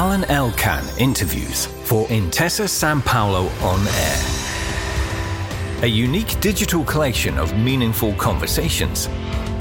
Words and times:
Alain 0.00 0.24
Elkann 0.30 0.82
interviews 0.98 1.66
for 1.84 2.06
Intesa 2.08 2.66
Sanpaolo 2.66 3.50
on 3.62 3.86
air. 3.86 5.84
A 5.84 5.86
unique 5.86 6.40
digital 6.40 6.82
collection 6.84 7.36
of 7.36 7.54
meaningful 7.58 8.14
conversations 8.14 9.10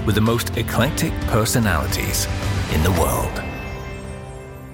with 0.06 0.16
the 0.16 0.22
most 0.22 0.56
eclectic 0.58 1.12
personalities 1.28 2.26
in 2.74 2.82
the 2.84 2.92
world. 2.92 3.44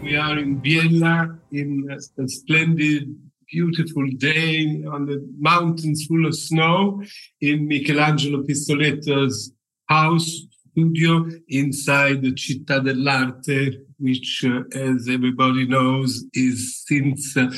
We 0.04 0.16
are 0.16 0.38
in 0.38 0.62
Biella 0.62 1.40
in 1.52 1.90
a 1.90 2.28
splendid, 2.28 3.18
beautiful 3.52 4.08
day 4.18 4.84
on 4.88 5.08
the 5.08 5.28
mountains 5.40 6.06
full 6.06 6.28
of 6.28 6.36
snow 6.36 7.02
in 7.42 7.68
Michelangelo 7.68 8.44
Pistoletto's 8.44 9.52
house 9.88 10.46
studio 10.76 11.28
inside 11.48 12.22
the 12.22 12.34
Cittadellarte, 12.34 13.85
which, 14.00 14.46
uh, 14.46 14.64
as 14.74 15.08
everybody 15.10 15.66
knows, 15.68 16.26
is 16.34 16.84
since 16.86 17.36
uh, 17.38 17.50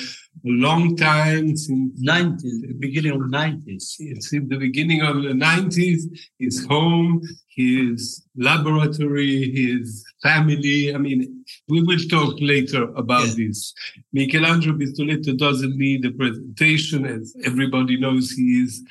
a 0.46 0.50
long 0.50 0.96
time, 0.96 1.56
since 1.56 2.00
90s, 2.02 2.80
beginning 2.80 3.12
of 3.12 3.20
the 3.20 3.38
90s. 3.38 3.82
Since 3.82 4.30
the 4.30 4.40
beginning 4.40 5.02
of 5.02 5.24
the 5.24 5.30
90s, 5.30 6.02
his 6.40 6.66
home, 6.66 7.22
his 7.58 8.24
laboratory, 8.36 9.52
his 9.52 10.06
family. 10.22 10.94
I 10.94 10.98
mean, 11.00 11.44
we 11.68 11.82
will 11.82 12.00
talk 12.10 12.36
later 12.40 12.84
about 12.96 13.28
this. 13.36 13.74
Michelangelo 14.14 14.78
Pistoletto 14.78 15.36
doesn't 15.38 15.76
need 15.76 16.06
a 16.06 16.12
presentation, 16.12 17.06
as 17.06 17.36
everybody 17.44 18.00
knows 18.00 18.32
he 18.32 18.62
is 18.64 18.84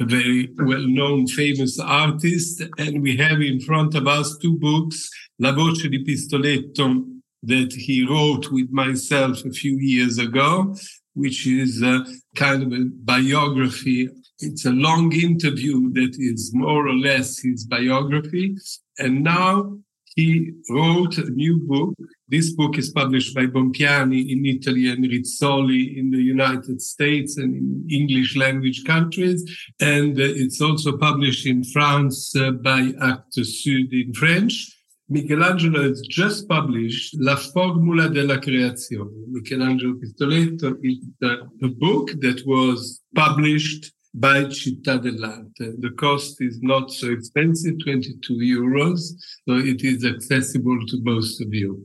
a 0.00 0.04
very 0.04 0.50
well-known, 0.56 1.26
famous 1.26 1.78
artist. 1.78 2.62
And 2.78 3.02
we 3.02 3.16
have 3.18 3.40
in 3.40 3.60
front 3.60 3.94
of 3.94 4.06
us 4.06 4.36
two 4.38 4.56
books, 4.58 5.08
La 5.38 5.52
Voce 5.52 5.88
di 5.88 6.02
Pistoletto, 6.02 7.04
that 7.42 7.72
he 7.72 8.06
wrote 8.06 8.50
with 8.50 8.70
myself 8.70 9.44
a 9.44 9.50
few 9.50 9.76
years 9.78 10.18
ago, 10.18 10.74
which 11.14 11.46
is 11.46 11.82
a 11.82 12.04
kind 12.34 12.62
of 12.62 12.72
a 12.72 12.84
biography. 13.04 14.08
It's 14.40 14.64
a 14.64 14.70
long 14.70 15.12
interview 15.12 15.92
that 15.92 16.16
is 16.18 16.52
more 16.54 16.88
or 16.88 16.94
less 16.94 17.38
his 17.38 17.64
biography. 17.64 18.56
And 18.98 19.22
now 19.22 19.78
he 20.16 20.52
wrote 20.70 21.18
a 21.18 21.30
new 21.30 21.58
book. 21.60 21.94
This 22.28 22.52
book 22.52 22.78
is 22.78 22.90
published 22.90 23.34
by 23.34 23.46
Bompiani 23.46 24.30
in 24.30 24.46
Italy 24.46 24.88
and 24.88 25.04
Rizzoli 25.04 25.98
in 25.98 26.10
the 26.10 26.22
United 26.22 26.80
States 26.80 27.36
and 27.36 27.54
in 27.54 27.86
English 27.90 28.36
language 28.36 28.84
countries. 28.84 29.44
And 29.80 30.18
uh, 30.18 30.24
it's 30.24 30.60
also 30.60 30.96
published 30.96 31.46
in 31.46 31.64
France 31.64 32.34
uh, 32.36 32.52
by 32.52 32.92
Actes 33.02 33.62
Sud 33.62 33.92
in 33.92 34.14
French. 34.14 34.70
Michelangelo 35.08 35.82
has 35.82 36.00
just 36.00 36.48
published 36.48 37.14
La 37.20 37.36
Formula 37.36 38.08
della 38.08 38.38
Creazione. 38.38 39.26
Michelangelo 39.28 39.98
Pistoletto 39.98 40.78
is 40.82 40.98
the, 41.20 41.46
the 41.60 41.68
book 41.68 42.12
that 42.20 42.42
was 42.46 43.02
published 43.14 43.92
by 44.14 44.44
Cittadellarte. 44.44 45.78
The 45.78 45.90
cost 45.98 46.40
is 46.40 46.62
not 46.62 46.90
so 46.90 47.10
expensive, 47.10 47.74
22 47.84 48.34
euros, 48.34 49.14
so 49.46 49.56
it 49.56 49.84
is 49.84 50.06
accessible 50.06 50.78
to 50.86 50.98
most 51.02 51.42
of 51.42 51.52
you. 51.52 51.84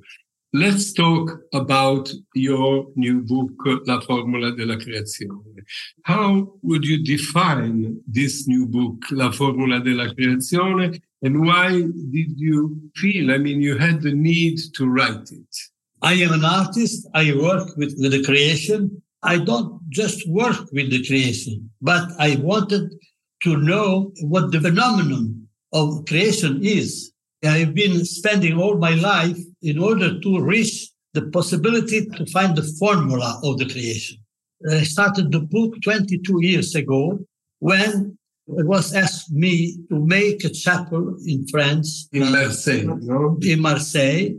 Let's 0.54 0.94
talk 0.94 1.30
about 1.54 2.10
your 2.34 2.88
new 2.96 3.22
book, 3.22 3.84
La 3.86 4.00
Formula 4.00 4.52
della 4.52 4.78
Creazione. 4.78 5.64
How 6.04 6.58
would 6.64 6.86
you 6.86 7.04
define 7.04 8.02
this 8.08 8.48
new 8.48 8.66
book, 8.66 9.12
La 9.12 9.32
Formula 9.32 9.80
della 9.80 10.12
Creazione, 10.14 11.02
and 11.22 11.46
why 11.46 11.70
did 11.72 12.40
you 12.40 12.80
feel, 12.96 13.32
I 13.32 13.38
mean, 13.38 13.62
you 13.62 13.78
had 13.78 14.02
the 14.02 14.14
need 14.14 14.58
to 14.76 14.88
write 14.88 15.32
it? 15.32 15.56
I 16.02 16.14
am 16.14 16.32
an 16.32 16.46
artist. 16.46 17.08
I 17.14 17.34
work 17.34 17.76
with, 17.76 17.96
with 18.00 18.12
the 18.12 18.24
creation. 18.24 19.02
I 19.22 19.38
don't 19.38 19.82
just 19.90 20.28
work 20.30 20.72
with 20.72 20.92
the 20.92 21.06
creation, 21.06 21.70
but 21.82 22.10
I 22.20 22.38
wanted 22.38 22.94
to 23.44 23.58
know 23.58 24.14
what 24.22 24.52
the 24.52 24.62
phenomenon 24.62 25.48
of 25.74 26.06
creation 26.06 26.62
is. 26.64 27.12
I've 27.44 27.74
been 27.74 28.06
spending 28.06 28.58
all 28.58 28.78
my 28.78 28.96
life 28.96 29.38
in 29.62 29.80
order 29.80 30.20
to 30.20 30.40
reach 30.40 30.90
the 31.14 31.24
possibility 31.32 32.06
to 32.06 32.26
find 32.28 32.56
the 32.56 32.64
formula 32.80 33.40
of 33.44 33.58
the 33.58 33.70
creation. 33.70 34.18
I 34.70 34.84
started 34.84 35.32
the 35.32 35.40
book 35.40 35.76
22 35.84 36.46
years 36.46 36.76
ago 36.76 37.20
when 37.60 38.18
it 38.58 38.66
was 38.66 38.94
asked 38.94 39.32
me 39.32 39.78
to 39.90 39.96
make 40.06 40.44
a 40.44 40.50
chapel 40.50 41.16
in 41.26 41.48
France. 41.48 42.08
In 42.12 42.32
Marseille, 42.32 42.84
no? 42.86 43.38
In 43.42 43.60
Marseille, 43.62 44.36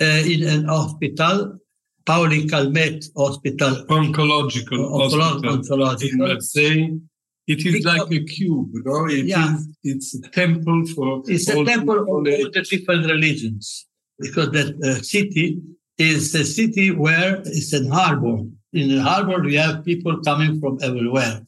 uh, 0.00 0.04
in 0.32 0.42
an 0.46 0.64
hospital 0.66 1.58
Paoli-Calmettes 2.06 3.06
Hospital. 3.16 3.86
Oncological 3.88 4.80
Oncolo- 4.90 5.20
hospital 5.20 5.58
oncological. 5.58 6.12
in 6.12 6.18
Marseille. 6.18 7.00
It 7.46 7.58
is 7.66 7.72
Because- 7.74 7.84
like 7.84 8.10
a 8.12 8.24
cube, 8.24 8.70
no? 8.84 9.06
It 9.06 9.26
Yeah. 9.26 9.54
is- 9.56 9.68
it's 9.84 10.14
a 10.14 10.20
temple 10.30 10.86
for 10.94 11.22
It's 11.26 11.48
a 11.48 11.64
temple 11.64 11.98
of 12.00 12.08
all 12.08 12.22
the 12.22 12.50
different 12.70 13.06
religions 13.06 13.86
because 14.18 14.50
that 14.56 14.70
uh, 14.82 15.00
city 15.02 15.58
is 15.98 16.34
a 16.34 16.44
city 16.44 16.90
where 16.90 17.42
it's 17.46 17.72
an 17.72 17.86
harbor. 17.88 18.38
In 18.72 18.88
the 18.88 19.00
harbor, 19.02 19.38
we 19.42 19.54
have 19.54 19.84
people 19.84 20.14
coming 20.28 20.58
from 20.60 20.78
everywhere. 20.82 21.46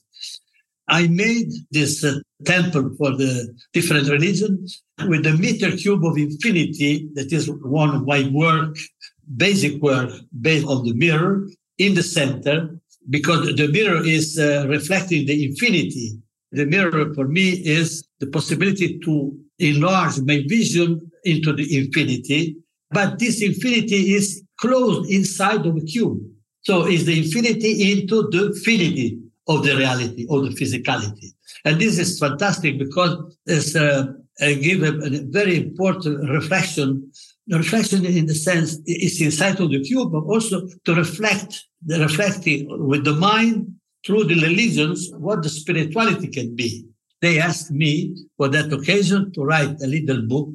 I 0.88 1.08
made 1.08 1.50
this 1.70 2.04
uh, 2.04 2.18
temple 2.44 2.94
for 2.96 3.16
the 3.16 3.52
different 3.72 4.08
religions 4.08 4.82
with 5.08 5.24
the 5.24 5.32
meter 5.32 5.76
cube 5.76 6.04
of 6.04 6.16
infinity. 6.16 7.08
That 7.14 7.32
is 7.32 7.50
one 7.50 7.94
of 7.94 8.06
my 8.06 8.30
work, 8.32 8.76
basic 9.36 9.82
work 9.82 10.10
based 10.40 10.66
on 10.66 10.84
the 10.84 10.94
mirror 10.94 11.48
in 11.78 11.94
the 11.94 12.02
center, 12.02 12.78
because 13.10 13.54
the 13.56 13.68
mirror 13.68 14.04
is 14.04 14.38
uh, 14.38 14.66
reflecting 14.68 15.26
the 15.26 15.46
infinity. 15.46 16.18
The 16.52 16.66
mirror 16.66 17.12
for 17.14 17.26
me 17.26 17.50
is 17.50 18.06
the 18.20 18.28
possibility 18.28 18.98
to 19.00 19.36
enlarge 19.58 20.20
my 20.20 20.44
vision 20.48 21.10
into 21.24 21.52
the 21.52 21.76
infinity, 21.76 22.56
but 22.90 23.18
this 23.18 23.42
infinity 23.42 24.14
is 24.14 24.42
closed 24.60 25.10
inside 25.10 25.66
of 25.66 25.76
a 25.76 25.80
cube. 25.80 26.20
So 26.62 26.86
it's 26.86 27.04
the 27.04 27.18
infinity 27.18 27.92
into 27.92 28.28
the 28.30 28.58
finity 28.64 29.18
of 29.48 29.64
the 29.64 29.76
reality, 29.76 30.26
of 30.28 30.44
the 30.44 30.50
physicality. 30.50 31.32
And 31.64 31.80
this 31.80 31.98
is 31.98 32.18
fantastic 32.18 32.78
because 32.78 33.36
it's 33.46 33.76
uh, 33.76 34.06
uh, 34.40 34.54
give 34.60 34.82
a, 34.82 34.92
a 35.04 35.20
very 35.24 35.56
important 35.56 36.28
reflection. 36.30 37.10
The 37.46 37.58
reflection 37.58 38.04
in 38.04 38.26
the 38.26 38.34
sense 38.34 38.78
is 38.86 39.20
inside 39.20 39.60
of 39.60 39.70
the 39.70 39.82
cube, 39.82 40.12
but 40.12 40.24
also 40.24 40.66
to 40.84 40.94
reflect 40.94 41.64
the 41.84 42.00
reflecting 42.00 42.66
with 42.86 43.04
the 43.04 43.14
mind 43.14 43.74
through 44.04 44.24
the 44.24 44.40
religions 44.40 45.10
what 45.18 45.42
the 45.42 45.48
spirituality 45.48 46.28
can 46.28 46.54
be. 46.54 46.86
They 47.22 47.38
asked 47.38 47.70
me 47.70 48.16
for 48.36 48.48
that 48.48 48.72
occasion 48.72 49.32
to 49.32 49.44
write 49.44 49.80
a 49.82 49.86
little 49.86 50.22
book 50.22 50.50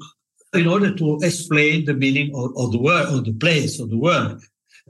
in 0.54 0.68
order 0.68 0.94
to 0.96 1.20
explain 1.24 1.86
the 1.86 1.94
meaning 1.94 2.32
of, 2.36 2.52
of 2.58 2.72
the 2.72 2.80
word, 2.80 3.08
of 3.08 3.26
the 3.26 3.34
place, 3.34 3.80
of 3.80 3.90
the 3.90 3.98
work. 3.98 4.42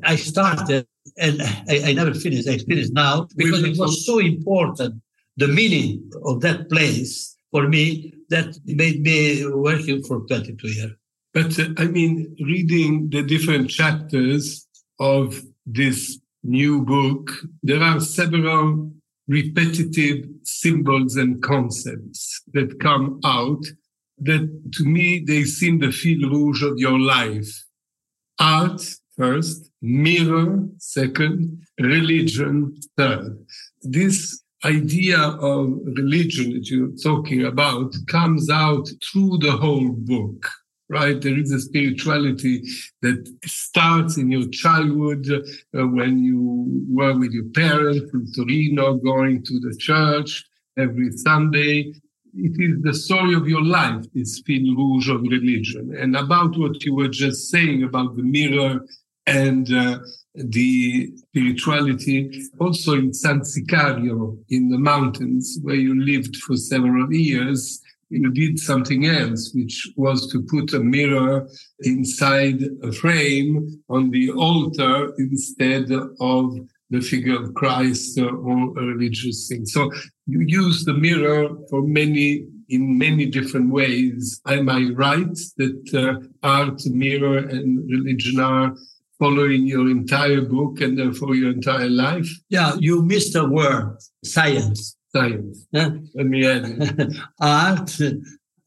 I 0.03 0.15
started 0.15 0.87
and 1.17 1.41
I, 1.69 1.81
I 1.89 1.93
never 1.93 2.13
finished. 2.13 2.47
I 2.47 2.57
finished 2.57 2.93
now 2.93 3.27
because 3.35 3.63
it 3.63 3.77
was 3.77 4.05
so 4.05 4.19
important, 4.19 5.01
the 5.37 5.47
meaning 5.47 6.11
of 6.25 6.41
that 6.41 6.69
place 6.69 7.35
for 7.51 7.67
me 7.67 8.13
that 8.29 8.57
made 8.65 9.01
me 9.01 9.45
working 9.47 10.03
for 10.03 10.21
22 10.21 10.67
years. 10.67 10.91
But 11.33 11.57
uh, 11.59 11.69
I 11.77 11.85
mean, 11.85 12.35
reading 12.39 13.09
the 13.09 13.23
different 13.23 13.69
chapters 13.69 14.67
of 14.99 15.41
this 15.65 16.19
new 16.43 16.83
book, 16.83 17.31
there 17.63 17.81
are 17.81 17.99
several 17.99 18.91
repetitive 19.27 20.25
symbols 20.43 21.15
and 21.15 21.41
concepts 21.41 22.41
that 22.53 22.79
come 22.79 23.19
out 23.23 23.63
that 24.19 24.71
to 24.73 24.85
me, 24.85 25.23
they 25.25 25.43
seem 25.43 25.79
the 25.79 25.91
fil 25.91 26.29
rouge 26.29 26.63
of 26.63 26.77
your 26.77 26.99
life. 26.99 27.63
Art 28.39 28.81
first, 29.17 29.69
mirror 29.81 30.63
second, 30.77 31.61
religion 31.79 32.75
third. 32.97 33.45
This 33.81 34.41
idea 34.63 35.19
of 35.19 35.79
religion 35.85 36.53
that 36.53 36.69
you're 36.69 36.95
talking 37.03 37.45
about 37.45 37.93
comes 38.07 38.49
out 38.49 38.87
through 39.11 39.39
the 39.39 39.53
whole 39.53 39.89
book 39.89 40.47
right? 40.91 41.21
There 41.21 41.39
is 41.39 41.51
a 41.53 41.59
spirituality 41.61 42.63
that 43.01 43.25
starts 43.45 44.17
in 44.17 44.29
your 44.29 44.47
childhood 44.49 45.25
uh, 45.31 45.87
when 45.87 46.19
you 46.21 46.85
were 46.89 47.17
with 47.17 47.31
your 47.31 47.49
parents 47.55 48.13
in 48.13 48.27
Torino, 48.33 48.95
going 48.95 49.41
to 49.41 49.59
the 49.61 49.73
church 49.79 50.43
every 50.77 51.11
Sunday. 51.11 51.93
It 52.33 52.55
is 52.59 52.81
the 52.81 52.93
story 52.93 53.33
of 53.33 53.47
your 53.47 53.63
life, 53.63 54.05
this 54.13 54.41
fil 54.45 54.75
rouge 54.75 55.09
of 55.09 55.21
religion. 55.21 55.95
And 55.97 56.15
about 56.15 56.57
what 56.57 56.83
you 56.83 56.95
were 56.95 57.09
just 57.09 57.49
saying 57.49 57.83
about 57.83 58.15
the 58.15 58.23
mirror 58.23 58.85
and 59.27 59.71
uh, 59.73 59.99
the 60.35 61.11
spirituality, 61.17 62.47
also 62.59 62.93
in 62.93 63.13
San 63.13 63.41
Sicario 63.41 64.37
in 64.49 64.69
the 64.69 64.77
mountains, 64.77 65.59
where 65.61 65.75
you 65.75 66.01
lived 66.03 66.37
for 66.37 66.55
several 66.55 67.11
years, 67.11 67.81
you 68.09 68.29
did 68.31 68.59
something 68.59 69.05
else, 69.05 69.51
which 69.53 69.91
was 69.95 70.31
to 70.31 70.41
put 70.43 70.73
a 70.73 70.79
mirror 70.79 71.47
inside 71.81 72.61
a 72.83 72.91
frame 72.91 73.81
on 73.89 74.09
the 74.09 74.31
altar 74.31 75.13
instead 75.17 75.91
of 76.19 76.57
the 76.91 77.01
figure 77.01 77.41
of 77.41 77.53
Christ 77.55 78.19
or 78.19 78.77
a 78.79 78.83
religious 78.93 79.47
thing. 79.47 79.65
So 79.65 79.91
you 80.27 80.41
use 80.41 80.85
the 80.85 80.93
mirror 80.93 81.49
for 81.69 81.81
many 81.81 82.45
in 82.69 82.97
many 82.97 83.25
different 83.25 83.69
ways. 83.71 84.41
Am 84.47 84.69
I 84.69 84.91
right 84.95 85.37
that 85.57 85.93
uh, 85.93 86.25
art, 86.41 86.85
mirror, 86.85 87.39
and 87.39 87.89
religion 87.89 88.39
are 88.39 88.73
following 89.19 89.67
your 89.67 89.89
entire 89.89 90.41
book 90.41 90.81
and 90.81 90.97
therefore 90.97 91.35
your 91.35 91.51
entire 91.51 91.89
life? 91.89 92.29
Yeah, 92.49 92.75
you 92.79 93.03
missed 93.03 93.35
a 93.35 93.45
word 93.45 93.97
science. 94.23 94.95
Science. 95.13 95.67
Let 95.73 96.25
me 96.33 96.47
add 96.47 97.13
art, 97.41 97.91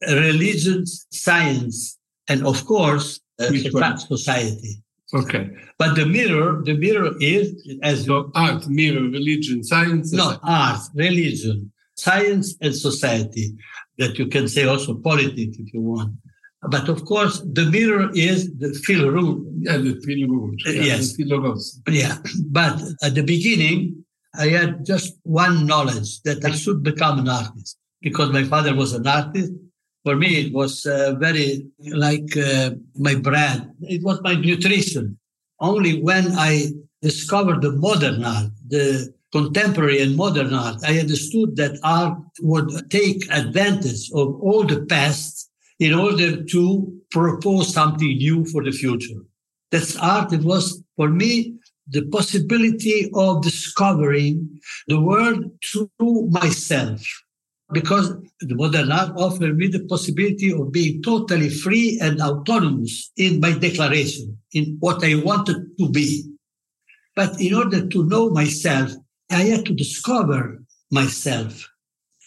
religion, 0.07 0.85
science, 1.11 1.97
and 2.27 2.45
of 2.45 2.63
course, 2.65 3.19
uh, 3.39 3.97
society. 3.97 4.81
Okay. 5.15 5.49
But 5.77 5.95
the 5.95 6.05
mirror, 6.05 6.61
the 6.63 6.73
mirror 6.73 7.11
is 7.19 7.53
as 7.83 8.05
so 8.05 8.31
art, 8.35 8.67
mirror, 8.67 9.01
religion, 9.01 9.63
science. 9.63 10.11
No, 10.11 10.37
art, 10.43 10.81
religion, 10.93 11.71
science, 11.95 12.55
and 12.61 12.75
society 12.75 13.55
that 13.97 14.19
you 14.19 14.27
can 14.27 14.47
say 14.47 14.65
also 14.65 14.95
politics 14.95 15.57
if 15.57 15.73
you 15.73 15.81
want. 15.81 16.13
But 16.69 16.89
of 16.89 17.05
course, 17.05 17.41
the 17.53 17.65
mirror 17.65 18.09
is 18.13 18.53
the 18.57 18.73
fil 18.73 19.09
rouge. 19.09 19.45
Yeah, 19.59 19.77
the 19.77 20.01
fil 20.05 20.27
rouge. 20.27 20.61
Yeah, 20.65 20.81
yes. 20.81 21.17
Yeah. 21.87 22.17
But 22.49 22.81
at 23.03 23.15
the 23.15 23.23
beginning, 23.23 24.03
I 24.37 24.47
had 24.47 24.85
just 24.85 25.13
one 25.23 25.65
knowledge 25.65 26.21
that 26.23 26.43
I 26.43 26.51
should 26.51 26.83
become 26.83 27.19
an 27.19 27.29
artist 27.29 27.77
because 28.01 28.31
my 28.31 28.43
father 28.43 28.75
was 28.75 28.93
an 28.93 29.07
artist. 29.07 29.51
For 30.05 30.15
me, 30.15 30.45
it 30.45 30.53
was 30.53 30.85
uh, 30.85 31.15
very 31.19 31.65
like 31.79 32.37
uh, 32.37 32.75
my 32.95 33.15
bread. 33.15 33.73
It 33.81 34.03
was 34.03 34.21
my 34.21 34.35
nutrition. 34.35 35.17
Only 35.59 35.99
when 35.99 36.33
I 36.33 36.67
discovered 37.01 37.63
the 37.63 37.71
modern 37.71 38.23
art, 38.23 38.51
the 38.67 39.11
contemporary 39.31 40.01
and 40.03 40.15
modern 40.15 40.53
art, 40.53 40.77
I 40.85 40.99
understood 40.99 41.55
that 41.55 41.79
art 41.83 42.19
would 42.41 42.69
take 42.91 43.27
advantage 43.31 44.11
of 44.13 44.39
all 44.41 44.63
the 44.63 44.85
past 44.85 45.49
in 45.79 45.95
order 45.95 46.43
to 46.43 47.01
propose 47.09 47.73
something 47.73 48.15
new 48.17 48.45
for 48.45 48.63
the 48.63 48.71
future. 48.71 49.21
That's 49.71 49.97
art. 49.97 50.31
It 50.31 50.43
was 50.43 50.83
for 50.97 51.09
me 51.09 51.55
the 51.87 52.05
possibility 52.09 53.09
of 53.15 53.41
discovering 53.41 54.61
the 54.87 55.01
world 55.01 55.45
through 55.65 56.29
myself. 56.29 57.01
Because 57.71 58.13
the 58.39 58.55
modern 58.55 58.91
art 58.91 59.13
offered 59.17 59.57
me 59.57 59.67
the 59.67 59.85
possibility 59.85 60.53
of 60.53 60.71
being 60.71 61.01
totally 61.01 61.49
free 61.49 61.99
and 62.01 62.21
autonomous 62.21 63.11
in 63.17 63.39
my 63.39 63.57
declaration, 63.57 64.37
in 64.53 64.77
what 64.79 65.03
I 65.03 65.15
wanted 65.15 65.77
to 65.79 65.89
be. 65.89 66.23
But 67.15 67.41
in 67.41 67.53
order 67.53 67.87
to 67.87 68.05
know 68.05 68.29
myself, 68.29 68.91
I 69.31 69.43
had 69.43 69.65
to 69.65 69.73
discover 69.73 70.63
myself. 70.91 71.67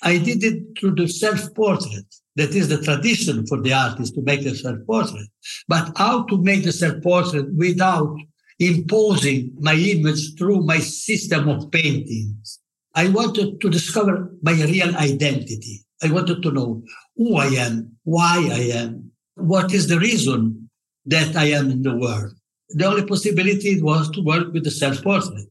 I 0.02 0.18
did 0.18 0.42
it 0.44 0.78
through 0.78 0.96
the 0.96 1.08
self 1.08 1.54
portrait. 1.54 2.06
That 2.36 2.54
is 2.54 2.68
the 2.68 2.80
tradition 2.80 3.46
for 3.46 3.60
the 3.60 3.72
artist 3.72 4.14
to 4.14 4.22
make 4.22 4.44
the 4.44 4.54
self 4.54 4.78
portrait. 4.86 5.28
But 5.66 5.92
how 5.96 6.24
to 6.24 6.42
make 6.42 6.64
the 6.64 6.72
self 6.72 7.02
portrait 7.02 7.52
without 7.54 8.16
imposing 8.58 9.54
my 9.60 9.74
image 9.74 10.36
through 10.36 10.62
my 10.62 10.78
system 10.78 11.48
of 11.48 11.70
paintings? 11.70 12.60
I 12.98 13.06
wanted 13.10 13.60
to 13.60 13.70
discover 13.70 14.28
my 14.42 14.54
real 14.54 14.96
identity. 14.96 15.84
I 16.02 16.10
wanted 16.10 16.42
to 16.42 16.50
know 16.50 16.82
who 17.16 17.36
I 17.36 17.46
am, 17.66 17.92
why 18.02 18.36
I 18.50 18.62
am, 18.82 19.12
what 19.36 19.72
is 19.72 19.86
the 19.86 20.00
reason 20.00 20.68
that 21.06 21.36
I 21.36 21.44
am 21.58 21.70
in 21.70 21.82
the 21.82 21.94
world. 21.94 22.32
The 22.70 22.86
only 22.86 23.06
possibility 23.06 23.80
was 23.80 24.10
to 24.10 24.20
work 24.20 24.52
with 24.52 24.64
the 24.64 24.72
self 24.72 25.00
portrait. 25.00 25.46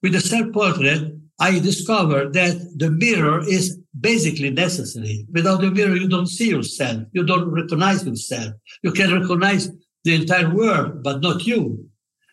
With 0.00 0.12
the 0.12 0.20
self 0.20 0.52
portrait, 0.52 1.12
I 1.40 1.58
discovered 1.58 2.34
that 2.34 2.54
the 2.76 2.92
mirror 2.92 3.40
is 3.48 3.80
basically 3.98 4.50
necessary. 4.50 5.26
Without 5.32 5.60
the 5.60 5.72
mirror, 5.72 5.96
you 5.96 6.08
don't 6.08 6.28
see 6.28 6.50
yourself. 6.50 7.02
You 7.10 7.24
don't 7.24 7.50
recognize 7.50 8.06
yourself. 8.06 8.54
You 8.84 8.92
can 8.92 9.12
recognize 9.20 9.68
the 10.04 10.14
entire 10.14 10.54
world, 10.54 11.02
but 11.02 11.20
not 11.20 11.46
you. 11.46 11.84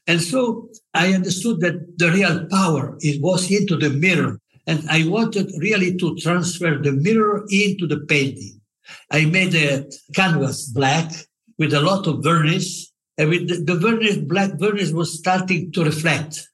And 0.06 0.21
so 0.21 0.69
I 0.94 1.13
understood 1.13 1.60
that 1.62 1.98
the 1.98 2.12
real 2.12 2.45
power 2.51 2.98
it 3.00 3.19
was 3.19 3.50
into 3.50 3.75
the 3.75 3.89
mirror. 3.89 4.39
And 4.69 4.88
I 4.88 5.07
wanted 5.07 5.51
really 5.57 5.98
to 5.98 6.16
transfer 6.18 6.77
the 6.77 6.92
mirror 6.92 7.44
into 7.50 7.88
the 7.88 8.01
painting. 8.01 8.62
I 9.10 9.25
made 9.25 9.56
a 9.56 9.89
canvas 10.13 10.68
black 10.68 11.12
with 11.57 11.74
a 11.74 11.81
lot 11.81 12.06
of 12.06 12.24
varnish. 12.24 12.86
And 13.18 13.31
with 13.31 13.50
the, 13.50 13.74
the 13.74 13.80
varnish, 13.80 14.18
black 14.18 14.60
varnish 14.60 14.92
was 14.92 15.18
starting 15.18 15.71
to 15.71 15.83
reflect. 15.83 16.48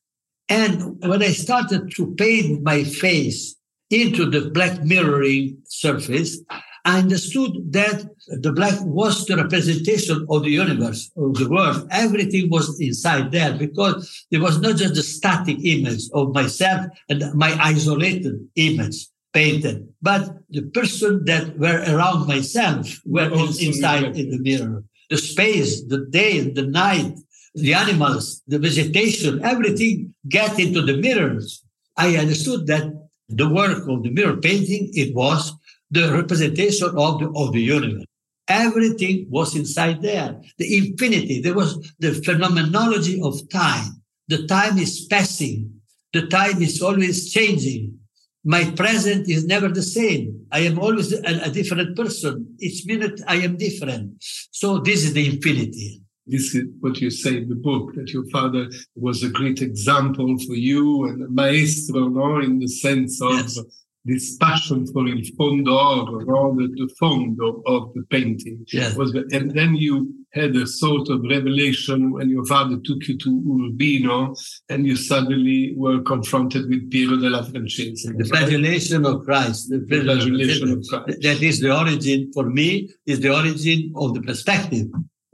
And 0.48 0.98
when 1.02 1.24
I 1.24 1.32
started 1.32 1.92
to 1.98 2.16
paint 2.16 2.64
my 2.64 2.86
face 2.86 3.58
into 3.90 4.30
the 4.30 4.50
black 4.50 4.82
mirroring 4.82 5.58
surface, 5.66 6.40
I 6.86 7.00
understood 7.00 7.74
that 7.74 8.06
the 8.28 8.52
black 8.52 8.80
was 8.82 9.26
the 9.26 9.38
representation 9.38 10.24
of 10.30 10.44
the 10.44 10.52
universe, 10.52 11.12
of 11.18 11.34
the 11.34 11.50
world. 11.50 11.88
Everything 11.90 12.48
was 12.52 12.80
inside 12.80 13.32
there 13.32 13.54
because 13.58 14.26
there 14.30 14.42
was 14.42 14.60
not 14.62 14.78
just 14.78 14.94
the 14.94 15.02
static 15.02 15.58
image 15.64 16.04
of 16.14 16.34
myself 16.36 16.86
and 17.10 17.34
my 17.34 17.58
isolated 17.60 18.36
image 18.56 19.08
painted, 19.34 19.88
but 20.02 20.30
the 20.52 20.62
person 20.62 21.26
that 21.26 21.58
were 21.58 21.84
around 21.88 22.28
myself 22.28 23.02
were 23.04 23.34
in, 23.34 23.48
inside 23.60 24.16
in 24.16 24.30
the 24.30 24.40
mirror. 24.40 24.84
The 25.10 25.18
space, 25.18 25.84
the 25.84 26.06
day, 26.06 26.40
the 26.52 26.68
night, 26.68 27.18
the 27.56 27.74
animals, 27.74 28.44
the 28.48 28.60
vegetation, 28.60 29.44
everything 29.44 30.14
get 30.30 30.60
into 30.60 30.84
the 30.84 30.98
mirrors. 30.98 31.64
I 31.98 32.18
understood 32.18 32.68
that 32.68 32.86
the 33.28 33.50
work 33.50 33.88
of 33.90 34.04
the 34.04 34.12
mirror 34.12 34.38
painting, 34.38 34.92
it 34.94 35.16
was 35.16 35.52
the 35.92 36.12
representation 36.12 36.90
of 36.98 37.20
the, 37.20 37.32
of 37.36 37.54
the 37.54 37.62
universe. 37.62 38.06
Everything 38.48 39.26
was 39.30 39.56
inside 39.56 40.02
there. 40.02 40.40
The 40.58 40.78
infinity, 40.78 41.42
there 41.42 41.56
was 41.56 41.94
the 42.00 42.14
phenomenology 42.14 43.20
of 43.22 43.50
time. 43.50 44.04
The 44.28 44.46
time 44.48 44.78
is 44.78 45.06
passing. 45.10 45.82
The 46.14 46.28
time 46.28 46.62
is 46.62 46.82
always 46.82 47.32
changing. 47.32 48.00
My 48.44 48.70
present 48.72 49.28
is 49.28 49.46
never 49.46 49.70
the 49.70 49.82
same. 49.82 50.46
I 50.52 50.60
am 50.60 50.78
always 50.78 51.12
a, 51.12 51.42
a 51.44 51.50
different 51.50 51.98
person. 51.98 52.56
Each 52.60 52.86
minute 52.86 53.22
I 53.28 53.38
am 53.38 53.58
different. 53.58 54.24
So 54.52 54.78
this 54.80 55.04
is 55.04 55.14
the 55.14 55.26
infinity 55.26 56.06
this 56.28 56.56
is 56.56 56.66
what 56.80 57.00
you 57.00 57.10
say 57.10 57.38
in 57.38 57.50
the 57.50 57.56
book 57.56 57.94
that 57.96 58.10
your 58.12 58.26
father 58.30 58.68
was 58.96 59.24
a 59.24 59.30
great 59.30 59.62
example 59.62 60.38
for 60.40 60.56
you 60.56 61.06
and 61.06 61.24
a 61.24 61.30
maestro, 61.30 62.08
no, 62.08 62.40
in 62.40 62.60
the 62.60 62.68
sense 62.68 63.22
of 63.22 63.34
yes. 63.34 63.60
This 64.06 64.38
passion 64.38 64.86
for 64.88 65.08
il 65.08 65.24
fondo 65.36 65.76
or 65.76 66.56
the, 66.56 66.68
the 66.76 66.90
fondo 67.00 67.62
of 67.66 67.92
the 67.96 68.04
painting. 68.10 68.64
Yes. 68.72 68.96
Was, 68.96 69.14
and 69.32 69.52
then 69.52 69.76
you 69.76 70.14
had 70.34 70.56
a 70.56 70.68
sort 70.68 71.10
of 71.10 71.22
revelation 71.30 72.12
when 72.12 72.30
your 72.30 72.46
father 72.46 72.78
took 72.84 73.08
you 73.08 73.18
to 73.18 73.70
Urbino 73.72 74.36
and 74.70 74.86
you 74.86 74.96
suddenly 74.96 75.74
were 75.76 76.02
confronted 76.02 76.70
with 76.70 76.90
Piero 76.92 77.18
della 77.18 77.44
Francesca. 77.44 78.14
The 78.16 78.26
flagellation 78.26 79.06
of 79.06 79.24
Christ. 79.24 79.70
The, 79.70 79.80
the 79.80 80.02
flagellation 80.02 80.72
of 80.72 80.86
Christ. 80.88 81.22
That 81.22 81.42
is 81.42 81.60
the 81.60 81.76
origin, 81.76 82.32
for 82.34 82.50
me, 82.50 82.90
is 83.06 83.22
the 83.22 83.34
origin 83.34 83.92
of 83.96 84.14
the 84.14 84.22
perspective. 84.22 84.88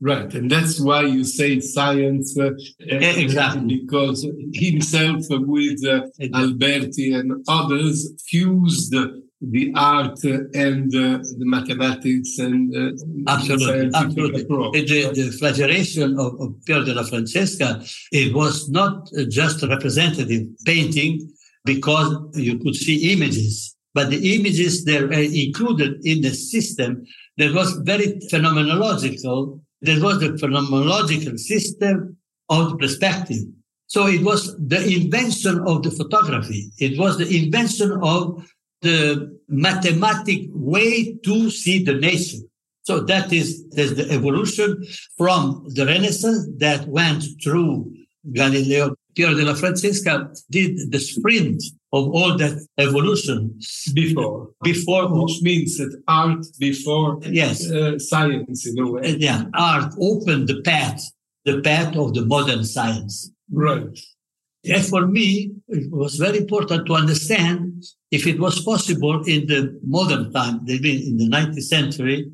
Right, 0.03 0.33
and 0.33 0.49
that's 0.49 0.79
why 0.79 1.03
you 1.03 1.23
say 1.23 1.59
science. 1.59 2.35
Uh, 2.35 2.51
exactly. 2.79 3.81
Because 3.81 4.27
himself 4.51 5.25
with 5.29 5.85
uh, 5.85 6.07
Alberti 6.33 7.13
and 7.13 7.45
others 7.47 8.11
fused 8.27 8.95
the 9.41 9.71
art 9.75 10.23
and 10.23 10.93
uh, 10.95 11.17
the 11.37 11.45
mathematics 11.45 12.39
and 12.39 12.75
uh, 12.75 13.31
absolutely, 13.31 13.91
absolutely. 13.93 14.43
The, 14.43 15.11
the, 15.13 15.37
flagellation 15.39 16.19
of, 16.19 16.39
of 16.39 16.55
Piero 16.65 16.83
della 16.83 17.05
Francesca, 17.05 17.83
it 18.11 18.33
was 18.33 18.69
not 18.69 19.07
just 19.29 19.61
a 19.63 19.67
representative 19.67 20.47
painting 20.65 21.31
because 21.63 22.15
you 22.35 22.57
could 22.59 22.75
see 22.75 23.13
images, 23.13 23.75
but 23.93 24.09
the 24.09 24.35
images 24.35 24.83
that 24.85 25.03
were 25.03 25.13
included 25.13 26.03
in 26.05 26.21
the 26.21 26.31
system 26.31 27.03
that 27.37 27.53
was 27.53 27.73
very 27.83 28.19
phenomenological 28.31 29.59
there 29.81 30.01
was 30.01 30.19
the 30.19 30.29
phenomenological 30.29 31.37
system 31.39 32.17
of 32.49 32.77
perspective. 32.77 33.43
So 33.87 34.07
it 34.07 34.23
was 34.23 34.55
the 34.57 34.81
invention 34.95 35.59
of 35.67 35.83
the 35.83 35.91
photography. 35.91 36.71
It 36.79 36.97
was 36.97 37.17
the 37.17 37.27
invention 37.43 37.91
of 38.01 38.47
the 38.81 39.37
mathematic 39.47 40.47
way 40.53 41.15
to 41.25 41.49
see 41.49 41.83
the 41.83 41.95
nature. 41.95 42.43
So 42.83 43.01
that 43.01 43.31
is 43.31 43.67
the 43.69 44.07
evolution 44.09 44.83
from 45.17 45.65
the 45.67 45.85
Renaissance 45.85 46.47
that 46.57 46.87
went 46.87 47.23
through 47.43 47.93
Galileo 48.31 48.95
Piero 49.13 49.33
della 49.33 49.55
Francesca 49.55 50.31
did 50.47 50.91
the 50.91 50.99
sprint 50.99 51.61
of 51.91 52.07
all 52.13 52.37
that 52.37 52.65
evolution 52.77 53.57
before. 53.93 54.51
Before, 54.63 55.07
which 55.09 55.41
means 55.41 55.77
that 55.77 56.01
art 56.07 56.45
before 56.59 57.19
yes, 57.23 57.69
uh, 57.69 57.99
science 57.99 58.67
in 58.67 58.79
a 58.79 58.89
way. 58.89 59.15
Yeah, 59.19 59.43
art 59.53 59.93
opened 59.99 60.47
the 60.47 60.61
path, 60.61 61.01
the 61.45 61.61
path 61.61 61.95
of 61.95 62.13
the 62.13 62.25
modern 62.25 62.63
science. 62.63 63.31
Right. 63.51 63.99
And 64.63 64.85
for 64.85 65.07
me, 65.07 65.51
it 65.67 65.91
was 65.91 66.15
very 66.15 66.37
important 66.37 66.85
to 66.85 66.93
understand 66.93 67.83
if 68.11 68.27
it 68.27 68.39
was 68.39 68.61
possible 68.61 69.23
in 69.23 69.47
the 69.47 69.79
modern 69.83 70.31
time, 70.31 70.59
in 70.67 71.17
the 71.17 71.27
19th 71.29 71.63
century, 71.63 72.31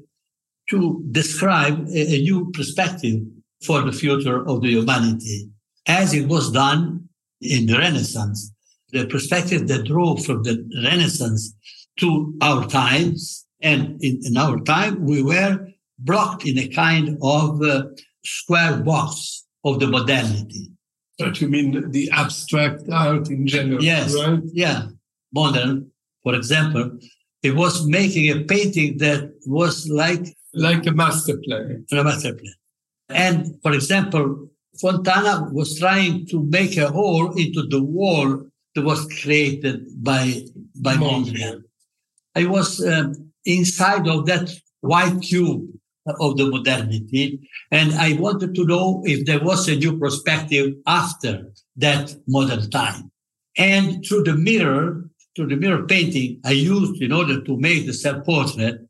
to 0.69 1.01
describe 1.11 1.87
a, 1.87 2.15
a 2.15 2.21
new 2.21 2.51
perspective 2.51 3.21
for 3.63 3.81
the 3.81 3.91
future 3.91 4.47
of 4.47 4.61
the 4.61 4.69
humanity, 4.69 5.49
as 5.87 6.13
it 6.13 6.27
was 6.27 6.51
done 6.51 7.07
in 7.41 7.65
the 7.65 7.77
Renaissance. 7.77 8.51
The 8.91 9.05
perspective 9.05 9.67
that 9.67 9.85
drew 9.85 10.17
from 10.17 10.43
the 10.43 10.65
Renaissance 10.83 11.53
to 11.99 12.33
our 12.41 12.67
times, 12.67 13.45
and 13.61 14.01
in, 14.01 14.19
in 14.23 14.37
our 14.37 14.59
time, 14.61 15.05
we 15.05 15.23
were 15.23 15.67
blocked 15.99 16.45
in 16.45 16.57
a 16.59 16.67
kind 16.67 17.17
of 17.21 17.61
uh, 17.61 17.83
square 18.23 18.77
box 18.77 19.45
of 19.63 19.79
the 19.79 19.87
modernity. 19.87 20.71
But 21.17 21.41
you 21.41 21.47
mean 21.47 21.91
the 21.91 22.09
abstract 22.11 22.83
art 22.91 23.29
in 23.29 23.47
general? 23.47 23.83
Yes. 23.83 24.13
Right? 24.13 24.39
Yeah. 24.53 24.89
Modern, 25.33 25.91
for 26.23 26.35
example, 26.35 26.99
it 27.43 27.55
was 27.55 27.87
making 27.87 28.29
a 28.31 28.43
painting 28.43 28.97
that 28.99 29.33
was 29.45 29.89
like 29.89 30.37
like 30.53 30.85
a 30.85 30.91
master 30.91 31.37
plan. 31.43 31.85
A 31.91 32.03
master 32.03 32.33
plan. 32.33 32.53
And 33.09 33.59
for 33.61 33.73
example, 33.73 34.49
Fontana 34.79 35.49
was 35.51 35.79
trying 35.79 36.27
to 36.27 36.43
make 36.43 36.77
a 36.77 36.89
hole 36.89 37.31
into 37.33 37.63
the 37.67 37.81
wall 37.81 38.45
that 38.75 38.83
was 38.83 39.07
created 39.21 39.87
by 40.03 40.43
by 40.81 40.95
Mondrian. 40.95 41.63
I 42.35 42.45
was 42.45 42.85
um, 42.85 43.31
inside 43.45 44.07
of 44.07 44.25
that 44.27 44.53
white 44.81 45.21
cube 45.21 45.65
of 46.19 46.37
the 46.37 46.47
modernity, 46.47 47.49
and 47.71 47.93
I 47.93 48.13
wanted 48.13 48.55
to 48.55 48.65
know 48.65 49.01
if 49.05 49.25
there 49.25 49.43
was 49.43 49.67
a 49.67 49.75
new 49.75 49.97
perspective 49.97 50.75
after 50.85 51.51
that 51.77 52.15
modern 52.27 52.69
time. 52.69 53.11
And 53.57 54.05
through 54.05 54.23
the 54.23 54.35
mirror, 54.35 55.09
through 55.35 55.47
the 55.47 55.55
mirror 55.55 55.85
painting 55.85 56.39
I 56.45 56.51
used 56.51 57.01
in 57.01 57.11
order 57.11 57.41
to 57.41 57.57
make 57.57 57.85
the 57.85 57.93
self-portrait, 57.93 58.81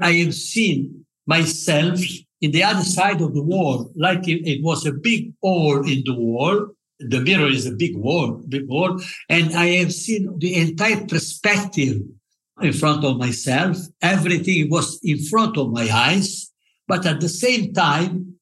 I 0.00 0.12
have 0.12 0.34
seen 0.34 1.06
myself 1.26 2.00
in 2.40 2.50
the 2.50 2.62
other 2.62 2.82
side 2.84 3.20
of 3.20 3.34
the 3.34 3.42
wall, 3.42 3.90
like 3.96 4.28
it, 4.28 4.46
it 4.48 4.62
was 4.62 4.84
a 4.86 4.92
big 4.92 5.32
hole 5.42 5.86
in 5.86 6.02
the 6.04 6.14
wall. 6.14 6.68
The 6.98 7.20
mirror 7.20 7.48
is 7.48 7.66
a 7.66 7.72
big 7.72 7.96
wall, 7.96 8.42
big 8.48 8.68
wall. 8.68 9.00
And 9.28 9.54
I 9.54 9.66
have 9.76 9.92
seen 9.92 10.38
the 10.38 10.54
entire 10.56 11.06
perspective 11.06 12.02
in 12.62 12.72
front 12.72 13.04
of 13.04 13.18
myself. 13.18 13.76
Everything 14.02 14.70
was 14.70 14.98
in 15.02 15.22
front 15.24 15.56
of 15.58 15.70
my 15.70 15.88
eyes. 15.90 16.50
But 16.88 17.04
at 17.06 17.20
the 17.20 17.28
same 17.28 17.72
time, 17.72 18.36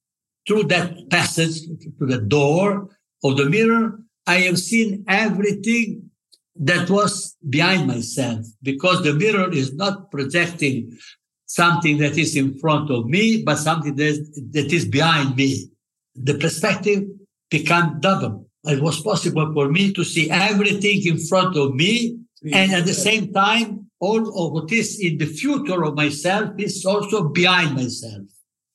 through 0.47 0.63
that 0.65 1.09
passage, 1.09 1.61
through 1.97 2.07
the 2.07 2.21
door 2.21 2.89
of 3.23 3.37
the 3.37 3.49
mirror, 3.49 3.99
I 4.27 4.37
have 4.41 4.59
seen 4.59 5.03
everything 5.07 6.09
that 6.57 6.89
was 6.89 7.35
behind 7.49 7.87
myself 7.87 8.45
because 8.61 9.03
the 9.03 9.13
mirror 9.13 9.51
is 9.51 9.73
not 9.73 10.09
projecting 10.11 10.97
something 11.45 11.97
that 11.99 12.17
is 12.17 12.35
in 12.35 12.57
front 12.59 12.89
of 12.89 13.05
me, 13.05 13.43
but 13.43 13.57
something 13.57 13.95
that, 13.95 14.49
that 14.51 14.73
is 14.73 14.85
behind 14.85 15.35
me. 15.35 15.69
The 16.15 16.35
perspective 16.35 17.03
became 17.49 17.99
double. 17.99 18.47
It 18.65 18.81
was 18.81 19.01
possible 19.01 19.53
for 19.53 19.69
me 19.69 19.93
to 19.93 20.03
see 20.03 20.29
everything 20.31 21.05
in 21.05 21.19
front 21.19 21.55
of 21.55 21.75
me. 21.75 22.17
And 22.51 22.71
at 22.71 22.85
the 22.85 22.93
same 22.93 23.33
time, 23.33 23.89
all 23.99 24.19
of 24.19 24.53
what 24.53 24.71
is 24.71 24.99
in 24.99 25.17
the 25.17 25.25
future 25.25 25.83
of 25.83 25.95
myself 25.95 26.51
is 26.57 26.85
also 26.85 27.29
behind 27.29 27.75
myself. 27.75 28.23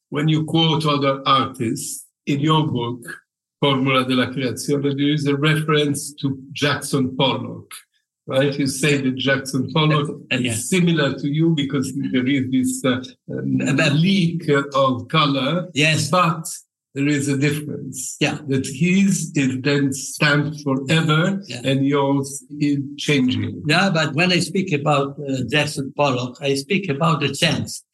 When 0.09 0.29
you 0.29 0.45
quote 0.45 0.87
other 0.87 1.23
artists 1.27 2.07
in 2.27 2.41
your 2.41 2.67
book, 2.67 3.00
Formula 3.61 4.05
della 4.05 4.29
Creazione, 4.29 4.97
there 4.97 5.12
is 5.12 5.27
a 5.27 5.37
reference 5.37 6.15
to 6.15 6.39
Jackson 6.53 7.17
Pollock 7.17 7.71
right? 8.31 8.57
You 8.57 8.67
say 8.67 9.01
that 9.03 9.17
Jackson 9.17 9.71
Pollock 9.73 10.09
is 10.31 10.41
yeah. 10.41 10.55
similar 10.55 11.15
to 11.19 11.29
you 11.29 11.51
because 11.55 11.93
there 12.13 12.27
is 12.27 12.45
this 12.51 12.73
uh, 12.85 13.03
uh, 13.31 13.91
leak 14.07 14.49
of 14.75 15.09
color. 15.09 15.69
Yes. 15.75 16.11
But 16.11 16.47
there 16.95 17.09
is 17.09 17.29
a 17.29 17.37
difference. 17.37 18.17
Yeah. 18.21 18.39
That 18.47 18.67
his 18.67 19.33
is 19.35 19.61
then 19.61 19.93
stamped 19.93 20.63
forever 20.63 21.43
yeah. 21.47 21.61
and 21.65 21.85
yours 21.85 22.45
is 22.61 22.79
changing. 22.99 23.63
Yeah, 23.67 23.91
but 23.91 24.15
when 24.15 24.33
I 24.33 24.39
speak 24.39 24.73
about 24.73 25.19
uh, 25.19 25.43
Jackson 25.51 25.93
Pollock, 25.97 26.39
I 26.41 26.55
speak 26.55 26.89
about 26.89 27.21
the 27.21 27.35
chance. 27.35 27.85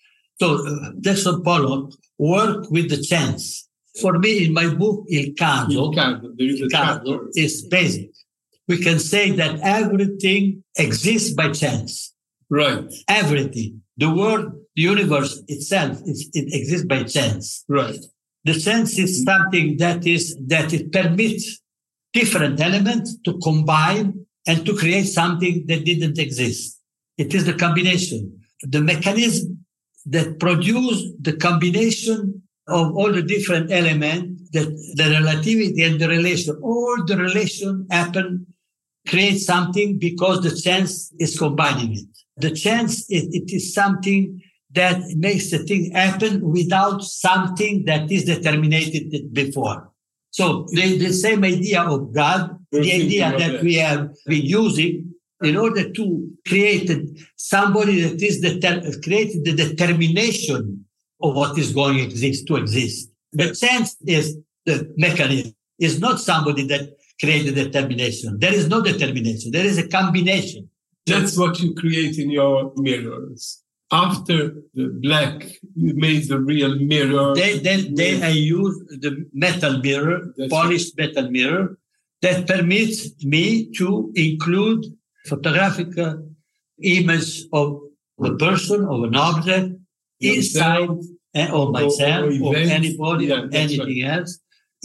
So 0.40 0.66
uh, 0.66 0.93
Jackson 1.00 1.43
Pollock 1.43 1.95
worked 2.19 2.71
with 2.71 2.90
the 2.90 3.02
chance. 3.02 3.69
For 4.02 4.19
me, 4.19 4.45
in 4.45 4.52
my 4.52 4.69
book, 4.75 5.07
Il 5.09 5.33
Caso, 5.33 5.88
Il 5.88 5.95
Caso, 5.95 6.31
there 6.37 6.49
is, 6.49 6.61
Il 6.61 6.69
Caso 6.69 7.28
is 7.35 7.66
basic 7.66 8.11
we 8.68 8.78
can 8.78 8.99
say 8.99 9.30
that 9.32 9.61
everything 9.61 10.64
exists 10.76 11.32
by 11.35 11.50
chance. 11.50 12.12
Right. 12.50 12.85
Everything. 13.08 13.82
The 13.96 14.11
world, 14.11 14.52
the 14.75 14.82
universe 14.82 15.42
itself, 15.49 16.00
is, 16.04 16.28
it 16.32 16.52
exists 16.52 16.87
by 16.87 17.04
chance. 17.04 17.64
Right. 17.68 17.99
The 18.44 18.54
chance 18.54 18.99
is 18.99 19.25
something 19.25 19.76
that 19.78 20.06
is, 20.06 20.37
that 20.46 20.73
it 20.73 20.92
permits 20.92 21.61
different 22.12 22.61
elements 22.61 23.16
to 23.25 23.38
combine 23.38 24.26
and 24.46 24.64
to 24.64 24.76
create 24.76 25.04
something 25.04 25.64
that 25.66 25.85
didn't 25.85 26.18
exist. 26.18 26.80
It 27.18 27.35
is 27.35 27.44
the 27.44 27.54
combination, 27.54 28.40
the 28.62 28.80
mechanism 28.80 29.64
that 30.06 30.38
produce 30.38 31.02
the 31.20 31.32
combination 31.32 32.42
of 32.68 32.94
all 32.96 33.12
the 33.12 33.23
different 33.23 33.73
elements 33.73 34.50
that 34.52 34.68
the 34.94 35.11
relativity 35.11 35.82
and 35.82 36.00
the 36.00 36.08
relation, 36.08 36.56
all 36.62 37.04
the 37.06 37.16
relation 37.16 37.87
happen 37.90 38.46
create 39.06 39.38
something 39.38 39.98
because 39.98 40.42
the 40.42 40.54
chance 40.60 41.12
is 41.18 41.38
combining 41.38 41.94
it. 41.94 42.06
The 42.36 42.50
chance, 42.50 43.08
it, 43.10 43.28
it 43.32 43.54
is 43.54 43.72
something 43.72 44.42
that 44.72 45.00
makes 45.16 45.50
the 45.50 45.58
thing 45.58 45.92
happen 45.92 46.40
without 46.42 47.02
something 47.02 47.84
that 47.86 48.10
is 48.10 48.25
determined 48.25 49.32
before. 49.32 49.90
So 50.30 50.66
the, 50.70 50.98
the 50.98 51.12
same 51.12 51.44
idea 51.44 51.82
of 51.82 52.12
God, 52.12 52.58
the 52.70 52.92
idea 52.92 53.32
that 53.38 53.62
we 53.62 53.76
have 53.76 54.10
been 54.26 54.44
using 54.44 55.14
in 55.42 55.56
order 55.56 55.90
to 55.90 56.30
create 56.46 56.90
somebody 57.36 58.02
that 58.02 58.22
is 58.22 58.40
the 58.40 59.00
created 59.02 59.44
the 59.44 59.54
determination 59.54 60.84
of 61.22 61.34
what 61.34 61.58
is 61.58 61.72
going 61.72 61.96
to 61.96 62.02
exist 62.02 62.46
to 62.48 62.56
exist. 62.56 63.10
The 63.32 63.54
chance 63.54 63.96
is 64.06 64.36
the 64.64 64.92
mechanism. 64.96 65.54
Is 65.78 66.00
not 66.00 66.20
somebody 66.20 66.66
that 66.68 66.95
create 67.20 67.46
a 67.46 67.52
determination. 67.52 68.38
There 68.38 68.54
is 68.54 68.68
no 68.68 68.82
determination. 68.82 69.50
There 69.50 69.64
is 69.64 69.78
a 69.78 69.88
combination. 69.88 70.68
That's 71.06 71.37
what 71.37 71.61
you 71.61 71.75
create 71.75 72.18
in 72.18 72.30
your 72.30 72.73
mirrors. 72.76 73.62
After 73.92 74.54
the 74.75 74.99
black, 75.00 75.46
you 75.76 75.94
made 75.94 76.28
the 76.28 76.40
real 76.40 76.75
mirror. 76.76 77.35
Then, 77.37 77.62
then, 77.62 77.94
then 77.94 78.23
I 78.25 78.30
use 78.30 78.76
the 78.88 79.25
metal 79.32 79.78
mirror, 79.78 80.35
That's 80.37 80.52
polished 80.52 80.94
right. 80.99 81.14
metal 81.14 81.30
mirror, 81.30 81.78
that 82.23 82.49
permits 82.49 83.25
me 83.25 83.70
to 83.76 84.12
include 84.16 84.87
photographic 85.26 85.88
image 86.82 87.44
of 87.52 87.80
a 88.20 88.35
person, 88.35 88.85
of 88.87 89.04
an 89.04 89.14
object, 89.14 89.75
inside 90.20 90.88
eh, 91.35 91.49
of 91.49 91.70
myself, 91.70 92.32
or, 92.40 92.49
or, 92.49 92.54
or 92.54 92.56
anybody, 92.56 93.26
yeah, 93.26 93.42
or 93.42 93.49
anything 93.52 94.02
right. 94.02 94.18
else 94.18 94.40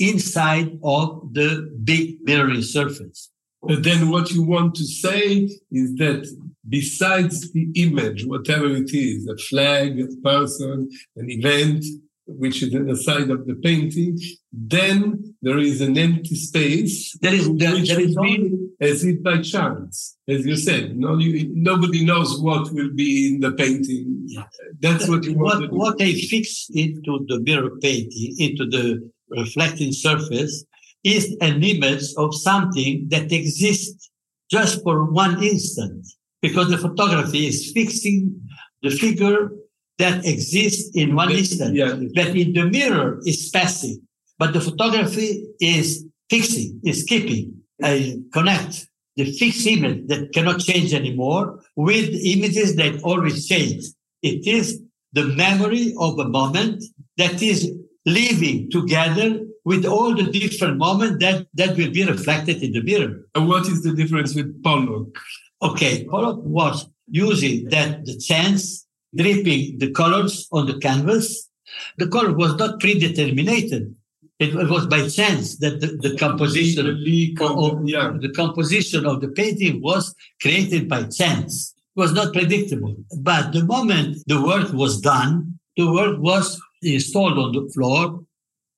inside 0.09 0.79
of 0.83 1.33
the 1.33 1.69
big 1.83 2.17
mirroring 2.23 2.61
surface. 2.61 3.29
But 3.61 3.83
then 3.83 4.09
what 4.09 4.31
you 4.31 4.43
want 4.43 4.75
to 4.75 4.85
say 4.85 5.25
is 5.71 5.95
that 5.95 6.21
besides 6.67 7.51
the 7.51 7.67
image, 7.75 8.25
whatever 8.25 8.67
it 8.67 8.91
is, 8.93 9.27
a 9.27 9.37
flag, 9.37 9.99
a 9.99 10.07
person, 10.23 10.89
an 11.15 11.29
event, 11.29 11.85
which 12.25 12.63
is 12.63 12.73
in 12.73 12.87
the 12.87 12.95
side 12.95 13.29
of 13.29 13.45
the 13.45 13.55
painting, 13.55 14.17
then 14.51 15.35
there 15.41 15.59
is 15.59 15.81
an 15.81 15.97
empty 15.97 16.35
space. 16.35 17.17
There 17.21 17.33
is, 17.33 17.49
there, 17.55 17.73
which 17.73 17.89
there 17.89 17.99
is 17.99 18.15
only... 18.17 18.51
as 18.79 19.03
if 19.03 19.21
by 19.21 19.41
chance, 19.41 20.17
as 20.27 20.45
you 20.45 20.55
said. 20.55 20.97
No, 20.97 21.17
you, 21.17 21.51
nobody 21.53 22.05
knows 22.05 22.39
what 22.41 22.71
will 22.71 22.93
be 22.95 23.27
in 23.29 23.41
the 23.41 23.51
painting. 23.51 24.23
Yeah. 24.25 24.45
That's 24.79 25.07
what 25.09 25.23
you 25.25 25.35
want. 25.37 25.71
What, 25.71 25.97
what 25.97 26.01
I 26.01 26.13
fix 26.13 26.67
into 26.73 27.25
the 27.27 27.39
mirror 27.41 27.71
painting, 27.81 28.35
into 28.39 28.65
the 28.65 29.11
reflecting 29.31 29.91
surface 29.91 30.65
is 31.03 31.35
an 31.41 31.63
image 31.63 32.03
of 32.17 32.35
something 32.35 33.07
that 33.09 33.31
exists 33.31 34.09
just 34.49 34.83
for 34.83 35.05
one 35.05 35.41
instant 35.43 36.05
because 36.41 36.69
the 36.69 36.77
photography 36.77 37.47
is 37.47 37.71
fixing 37.71 38.39
the 38.81 38.89
figure 38.89 39.51
that 39.97 40.25
exists 40.25 40.95
in 40.95 41.15
one 41.15 41.31
instant. 41.31 41.75
Yeah. 41.75 41.95
But 42.15 42.35
in 42.35 42.53
the 42.53 42.65
mirror 42.65 43.19
is 43.25 43.49
passive, 43.49 43.97
but 44.37 44.53
the 44.53 44.61
photography 44.61 45.45
is 45.59 46.05
fixing, 46.29 46.81
is 46.83 47.03
keeping. 47.03 47.53
I 47.83 48.19
connect 48.33 48.87
the 49.15 49.31
fixed 49.33 49.67
image 49.67 50.07
that 50.07 50.33
cannot 50.33 50.59
change 50.59 50.93
anymore 50.93 51.59
with 51.75 52.09
images 52.23 52.75
that 52.77 53.01
always 53.03 53.47
change. 53.47 53.83
It 54.21 54.47
is 54.47 54.81
the 55.13 55.25
memory 55.25 55.93
of 55.99 56.17
a 56.19 56.27
moment 56.27 56.83
that 57.17 57.41
is 57.41 57.71
living 58.05 58.69
together 58.71 59.41
with 59.63 59.85
all 59.85 60.15
the 60.15 60.23
different 60.23 60.77
moments 60.77 61.23
that, 61.23 61.45
that 61.53 61.77
will 61.77 61.91
be 61.91 62.03
reflected 62.03 62.63
in 62.63 62.71
the 62.71 62.81
mirror. 62.81 63.27
And 63.35 63.47
what 63.47 63.67
is 63.67 63.83
the 63.83 63.93
difference 63.93 64.33
with 64.35 64.63
Pollock? 64.63 65.15
Okay, 65.61 66.05
Pollock 66.05 66.39
was 66.43 66.87
using 67.07 67.69
that 67.69 68.05
the 68.05 68.17
chance, 68.17 68.87
dripping 69.15 69.77
the 69.77 69.91
colors 69.91 70.47
on 70.51 70.65
the 70.65 70.79
canvas. 70.79 71.49
The 71.97 72.07
color 72.07 72.33
was 72.33 72.55
not 72.55 72.79
predetermined. 72.79 73.95
It, 74.39 74.55
was 74.55 74.87
by 74.87 75.07
chance 75.07 75.57
that 75.57 75.81
the, 75.81 76.09
the 76.09 76.17
composition 76.17 76.85
the 76.85 77.37
of, 77.41 77.87
yeah. 77.87 78.11
the 78.19 78.31
composition 78.31 79.05
of 79.05 79.21
the 79.21 79.27
painting 79.27 79.83
was 79.83 80.15
created 80.41 80.89
by 80.89 81.03
chance. 81.03 81.75
It 81.95 81.99
was 81.99 82.11
not 82.11 82.33
predictable. 82.33 82.95
But 83.19 83.51
the 83.51 83.63
moment 83.63 84.17
the 84.25 84.41
work 84.41 84.73
was 84.73 84.99
done, 84.99 85.59
the 85.77 85.91
work 85.91 86.17
was 86.19 86.59
installed 86.81 87.37
on 87.37 87.51
the 87.51 87.69
floor 87.73 88.21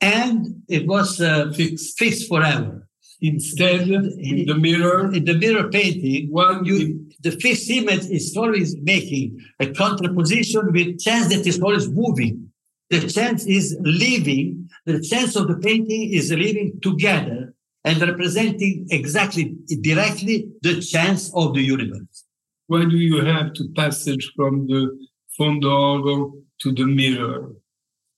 and 0.04 0.62
it 0.68 0.86
was 0.86 1.22
uh, 1.22 1.52
fixed, 1.56 1.98
fixed 1.98 2.28
forever. 2.28 2.88
Instead, 3.22 3.88
in 3.88 4.46
the 4.46 4.56
mirror, 4.56 5.14
in 5.14 5.24
the 5.24 5.34
mirror 5.34 5.70
painting, 5.70 6.30
one 6.30 6.66
you, 6.66 7.10
the 7.22 7.32
fixed 7.32 7.70
image 7.70 8.06
is 8.08 8.36
always 8.36 8.76
making 8.82 9.40
a 9.62 9.68
contraposition 9.68 10.74
with 10.74 11.00
chance 11.00 11.30
that 11.34 11.48
is 11.48 11.62
always 11.62 11.90
moving. 11.90 12.50
The 12.90 13.08
chance 13.08 13.46
is 13.46 13.78
living. 13.80 14.70
The 14.86 15.00
chance 15.00 15.38
of 15.38 15.48
the 15.48 15.56
painting 15.56 16.12
is 16.12 16.32
living 16.32 16.80
together 16.82 17.56
and 17.86 18.02
representing 18.02 18.88
exactly 18.92 19.56
directly 19.82 20.50
the 20.62 20.82
chance 20.82 21.32
of 21.34 21.54
the 21.54 21.62
universe. 21.62 22.26
Why 22.68 22.84
do 22.84 22.98
you 22.98 23.24
have 23.24 23.54
to 23.54 23.70
passage 23.74 24.34
from 24.36 24.68
the 24.68 24.98
fondo 25.40 26.34
to 26.60 26.72
the 26.74 26.86
mirror 26.86 27.54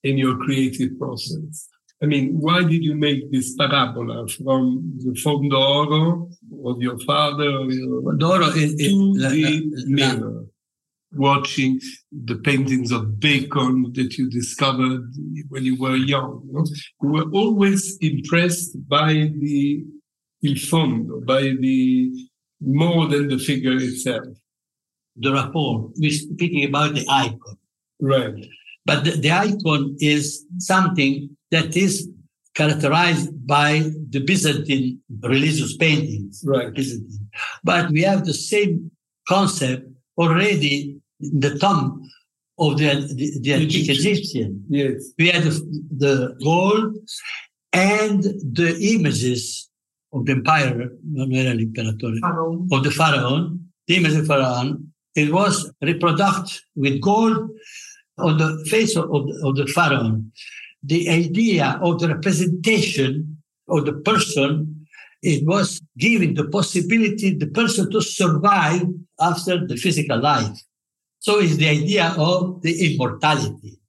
in 0.05 0.17
your 0.17 0.37
creative 0.37 0.97
process? 0.99 1.69
I 2.03 2.05
mean, 2.07 2.39
why 2.39 2.63
did 2.63 2.83
you 2.83 2.95
make 2.95 3.31
this 3.31 3.55
parabola 3.55 4.27
from 4.27 4.63
the 5.03 5.13
fondo 5.23 6.29
of 6.69 6.81
your 6.81 6.99
father 6.99 7.49
or 7.49 7.71
your, 7.71 8.13
Doro 8.13 8.47
is, 8.47 8.75
to 8.75 9.13
la, 9.15 9.29
the 9.29 9.71
la, 9.71 9.83
mirror? 9.87 10.31
La, 10.31 10.41
watching 11.15 11.79
the 12.11 12.35
paintings 12.35 12.91
of 12.91 13.19
Bacon 13.19 13.93
that 13.93 14.17
you 14.17 14.29
discovered 14.29 15.09
when 15.49 15.63
you 15.63 15.79
were 15.79 15.95
young. 15.95 16.43
You, 16.47 16.53
know? 16.53 16.65
you 17.01 17.09
were 17.09 17.29
always 17.31 17.97
impressed 18.01 18.71
by 18.87 19.13
the 19.13 19.85
il 20.43 20.55
fondo, 20.55 21.25
by 21.25 21.41
the 21.41 22.11
more 22.61 23.07
than 23.07 23.29
the 23.29 23.39
figure 23.39 23.77
itself. 23.77 24.27
The 25.15 25.31
rapport. 25.31 25.91
We're 25.95 26.11
speaking 26.11 26.65
about 26.65 26.95
the 26.95 27.05
icon. 27.09 27.57
Right. 28.01 28.45
But 28.85 29.03
the, 29.03 29.11
the 29.11 29.31
icon 29.31 29.95
is 29.99 30.45
something 30.59 31.29
that 31.51 31.75
is 31.75 32.07
characterized 32.53 33.29
by 33.45 33.91
the 34.09 34.19
Byzantine 34.19 35.01
religious 35.21 35.75
paintings. 35.77 36.43
Right. 36.45 36.73
Byzantine. 36.73 37.29
But 37.63 37.91
we 37.91 38.01
have 38.03 38.25
the 38.25 38.33
same 38.33 38.91
concept 39.27 39.87
already 40.17 40.97
in 41.19 41.39
the 41.39 41.57
tomb 41.57 42.09
of 42.57 42.77
the, 42.77 42.85
the, 43.13 43.39
the 43.41 43.53
antique 43.53 43.89
Egyptian. 43.89 44.63
Yes. 44.69 45.11
We 45.19 45.27
had 45.29 45.43
the, 45.43 45.83
the 45.97 46.37
gold 46.43 46.95
and 47.73 48.23
the 48.23 48.77
images 48.95 49.69
of 50.13 50.25
the 50.25 50.31
empire, 50.33 50.83
of 50.83 51.29
the 52.83 52.93
pharaoh, 52.95 53.57
the 53.87 53.95
image 53.97 54.15
of 54.15 54.27
pharaoh. 54.27 54.77
It 55.15 55.31
was 55.31 55.71
reproduced 55.81 56.65
with 56.75 57.01
gold 57.01 57.49
on 58.17 58.37
the 58.37 58.65
face 58.69 58.95
of, 58.95 59.05
of, 59.13 59.27
of 59.43 59.55
the 59.55 59.67
pharaoh. 59.67 60.21
The 60.83 61.09
idea 61.09 61.79
of 61.81 61.99
the 61.99 62.09
representation 62.09 63.37
of 63.67 63.85
the 63.85 63.93
person, 63.93 64.87
it 65.21 65.45
was 65.45 65.81
giving 65.97 66.35
the 66.35 66.47
possibility 66.47 67.33
the 67.33 67.47
person 67.47 67.91
to 67.91 68.01
survive 68.01 68.83
after 69.19 69.65
the 69.65 69.75
physical 69.75 70.19
life. 70.19 70.57
So 71.19 71.39
it's 71.39 71.57
the 71.57 71.69
idea 71.69 72.13
of 72.17 72.61
the 72.61 72.93
immortality. 72.93 73.79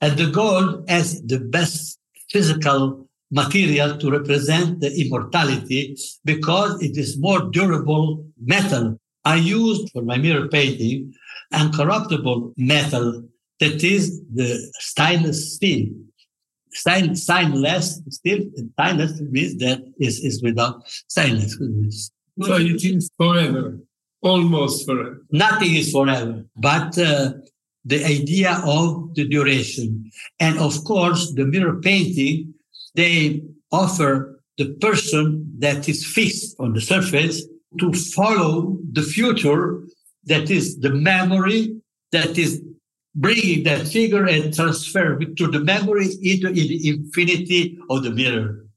And 0.00 0.16
the 0.16 0.30
gold 0.30 0.84
as 0.88 1.20
the 1.22 1.40
best 1.40 1.98
physical 2.30 3.08
material 3.30 3.98
to 3.98 4.10
represent 4.10 4.80
the 4.80 4.94
immortality 5.00 5.96
because 6.24 6.80
it 6.80 6.96
is 6.96 7.18
more 7.18 7.50
durable 7.50 8.24
metal. 8.40 8.96
I 9.24 9.36
used 9.36 9.90
for 9.92 10.02
my 10.02 10.16
mirror 10.16 10.48
painting 10.48 11.12
uncorruptible 11.52 12.52
metal 12.56 13.24
that 13.60 13.82
is 13.82 14.20
the 14.32 14.72
stainless 14.78 15.54
steel. 15.54 15.88
Stainless, 16.72 17.22
stainless 17.24 18.00
steel, 18.10 18.40
stainless 18.78 19.20
means 19.20 19.56
that 19.56 19.80
is, 19.98 20.20
is 20.20 20.42
without 20.42 20.86
stainless. 21.08 21.56
So 22.40 22.56
it 22.56 22.84
is 22.84 23.10
forever 23.16 23.78
almost 24.22 24.86
forever. 24.86 25.24
Nothing 25.30 25.74
is 25.74 25.92
forever, 25.92 26.44
but 26.56 26.98
uh, 26.98 27.32
the 27.84 28.04
idea 28.04 28.60
of 28.64 29.14
the 29.14 29.26
duration. 29.28 30.10
And 30.40 30.58
of 30.58 30.84
course, 30.84 31.32
the 31.34 31.46
mirror 31.46 31.80
painting, 31.80 32.54
they 32.94 33.42
offer 33.70 34.42
the 34.56 34.74
person 34.74 35.54
that 35.58 35.88
is 35.88 36.04
fixed 36.04 36.56
on 36.58 36.72
the 36.72 36.80
surface 36.80 37.42
to 37.78 37.92
follow 37.92 38.78
the 38.92 39.02
future 39.02 39.84
that 40.24 40.50
is 40.50 40.80
the 40.80 40.90
memory 40.90 41.80
that 42.12 42.36
is 42.38 42.62
bringing 43.14 43.64
that 43.64 43.86
figure 43.86 44.26
and 44.26 44.54
transfer 44.54 45.20
it 45.20 45.36
to 45.36 45.48
the 45.48 45.60
memory 45.60 46.08
into 46.22 46.52
the 46.52 46.88
infinity 46.88 47.78
of 47.90 48.02
the 48.02 48.10
mirror 48.10 48.68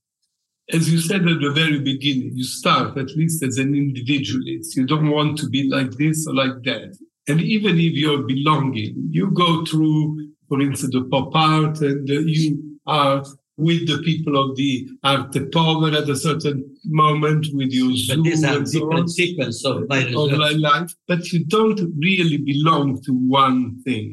as 0.74 0.92
you 0.92 1.00
said 1.00 1.28
at 1.28 1.42
the 1.42 1.52
very 1.52 1.80
beginning, 1.80 2.32
you 2.34 2.44
start 2.44 2.98
at 2.98 3.10
least 3.10 3.44
as 3.44 3.58
an 3.58 3.76
individualist. 3.76 4.76
You 4.76 4.86
don't 4.86 5.10
want 5.10 5.38
to 5.40 5.50
be 5.50 5.70
like 5.70 5.92
this 5.92 6.28
or 6.28 6.34
like 6.34 6.64
that. 6.64 6.98
And 7.28 7.42
even 7.42 7.78
if 7.78 7.94
you're 7.94 8.24
belonging, 8.24 9.10
you 9.12 9.32
go 9.32 9.66
through, 9.66 10.30
for 10.48 10.62
instance, 10.62 10.94
the 10.94 11.04
pop 11.04 11.36
art 11.36 11.82
and 11.82 12.08
you 12.08 12.80
are 12.88 13.24
with 13.62 13.88
the 13.88 14.00
people 14.10 14.36
of 14.42 14.56
the 14.56 14.90
arte 15.04 15.40
povera 15.56 16.02
at 16.02 16.10
a 16.10 16.16
certain 16.16 16.58
moment 16.86 17.46
with 17.54 17.72
your 17.72 17.92
Zoom 17.96 18.24
but 18.24 18.34
and 18.34 18.68
so 18.68 18.80
different 18.80 19.10
sequence 19.10 19.64
of 19.64 19.88
my, 19.88 20.02
of 20.16 20.32
life, 20.70 20.92
but 21.08 21.32
you 21.32 21.46
don't 21.46 21.82
really 21.98 22.38
belong 22.38 23.02
to 23.04 23.12
one 23.14 23.82
thing. 23.84 24.08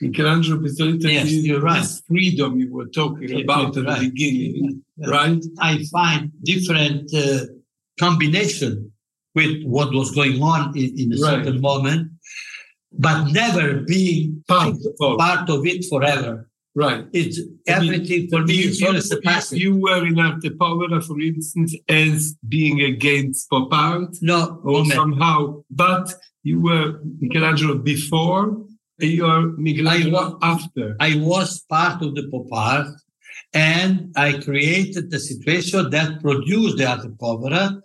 Michelangelo 0.00 0.58
Pistoletto 0.60 1.10
yes, 1.10 1.30
you're 1.32 1.60
right. 1.60 1.86
freedom 2.06 2.60
you 2.60 2.72
were 2.72 2.86
talking 2.86 3.42
about 3.42 3.76
at 3.76 3.84
right. 3.84 4.00
the 4.00 4.10
beginning, 4.10 4.84
right? 5.06 5.42
I 5.58 5.84
find 5.90 6.30
different 6.42 7.12
uh, 7.14 7.46
combination 7.98 8.92
with 9.34 9.64
what 9.64 9.92
was 9.92 10.10
going 10.14 10.40
on 10.42 10.76
in, 10.76 10.90
in 11.00 11.12
a 11.12 11.16
right. 11.16 11.44
certain 11.44 11.60
moment, 11.60 12.10
but 12.92 13.24
never 13.32 13.80
being 13.80 14.44
part, 14.46 14.76
part 15.18 15.48
of 15.50 15.66
it 15.66 15.84
forever. 15.90 16.48
Right. 16.76 17.06
It's 17.14 17.40
everything 17.66 18.18
I 18.18 18.20
mean, 18.20 18.30
for 18.30 18.42
me 18.42 18.58
is 18.64 18.82
always 18.82 19.10
a 19.10 19.20
passage. 19.22 19.58
You 19.58 19.76
were 19.76 20.06
in 20.06 20.18
Arte 20.18 20.50
Povera, 20.50 21.02
for 21.02 21.18
instance, 21.18 21.74
as 21.88 22.36
being 22.46 22.82
against 22.82 23.48
pop 23.48 23.72
art. 23.72 24.14
No. 24.20 24.60
Or 24.62 24.84
somehow, 24.84 25.64
but 25.70 26.12
you 26.42 26.60
were 26.60 27.00
Michelangelo 27.18 27.78
before 27.78 28.58
you 28.98 29.24
are 29.24 29.42
Michelangelo 29.56 30.38
I 30.42 30.52
after. 30.52 30.96
I 31.00 31.16
was 31.16 31.60
part 31.62 32.02
of 32.02 32.14
the 32.14 32.28
pop 32.30 32.46
art 32.52 32.88
and 33.54 34.12
I 34.14 34.38
created 34.40 35.10
the 35.10 35.18
situation 35.18 35.88
that 35.90 36.20
produced 36.20 36.76
the 36.76 36.86
arte 36.86 37.08
povera 37.18 37.80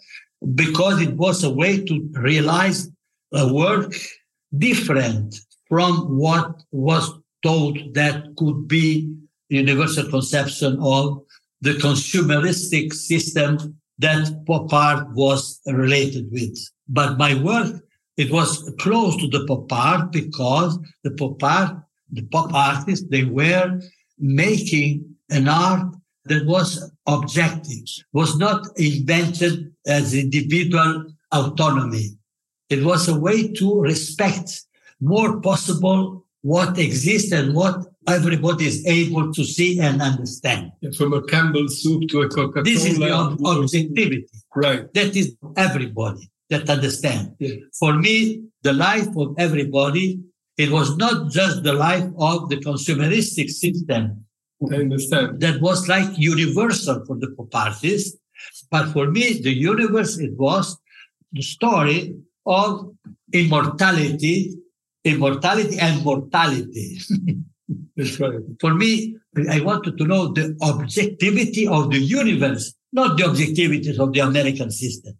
because 0.55 1.01
it 1.01 1.15
was 1.15 1.43
a 1.43 1.49
way 1.49 1.83
to 1.85 2.09
realize 2.13 2.89
a 3.33 3.53
work 3.53 3.93
different 4.57 5.35
from 5.69 6.17
what 6.17 6.61
was 6.71 7.20
thought 7.43 7.77
that 7.93 8.35
could 8.37 8.67
be 8.67 9.13
universal 9.49 10.09
conception 10.09 10.77
of 10.81 11.23
the 11.61 11.73
consumeristic 11.73 12.93
system 12.93 13.77
that 13.99 14.43
pop 14.47 14.73
art 14.73 15.07
was 15.13 15.59
related 15.67 16.31
with. 16.31 16.57
But 16.87 17.17
my 17.17 17.35
work 17.41 17.81
it 18.17 18.31
was 18.31 18.71
close 18.79 19.17
to 19.17 19.27
the 19.27 19.45
pop 19.45 19.71
art 19.71 20.11
because 20.11 20.77
the 21.03 21.11
pop 21.11 21.41
art, 21.43 21.77
the 22.11 22.23
pop 22.23 22.53
artists, 22.53 23.07
they 23.09 23.23
were 23.23 23.79
making 24.19 25.15
an 25.29 25.47
art 25.47 25.95
that 26.25 26.45
was 26.45 26.91
objective, 27.07 27.85
was 28.13 28.37
not 28.37 28.67
invented 28.75 29.73
as 29.87 30.13
individual 30.13 31.05
autonomy. 31.31 32.09
It 32.69 32.83
was 32.83 33.07
a 33.07 33.19
way 33.19 33.51
to 33.53 33.81
respect 33.81 34.65
more 34.99 35.41
possible 35.41 36.20
what 36.41 36.77
exists 36.77 37.31
and 37.31 37.53
what 37.53 37.85
everybody 38.07 38.65
is 38.65 38.85
able 38.85 39.31
to 39.31 39.43
see 39.43 39.79
and 39.79 40.01
understand. 40.01 40.71
From 40.97 41.13
a 41.13 41.21
Campbell 41.23 41.67
soup 41.67 42.09
to 42.09 42.21
a 42.21 42.29
Coca-Cola. 42.29 42.63
This 42.63 42.85
is 42.85 42.97
the 42.97 43.11
ob- 43.11 43.43
objectivity. 43.45 44.25
Right. 44.55 44.91
That 44.93 45.15
is 45.15 45.35
everybody 45.55 46.29
that 46.49 46.69
understand. 46.69 47.35
Yeah. 47.39 47.55
For 47.79 47.93
me, 47.93 48.43
the 48.63 48.73
life 48.73 49.07
of 49.17 49.35
everybody, 49.37 50.19
it 50.57 50.71
was 50.71 50.97
not 50.97 51.31
just 51.31 51.63
the 51.63 51.73
life 51.73 52.07
of 52.17 52.49
the 52.49 52.57
consumeristic 52.57 53.49
system 53.49 54.25
I 54.71 54.75
understand. 54.75 55.39
that 55.39 55.61
was 55.61 55.87
like 55.87 56.17
universal 56.17 57.03
for 57.05 57.17
the 57.17 57.31
pop 57.31 57.53
artists. 57.55 58.17
But 58.69 58.91
for 58.93 59.09
me, 59.09 59.39
the 59.41 59.53
universe, 59.53 60.19
it 60.19 60.33
was 60.37 60.77
the 61.31 61.41
story 61.41 62.15
of 62.45 62.91
immortality, 63.33 64.55
immortality 65.03 65.79
and 65.79 66.03
mortality. 66.03 66.99
For 68.59 68.73
me, 68.73 69.15
I 69.49 69.61
wanted 69.61 69.97
to 69.97 70.05
know 70.05 70.27
the 70.27 70.57
objectivity 70.61 71.67
of 71.67 71.89
the 71.91 71.99
universe, 71.99 72.73
not 72.91 73.17
the 73.17 73.25
objectivity 73.25 73.97
of 73.97 74.13
the 74.13 74.19
American 74.19 74.71
system. 74.71 75.17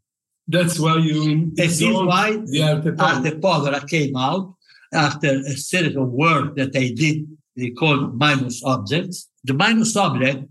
That's 0.48 0.80
why 0.80 0.98
you 0.98 1.52
This 1.54 1.82
is 1.82 1.94
why 1.94 2.38
the 2.46 2.63
arte 2.63 2.91
povera. 2.91 3.15
Arte 3.15 3.39
Povera 3.39 3.88
came 3.88 4.15
out 4.17 4.54
after 4.94 5.30
a 5.30 5.56
series 5.56 5.96
of 5.96 6.10
work 6.10 6.56
that 6.56 6.76
I 6.76 6.91
did, 6.91 7.26
they 7.56 7.70
called 7.70 8.17
minus 8.17 8.63
objects. 8.63 9.30
The 9.44 9.54
minus 9.54 9.96
object 9.96 10.46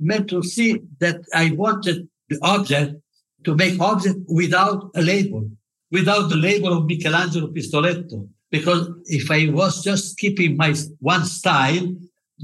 meant 0.00 0.28
to 0.30 0.42
see 0.42 0.80
that 0.98 1.20
I 1.32 1.52
wanted 1.52 2.08
the 2.28 2.38
object 2.42 2.96
to 3.44 3.54
make 3.54 3.80
object 3.80 4.18
without 4.26 4.90
a 4.96 5.02
label, 5.02 5.48
without 5.92 6.28
the 6.30 6.36
label 6.36 6.72
of 6.76 6.86
Michelangelo 6.86 7.48
Pistoletto. 7.48 8.28
Because 8.56 8.82
if 9.18 9.26
I 9.38 9.40
was 9.60 9.72
just 9.88 10.04
keeping 10.22 10.50
my 10.64 10.70
one 11.00 11.24
style, 11.40 11.86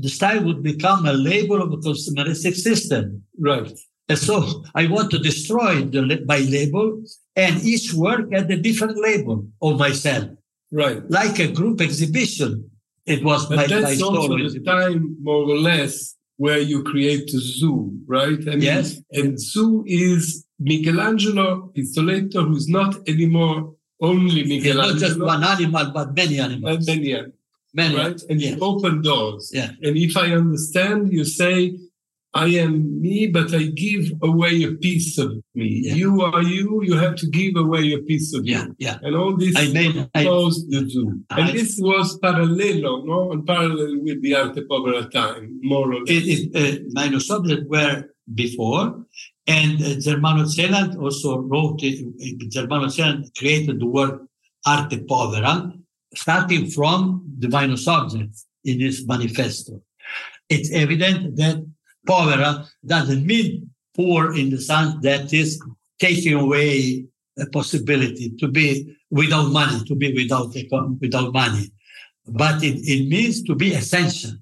the 0.05 0.09
style 0.19 0.43
would 0.47 0.63
become 0.73 1.01
a 1.07 1.13
label 1.31 1.59
of 1.65 1.69
a 1.77 1.77
consumeristic 1.89 2.55
system. 2.69 3.05
Right. 3.39 3.71
And 4.11 4.19
so 4.19 4.35
I 4.75 4.83
want 4.95 5.09
to 5.13 5.19
destroy 5.31 5.73
the, 5.95 6.01
my 6.33 6.41
label 6.57 6.87
and 7.45 7.55
each 7.73 7.87
work 7.95 8.25
had 8.37 8.51
a 8.51 8.57
different 8.69 8.97
label 9.09 9.37
of 9.67 9.73
myself, 9.87 10.25
Right. 10.83 11.01
like 11.21 11.37
a 11.39 11.49
group 11.59 11.81
exhibition. 11.89 12.51
It 13.15 13.21
was 13.29 13.41
But 13.49 13.57
my, 13.57 13.67
my 13.69 13.69
that's 13.75 14.03
also 14.03 14.23
story. 14.25 14.49
the 14.49 14.61
time, 14.77 15.17
more 15.29 15.45
or 15.55 15.59
less, 15.71 15.93
where 16.45 16.59
you 16.73 16.79
create 16.93 17.27
a 17.39 17.41
zoo, 17.59 17.79
right? 18.17 18.41
I 18.49 18.53
mean, 18.57 18.63
Yes. 18.73 18.87
And 19.19 19.39
zoo 19.53 19.85
is 19.87 20.45
Michelangelo 20.59 21.47
Pistoletto, 21.75 22.41
who's 22.49 22.69
not 22.79 22.93
anymore 23.13 23.61
only 24.01 24.41
It's 24.43 24.77
not 24.77 24.97
just 24.99 25.21
one 25.21 25.43
animal, 25.45 25.91
but 25.93 26.15
many 26.15 26.41
animals. 26.41 26.87
many, 26.87 27.15
Many, 27.73 27.95
right? 27.97 28.21
And 28.29 28.41
you 28.41 28.59
open 28.61 29.01
doors. 29.03 29.51
Yeah. 29.55 29.71
And 29.83 29.97
if 29.97 30.17
I 30.17 30.33
understand, 30.33 31.13
you 31.13 31.25
say, 31.25 31.79
I 32.35 32.47
am 32.65 33.01
me, 33.01 33.27
but 33.27 33.53
I 33.55 33.65
give 33.65 34.11
away 34.23 34.63
a 34.63 34.73
piece 34.73 35.19
of 35.19 35.33
me. 35.55 35.83
Yeah. 35.85 35.95
You 35.95 36.21
are 36.23 36.43
you, 36.43 36.83
you 36.85 36.97
have 36.97 37.17
to 37.17 37.27
give 37.29 37.55
away 37.57 37.93
a 37.93 37.99
piece 37.99 38.33
of 38.35 38.47
Yeah, 38.47 38.65
you. 38.67 38.77
yeah. 38.79 38.99
And 39.03 39.17
all 39.17 39.37
this 39.37 39.55
I 39.57 39.69
made, 39.73 39.97
I, 40.15 40.25
the 40.25 40.87
zoo. 40.89 41.21
I- 41.31 41.41
and 41.41 41.59
this 41.59 41.77
was 41.81 42.19
parallel, 42.19 43.05
no? 43.05 43.33
And 43.33 43.45
parallel 43.47 44.01
with 44.03 44.23
the 44.23 44.35
Arte 44.37 44.63
Povera 44.63 45.09
time, 45.11 45.59
more 45.63 45.93
or 45.93 46.01
less. 46.01 46.11
it, 46.11 46.25
it, 46.55 46.57
uh, 46.57 46.81
minus 46.93 47.27
subject 47.27 47.69
were 47.69 48.05
before, 48.33 49.05
and 49.51 49.83
uh, 49.83 49.99
Germano 49.99 50.45
Celant 50.45 50.97
also 50.97 51.39
wrote, 51.39 51.83
uh, 51.83 52.47
Germano 52.49 52.87
Celant 52.87 53.37
created 53.37 53.81
the 53.81 53.87
word 53.87 54.15
arte 54.65 54.99
povera, 55.09 55.73
starting 56.15 56.71
from 56.71 57.25
the 57.39 57.77
subjects 57.77 58.47
in 58.65 58.79
his 58.79 59.07
manifesto. 59.09 59.83
It's 60.49 60.71
evident 60.71 61.37
that 61.37 61.67
povera 62.07 62.69
doesn't 62.87 63.27
mean 63.27 63.71
poor 63.97 64.37
in 64.37 64.51
the 64.51 64.61
sense 64.61 64.95
that 65.03 65.33
is 65.33 65.61
taking 65.99 66.35
away 66.35 67.07
a 67.37 67.47
possibility 67.47 68.31
to 68.39 68.47
be 68.47 68.97
without 69.11 69.51
money, 69.51 69.85
to 69.85 69.97
be 69.97 70.15
without, 70.15 70.55
without 71.01 71.33
money. 71.33 71.73
But 72.29 72.63
it, 72.63 72.77
it 72.95 73.09
means 73.09 73.43
to 73.45 73.57
be 73.57 73.73
essential. 73.73 74.33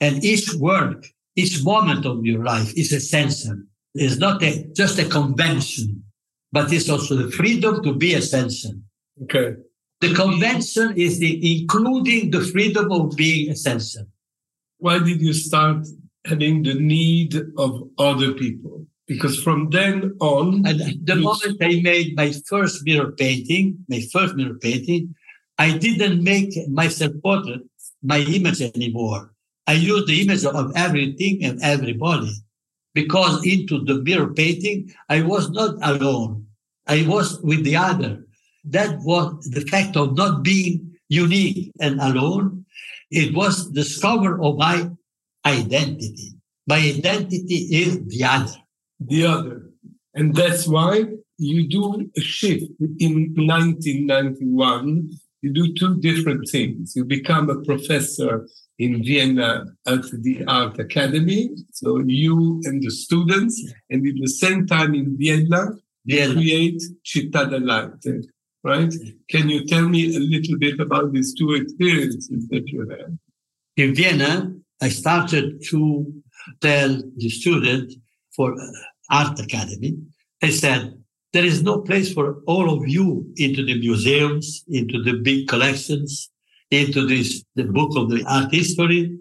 And 0.00 0.24
each 0.24 0.54
work, 0.54 1.06
each 1.34 1.62
moment 1.62 2.06
of 2.06 2.24
your 2.24 2.42
life 2.42 2.72
is 2.74 2.92
essential. 2.92 3.58
It's 3.98 4.18
not 4.18 4.42
a, 4.42 4.66
just 4.72 4.98
a 4.98 5.06
convention, 5.06 6.04
but 6.52 6.72
it's 6.72 6.88
also 6.88 7.16
the 7.16 7.30
freedom 7.30 7.82
to 7.82 7.94
be 7.94 8.14
a 8.14 8.18
essential. 8.18 8.74
Okay. 9.22 9.56
The 10.00 10.14
convention 10.14 10.92
is 10.96 11.18
the 11.18 11.60
including 11.60 12.30
the 12.30 12.42
freedom 12.42 12.92
of 12.92 13.16
being 13.16 13.48
a 13.48 13.52
essential. 13.52 14.06
Why 14.78 14.98
did 14.98 15.22
you 15.22 15.32
start 15.32 15.86
having 16.26 16.62
the 16.62 16.74
need 16.74 17.34
of 17.56 17.88
other 17.98 18.32
people? 18.32 18.86
Because 19.06 19.40
from 19.42 19.70
then 19.70 20.16
on, 20.20 20.66
And 20.66 20.80
the 21.06 21.16
moment 21.16 21.56
I 21.62 21.80
made 21.80 22.16
my 22.16 22.32
first 22.46 22.84
mirror 22.84 23.12
painting, 23.12 23.78
my 23.88 24.00
first 24.12 24.34
mirror 24.34 24.58
painting, 24.60 25.14
I 25.58 25.78
didn't 25.78 26.22
make 26.22 26.52
my 26.68 26.88
self-portrait 26.88 27.62
my 28.02 28.18
image 28.18 28.60
anymore. 28.60 29.32
I 29.66 29.74
used 29.74 30.08
the 30.08 30.20
image 30.20 30.44
of 30.44 30.72
everything 30.76 31.42
and 31.42 31.62
everybody 31.62 32.32
because 32.96 33.46
into 33.46 33.84
the 33.84 33.96
mirror 34.02 34.32
painting, 34.32 34.90
I 35.10 35.20
was 35.20 35.50
not 35.50 35.74
alone. 35.82 36.46
I 36.86 37.06
was 37.06 37.38
with 37.42 37.62
the 37.62 37.76
other. 37.76 38.26
That 38.64 38.98
was 39.00 39.28
the 39.50 39.60
fact 39.72 39.98
of 39.98 40.16
not 40.16 40.42
being 40.42 40.96
unique 41.10 41.72
and 41.78 42.00
alone. 42.00 42.64
It 43.10 43.34
was 43.34 43.54
the 43.66 43.82
discover 43.82 44.42
of 44.42 44.56
my 44.56 44.90
identity. 45.44 46.32
My 46.66 46.78
identity 46.78 47.60
is 47.82 47.92
the 48.06 48.24
other. 48.24 48.56
the 48.98 49.26
other. 49.26 49.56
And 50.14 50.34
that's 50.34 50.66
why 50.66 51.04
you 51.36 51.68
do 51.68 52.10
a 52.16 52.20
shift 52.22 52.64
in 52.98 53.34
1991. 53.36 55.10
You 55.42 55.52
do 55.52 55.74
two 55.74 56.00
different 56.00 56.48
things. 56.48 56.96
You 56.96 57.04
become 57.04 57.50
a 57.50 57.62
professor 57.70 58.48
in 58.78 59.02
Vienna 59.02 59.64
at 59.86 60.02
the 60.22 60.44
Art 60.46 60.78
Academy. 60.78 61.50
So 61.72 61.98
you 61.98 62.60
and 62.64 62.82
the 62.82 62.90
students, 62.90 63.62
and 63.90 64.06
at 64.06 64.14
the 64.20 64.28
same 64.28 64.66
time 64.66 64.94
in 64.94 65.16
Vienna, 65.16 65.62
The 66.04 66.32
create 66.32 66.82
Cittadellarte, 67.04 68.24
right? 68.62 68.88
Mm-hmm. 68.88 69.10
Can 69.28 69.48
you 69.48 69.66
tell 69.66 69.88
me 69.88 70.14
a 70.14 70.20
little 70.20 70.58
bit 70.58 70.78
about 70.78 71.12
these 71.12 71.34
two 71.34 71.52
experiences 71.54 72.48
that 72.48 72.68
you 72.68 72.88
had? 72.88 73.18
in 73.76 73.94
Vienna, 73.94 74.52
I 74.80 74.88
started 74.88 75.62
to 75.70 76.22
tell 76.60 77.02
the 77.16 77.28
student 77.28 77.92
for 78.34 78.54
art 79.10 79.38
academy. 79.40 79.98
I 80.42 80.50
said, 80.50 80.94
there 81.32 81.44
is 81.44 81.62
no 81.62 81.80
place 81.80 82.12
for 82.12 82.42
all 82.46 82.72
of 82.72 82.88
you 82.88 83.30
into 83.36 83.64
the 83.64 83.78
museums, 83.78 84.64
into 84.68 85.02
the 85.02 85.14
big 85.14 85.48
collections, 85.48 86.30
into 86.70 87.06
this, 87.06 87.44
the 87.54 87.64
book 87.64 87.96
of 87.96 88.10
the 88.10 88.24
art 88.28 88.52
history, 88.52 89.16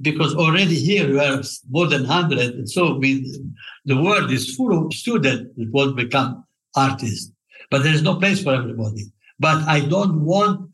because 0.00 0.34
already 0.34 0.74
here 0.74 1.08
we 1.08 1.18
are 1.18 1.42
more 1.70 1.86
than 1.86 2.02
100. 2.02 2.54
And 2.54 2.68
so 2.68 2.98
the 2.98 3.96
world 3.96 4.30
is 4.30 4.54
full 4.54 4.86
of 4.86 4.92
students 4.92 5.50
that 5.56 5.70
want 5.70 5.96
to 5.96 6.04
become 6.04 6.44
artists, 6.76 7.30
but 7.70 7.82
there 7.82 7.94
is 7.94 8.02
no 8.02 8.16
place 8.16 8.42
for 8.42 8.54
everybody. 8.54 9.04
But 9.38 9.62
I 9.68 9.80
don't 9.80 10.24
want 10.24 10.70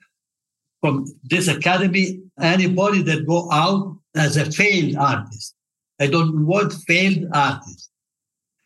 from 0.81 1.07
this 1.25 1.49
academy 1.49 2.21
anybody 2.41 3.03
that 3.03 3.27
go 3.27 3.51
out 3.53 3.99
as 4.15 4.37
a 4.37 4.51
failed 4.51 4.97
artist. 4.97 5.55
I 6.01 6.07
don't 6.07 6.47
want 6.47 6.73
failed 6.87 7.27
artists. 7.35 7.91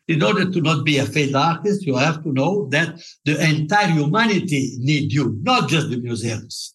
In 0.07 0.21
order 0.21 0.51
to 0.51 0.61
not 0.61 0.83
be 0.83 0.97
a 0.97 1.05
failed 1.05 1.35
artist, 1.35 1.83
you 1.83 1.95
have 1.95 2.21
to 2.23 2.33
know 2.33 2.67
that 2.69 3.01
the 3.25 3.41
entire 3.41 3.87
humanity 3.87 4.75
need 4.79 5.13
you, 5.13 5.39
not 5.41 5.69
just 5.69 5.89
the 5.89 5.97
museums, 5.97 6.72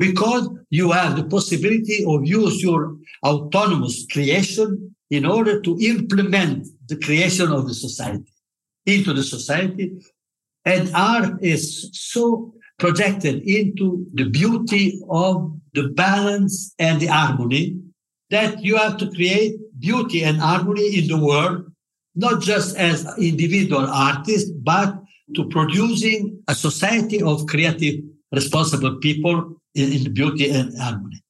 because 0.00 0.48
you 0.70 0.90
have 0.92 1.14
the 1.14 1.24
possibility 1.24 2.04
of 2.08 2.26
use 2.26 2.62
your 2.62 2.96
autonomous 3.22 4.06
creation 4.10 4.96
in 5.10 5.26
order 5.26 5.60
to 5.60 5.78
implement 5.80 6.66
the 6.88 6.96
creation 6.96 7.52
of 7.52 7.68
the 7.68 7.74
society 7.74 8.32
into 8.86 9.12
the 9.12 9.22
society. 9.22 9.92
And 10.64 10.90
art 10.94 11.42
is 11.42 11.90
so 11.92 12.54
projected 12.78 13.42
into 13.42 14.06
the 14.14 14.24
beauty 14.24 14.98
of 15.10 15.54
the 15.74 15.88
balance 15.90 16.74
and 16.78 16.98
the 16.98 17.06
harmony 17.06 17.78
that 18.30 18.64
you 18.64 18.76
have 18.76 18.96
to 18.98 19.10
create 19.10 19.56
beauty 19.78 20.24
and 20.24 20.38
harmony 20.38 20.98
in 20.98 21.08
the 21.08 21.22
world, 21.22 21.70
not 22.14 22.40
just 22.40 22.74
as 22.76 23.06
individual 23.18 23.86
artists, 23.86 24.50
but 24.50 24.96
to 25.34 25.44
producing 25.48 26.42
a 26.48 26.54
society 26.54 27.22
of 27.22 27.46
creative, 27.46 28.00
responsible 28.32 28.96
people 28.96 29.60
in, 29.74 29.92
in 29.92 30.14
beauty 30.14 30.50
and 30.50 30.76
harmony. 30.78 31.22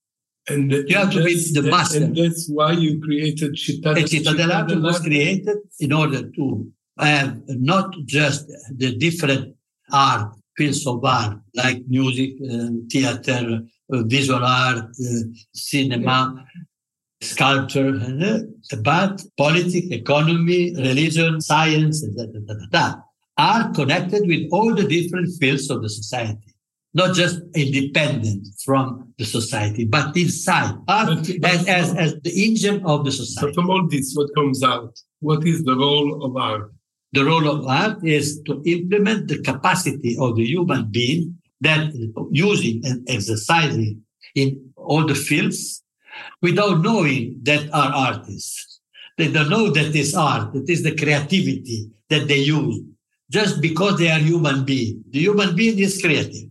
And 0.48 0.72
You 0.72 0.96
have 0.96 1.12
to 1.12 1.24
be 1.24 1.34
the 1.52 1.62
master. 1.62 2.04
And 2.04 2.16
that's 2.16 2.48
why 2.48 2.72
you 2.72 3.00
created 3.00 3.54
Città, 3.54 3.96
And 3.96 4.06
Cittadellarte 4.06 4.82
was 4.82 4.98
created 5.00 5.58
in 5.78 5.92
order 5.92 6.28
to 6.28 6.72
have 6.98 7.40
not 7.48 7.94
just 8.06 8.48
the 8.76 8.96
different 8.96 9.54
art, 9.92 10.34
fields 10.56 10.86
of 10.86 11.04
art, 11.04 11.38
like 11.54 11.82
music, 11.86 12.32
uh, 12.50 12.68
theater, 12.90 13.62
uh, 13.92 14.02
visual 14.04 14.44
art, 14.44 14.84
uh, 14.84 15.20
cinema, 15.54 16.44
sculpture, 17.22 17.92
but 18.82 19.22
politics, 19.36 19.88
economy, 19.90 20.74
religion, 20.76 21.40
science, 21.40 22.00
that 22.02 23.02
are 23.36 23.70
connected 23.72 24.26
with 24.26 24.48
all 24.52 24.74
the 24.74 24.86
different 24.86 25.28
fields 25.38 25.70
of 25.70 25.82
the 25.82 25.88
society, 25.88 26.49
not 26.92 27.14
just 27.14 27.40
independent 27.54 28.46
from 28.64 29.12
the 29.18 29.24
society, 29.24 29.84
but 29.84 30.16
inside, 30.16 30.74
art 30.88 31.28
as, 31.44 31.68
as, 31.68 31.94
as 31.94 32.14
the 32.22 32.32
engine 32.44 32.84
of 32.84 33.04
the 33.04 33.12
society. 33.12 33.52
So 33.52 33.54
from 33.54 33.70
all 33.70 33.86
this, 33.86 34.12
what 34.14 34.34
comes 34.34 34.62
out? 34.62 34.98
What 35.20 35.46
is 35.46 35.62
the 35.64 35.76
role 35.76 36.24
of 36.24 36.36
art? 36.36 36.72
The 37.12 37.24
role 37.24 37.48
of 37.48 37.66
art 37.66 38.04
is 38.04 38.40
to 38.46 38.62
implement 38.64 39.28
the 39.28 39.40
capacity 39.42 40.16
of 40.18 40.36
the 40.36 40.44
human 40.44 40.90
being 40.90 41.38
that 41.60 41.92
using 42.30 42.80
and 42.84 43.08
exercising 43.08 44.02
in 44.34 44.72
all 44.76 45.06
the 45.06 45.14
fields 45.14 45.82
without 46.42 46.80
knowing 46.80 47.38
that 47.42 47.68
are 47.72 47.92
artists. 47.92 48.80
They 49.18 49.30
don't 49.30 49.50
know 49.50 49.70
that 49.70 49.94
is 49.94 50.14
art, 50.14 50.54
it 50.54 50.68
is 50.68 50.82
the 50.82 50.96
creativity 50.96 51.90
that 52.08 52.26
they 52.26 52.38
use 52.38 52.80
just 53.30 53.60
because 53.60 53.98
they 53.98 54.10
are 54.10 54.18
human 54.18 54.64
being. 54.64 55.04
The 55.10 55.20
human 55.20 55.54
being 55.54 55.78
is 55.78 56.00
creative. 56.00 56.50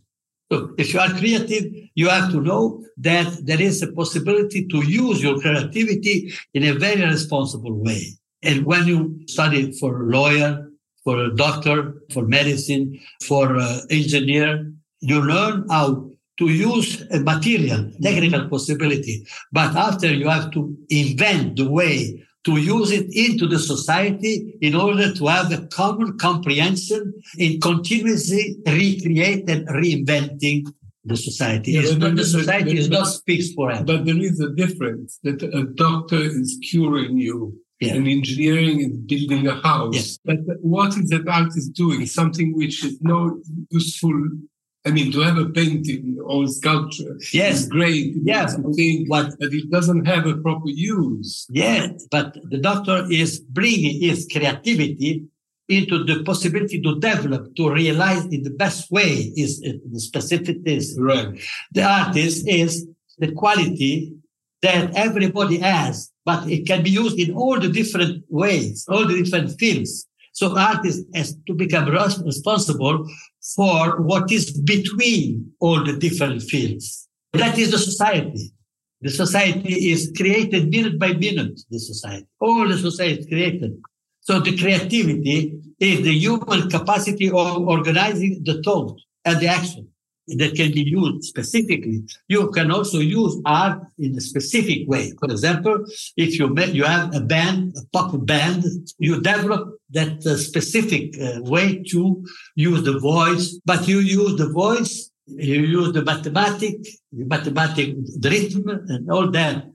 So 0.52 0.74
if 0.78 0.94
you 0.94 1.00
are 1.00 1.10
creative, 1.10 1.72
you 1.94 2.10
have 2.10 2.32
to 2.32 2.42
know 2.42 2.84
that 2.98 3.46
there 3.46 3.62
is 3.62 3.82
a 3.84 3.92
possibility 3.92 4.68
to 4.68 4.78
use 4.86 5.22
your 5.22 5.40
creativity 5.40 6.34
in 6.54 6.64
a 6.64 6.74
very 6.74 7.04
responsible 7.04 7.74
way. 7.74 8.02
And 8.42 8.66
when 8.66 8.88
you 8.88 9.20
study 9.28 9.72
for 9.74 10.02
a 10.02 10.06
lawyer, 10.06 10.70
for 11.04 11.24
a 11.26 11.36
doctor, 11.36 12.02
for 12.12 12.26
medicine, 12.26 13.00
for 13.24 13.56
an 13.58 13.82
engineer, 13.90 14.72
you 15.02 15.22
learn 15.22 15.66
how 15.70 16.10
to 16.40 16.48
use 16.48 17.02
a 17.12 17.20
material, 17.20 17.92
technical 18.02 18.48
possibility. 18.48 19.28
But 19.52 19.76
after 19.76 20.12
you 20.12 20.30
have 20.30 20.52
to 20.52 20.76
invent 20.90 21.58
the 21.58 21.70
way 21.70 22.26
to 22.46 22.58
use 22.58 22.92
it 22.92 23.08
into 23.14 23.48
the 23.48 23.60
society 23.60 24.58
in 24.62 24.76
order 24.76 25.14
to 25.14 25.28
have 25.28 25.52
a 25.52 25.68
common 25.68 26.18
comprehension 26.18 27.14
in 27.38 27.60
continuously 27.60 28.56
recreate 28.66 29.50
and 29.50 29.68
reinventing 29.68 30.66
the 31.04 31.18
society. 31.18 31.72
Yeah, 31.74 31.96
not, 31.96 32.16
the 32.16 32.26
society 32.26 32.78
is 32.78 32.90
not 32.90 33.06
speaks 33.06 33.52
forever. 33.54 33.84
But 33.84 34.06
there 34.06 34.18
is 34.18 34.40
a 34.40 34.52
difference 34.54 35.20
that 35.24 35.42
a 35.44 35.64
doctor 35.64 36.22
is 36.22 36.58
curing 36.70 37.18
you. 37.18 37.60
Yeah. 37.80 37.94
And 37.94 38.10
engineering 38.10 38.82
is 38.82 38.98
building 39.12 39.48
a 39.48 39.56
house. 39.62 39.96
Yes. 39.96 40.20
But 40.26 40.40
what 40.60 40.98
is 40.98 41.10
that 41.12 41.26
artist 41.30 41.72
doing? 41.74 42.06
Something 42.08 42.54
which 42.54 42.84
is 42.84 43.02
not 43.02 43.32
useful 43.70 44.22
I 44.86 44.92
mean, 44.92 45.12
to 45.12 45.20
have 45.20 45.38
a 45.38 45.50
painting 45.50 46.18
or 46.24 46.48
sculpture 46.48 47.18
yes. 47.34 47.62
is 47.62 47.68
great. 47.68 48.14
Yes, 48.24 48.56
thing, 48.76 49.08
but 49.10 49.34
it 49.40 49.70
doesn't 49.70 50.06
have 50.06 50.26
a 50.26 50.38
proper 50.38 50.70
use. 50.70 51.46
Yes, 51.50 52.08
but 52.10 52.38
the 52.50 52.60
doctor 52.60 53.06
is 53.12 53.40
bringing 53.40 54.02
his 54.02 54.28
creativity 54.32 55.26
into 55.68 56.04
the 56.04 56.24
possibility 56.24 56.82
to 56.82 57.00
develop, 57.00 57.56
to 57.56 57.70
realize 57.72 58.24
in 58.26 58.44
the 58.44 58.50
best 58.50 58.90
way 58.90 59.32
is 59.36 59.60
the 59.60 60.00
specificities. 60.00 60.96
Right. 60.98 61.40
The 61.72 61.84
artist 61.84 62.48
is 62.48 62.88
the 63.18 63.32
quality 63.34 64.14
that 64.62 64.96
everybody 64.96 65.58
has, 65.60 66.12
but 66.26 66.50
it 66.50 66.66
can 66.66 66.84
be 66.84 66.90
used 66.90 67.20
in 67.20 67.36
all 67.36 67.60
the 67.60 67.70
different 67.70 68.24
ways, 68.30 68.86
all 68.90 69.06
the 69.06 69.22
different 69.22 69.60
fields. 69.60 70.08
So 70.34 70.58
artist 70.58 71.06
has 71.14 71.36
to 71.48 71.54
become 71.54 71.90
responsible 71.90 73.06
for 73.56 74.02
what 74.02 74.32
is 74.32 74.52
between 74.62 75.52
all 75.60 75.84
the 75.84 75.98
different 75.98 76.42
fields. 76.44 77.08
That 77.34 77.58
is 77.58 77.72
the 77.72 77.78
society. 77.78 78.52
The 79.02 79.10
society 79.10 79.92
is 79.92 80.12
created 80.16 80.70
minute 80.70 81.00
by 81.00 81.14
minute, 81.14 81.60
the 81.70 81.80
society. 81.80 82.28
All 82.40 82.68
the 82.68 82.78
society 82.78 83.22
is 83.22 83.28
created. 83.28 83.82
So 84.22 84.40
the 84.40 84.58
creativity 84.58 85.60
is 85.80 86.02
the 86.02 86.12
human 86.12 86.70
capacity 86.70 87.30
of 87.30 87.68
organizing 87.68 88.44
the 88.44 88.62
thought 88.62 89.00
and 89.24 89.40
the 89.40 89.48
action 89.48 89.88
that 90.38 90.56
can 90.56 90.72
be 90.72 90.82
used 90.82 91.24
specifically. 91.24 92.04
You 92.28 92.50
can 92.52 92.72
also 92.72 93.00
use 93.00 93.42
art 93.46 93.82
in 93.98 94.16
a 94.16 94.22
specific 94.22 94.88
way. 94.88 95.14
For 95.20 95.30
example, 95.32 95.86
if 96.18 96.38
you 96.38 96.56
you 96.72 96.84
have 96.84 97.16
a 97.16 97.22
band, 97.22 97.76
a 97.78 97.86
pop 97.94 98.12
band, 98.26 98.64
you 98.98 99.22
develop 99.22 99.80
that 99.92 100.26
uh, 100.26 100.38
specific 100.38 101.20
uh, 101.20 101.42
way 101.42 101.84
to 101.92 102.24
use 102.56 102.84
the 102.84 103.00
voice, 103.00 103.60
but 103.66 103.88
you 103.88 104.00
use 104.00 104.36
the 104.38 104.50
voice, 104.50 105.10
you 105.28 105.62
use 105.62 105.94
the 105.94 106.04
mathematic, 106.04 106.78
the 107.12 107.26
mathematic 107.26 107.96
the 108.20 108.30
rhythm 108.30 108.70
and 108.88 109.12
all 109.12 109.30
that. 109.32 109.66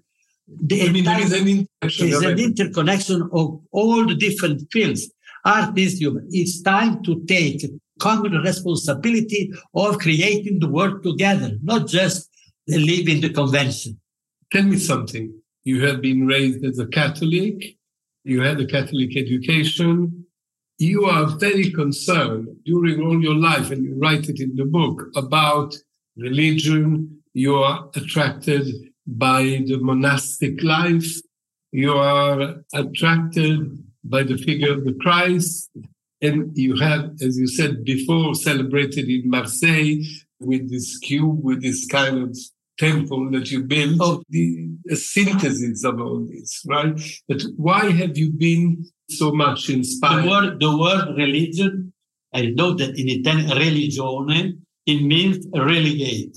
The 0.46 0.88
I 0.88 0.92
mean, 0.92 1.04
there 1.04 1.20
is 1.20 1.32
an 1.32 1.48
interconnection. 1.48 2.08
Is 2.08 2.22
an 2.22 2.38
interconnection 2.38 3.22
of 3.32 3.60
all 3.72 4.06
the 4.06 4.14
different 4.14 4.70
fields. 4.70 5.10
Art 5.44 5.76
is 5.78 5.98
human. 5.98 6.26
It's 6.30 6.62
time 6.62 7.02
to 7.02 7.22
take 7.26 7.64
common 8.00 8.32
responsibility 8.32 9.52
of 9.74 9.98
creating 9.98 10.58
the 10.58 10.68
world 10.68 11.02
together, 11.02 11.52
not 11.62 11.86
just 11.86 12.30
leaving 12.68 13.20
the 13.20 13.30
convention. 13.30 14.00
Tell 14.52 14.62
me 14.62 14.78
something. 14.78 15.32
You 15.64 15.84
have 15.86 16.00
been 16.00 16.26
raised 16.26 16.64
as 16.64 16.78
a 16.78 16.86
Catholic. 16.86 17.76
You 18.24 18.42
had 18.42 18.60
a 18.60 18.66
Catholic 18.66 19.16
education. 19.16 20.26
You 20.78 21.04
are 21.04 21.26
very 21.26 21.70
concerned 21.70 22.48
during 22.64 23.00
all 23.00 23.20
your 23.22 23.36
life, 23.36 23.70
and 23.70 23.84
you 23.84 23.94
write 23.96 24.28
it 24.28 24.40
in 24.40 24.56
the 24.56 24.64
book 24.64 25.06
about 25.14 25.74
religion. 26.16 27.22
You 27.32 27.56
are 27.56 27.88
attracted 27.94 28.66
by 29.06 29.62
the 29.66 29.78
monastic 29.80 30.62
life. 30.62 31.20
You 31.72 31.92
are 31.92 32.56
attracted 32.72 33.84
by 34.04 34.22
the 34.22 34.36
figure 34.36 34.72
of 34.72 34.84
the 34.84 34.94
Christ. 34.94 35.70
And 36.24 36.56
you 36.56 36.74
have, 36.76 37.10
as 37.20 37.38
you 37.38 37.46
said 37.46 37.84
before, 37.84 38.34
celebrated 38.34 39.08
in 39.08 39.28
Marseille 39.28 39.96
with 40.40 40.70
this 40.70 40.98
cube, 40.98 41.44
with 41.44 41.60
this 41.62 41.86
kind 41.86 42.16
of 42.22 42.36
temple 42.78 43.30
that 43.32 43.50
you 43.50 43.62
built, 43.62 43.98
oh. 44.00 44.22
the, 44.30 44.70
the 44.84 44.96
synthesis 44.96 45.84
of 45.84 46.00
all 46.00 46.26
this, 46.26 46.62
right? 46.66 46.98
But 47.28 47.42
why 47.56 47.90
have 47.90 48.16
you 48.16 48.30
been 48.32 48.86
so 49.10 49.32
much 49.32 49.68
inspired? 49.68 50.24
The 50.24 50.30
word, 50.30 50.60
the 50.60 50.78
word 50.78 51.16
religion, 51.16 51.92
I 52.32 52.46
know 52.46 52.72
that 52.74 52.98
in 52.98 53.08
Italian, 53.08 53.50
religione, 53.50 54.58
it 54.86 55.02
means 55.02 55.46
relegate. 55.54 56.36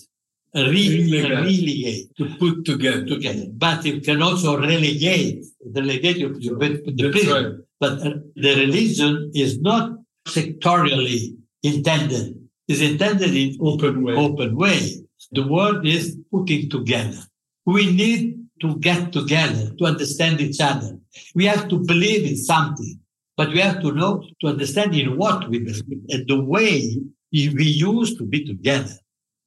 Re- 0.65 1.22
relegate. 1.30 2.15
To 2.17 2.26
put 2.39 2.65
together. 2.65 3.06
together. 3.06 3.46
But 3.52 3.86
you 3.86 4.02
can 4.02 4.22
also 4.22 4.60
relegate. 4.60 5.46
Relegate, 5.63 6.17
you, 6.17 6.36
you 6.39 6.58
the 6.58 7.10
prison. 7.12 7.63
But 7.80 7.93
uh, 8.02 8.13
the 8.36 8.56
religion 8.56 9.32
is 9.36 9.62
not 9.62 9.98
sectorially 10.28 11.36
intended. 11.63 12.36
It's 12.67 12.82
intended 12.82 13.36
in 13.36 13.58
open 13.62 14.04
way. 14.04 14.15
open 14.15 14.56
way. 14.56 15.06
The 15.32 15.48
word 15.48 15.86
is 15.86 16.17
putting 16.32 16.70
together. 16.70 17.20
We 17.65 17.91
need 17.93 18.38
to 18.62 18.78
get 18.78 19.13
together 19.13 19.72
to 19.78 19.86
understand 19.86 20.41
each 20.41 20.60
other. 20.60 20.98
We 21.36 21.46
have 21.46 21.67
to 21.70 21.80
believe 21.80 22.26
in 22.28 22.38
something, 22.38 23.00
but 23.36 23.50
we 23.50 23.60
have 23.60 23.82
to 23.82 23.91
know 23.91 24.24
to 24.41 24.48
understand 24.48 24.96
in 24.96 25.17
what 25.17 25.50
we 25.50 25.60
believe 25.60 26.02
and 26.10 26.28
the 26.28 26.41
way 26.43 26.98
we 27.32 27.63
use 27.63 28.17
to 28.17 28.26
be 28.26 28.46
together. 28.46 28.93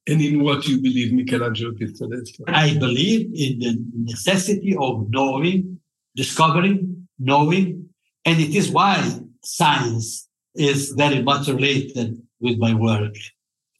And 0.07 0.21
in 0.21 0.43
what 0.43 0.67
you 0.67 0.81
believe, 0.81 1.13
Michelangelo 1.13 1.71
Pistoletto? 1.73 2.43
I 2.47 2.77
believe 2.77 3.27
in 3.35 3.59
the 3.59 3.85
necessity 3.93 4.75
of 4.75 5.09
knowing, 5.09 5.79
discovering, 6.15 7.07
knowing, 7.19 7.89
and 8.25 8.39
it 8.39 8.55
is 8.55 8.71
why 8.71 9.19
science 9.43 10.27
is 10.55 10.91
very 10.91 11.21
much 11.21 11.47
related 11.47 12.21
with 12.39 12.57
my 12.57 12.73
work. 12.73 13.15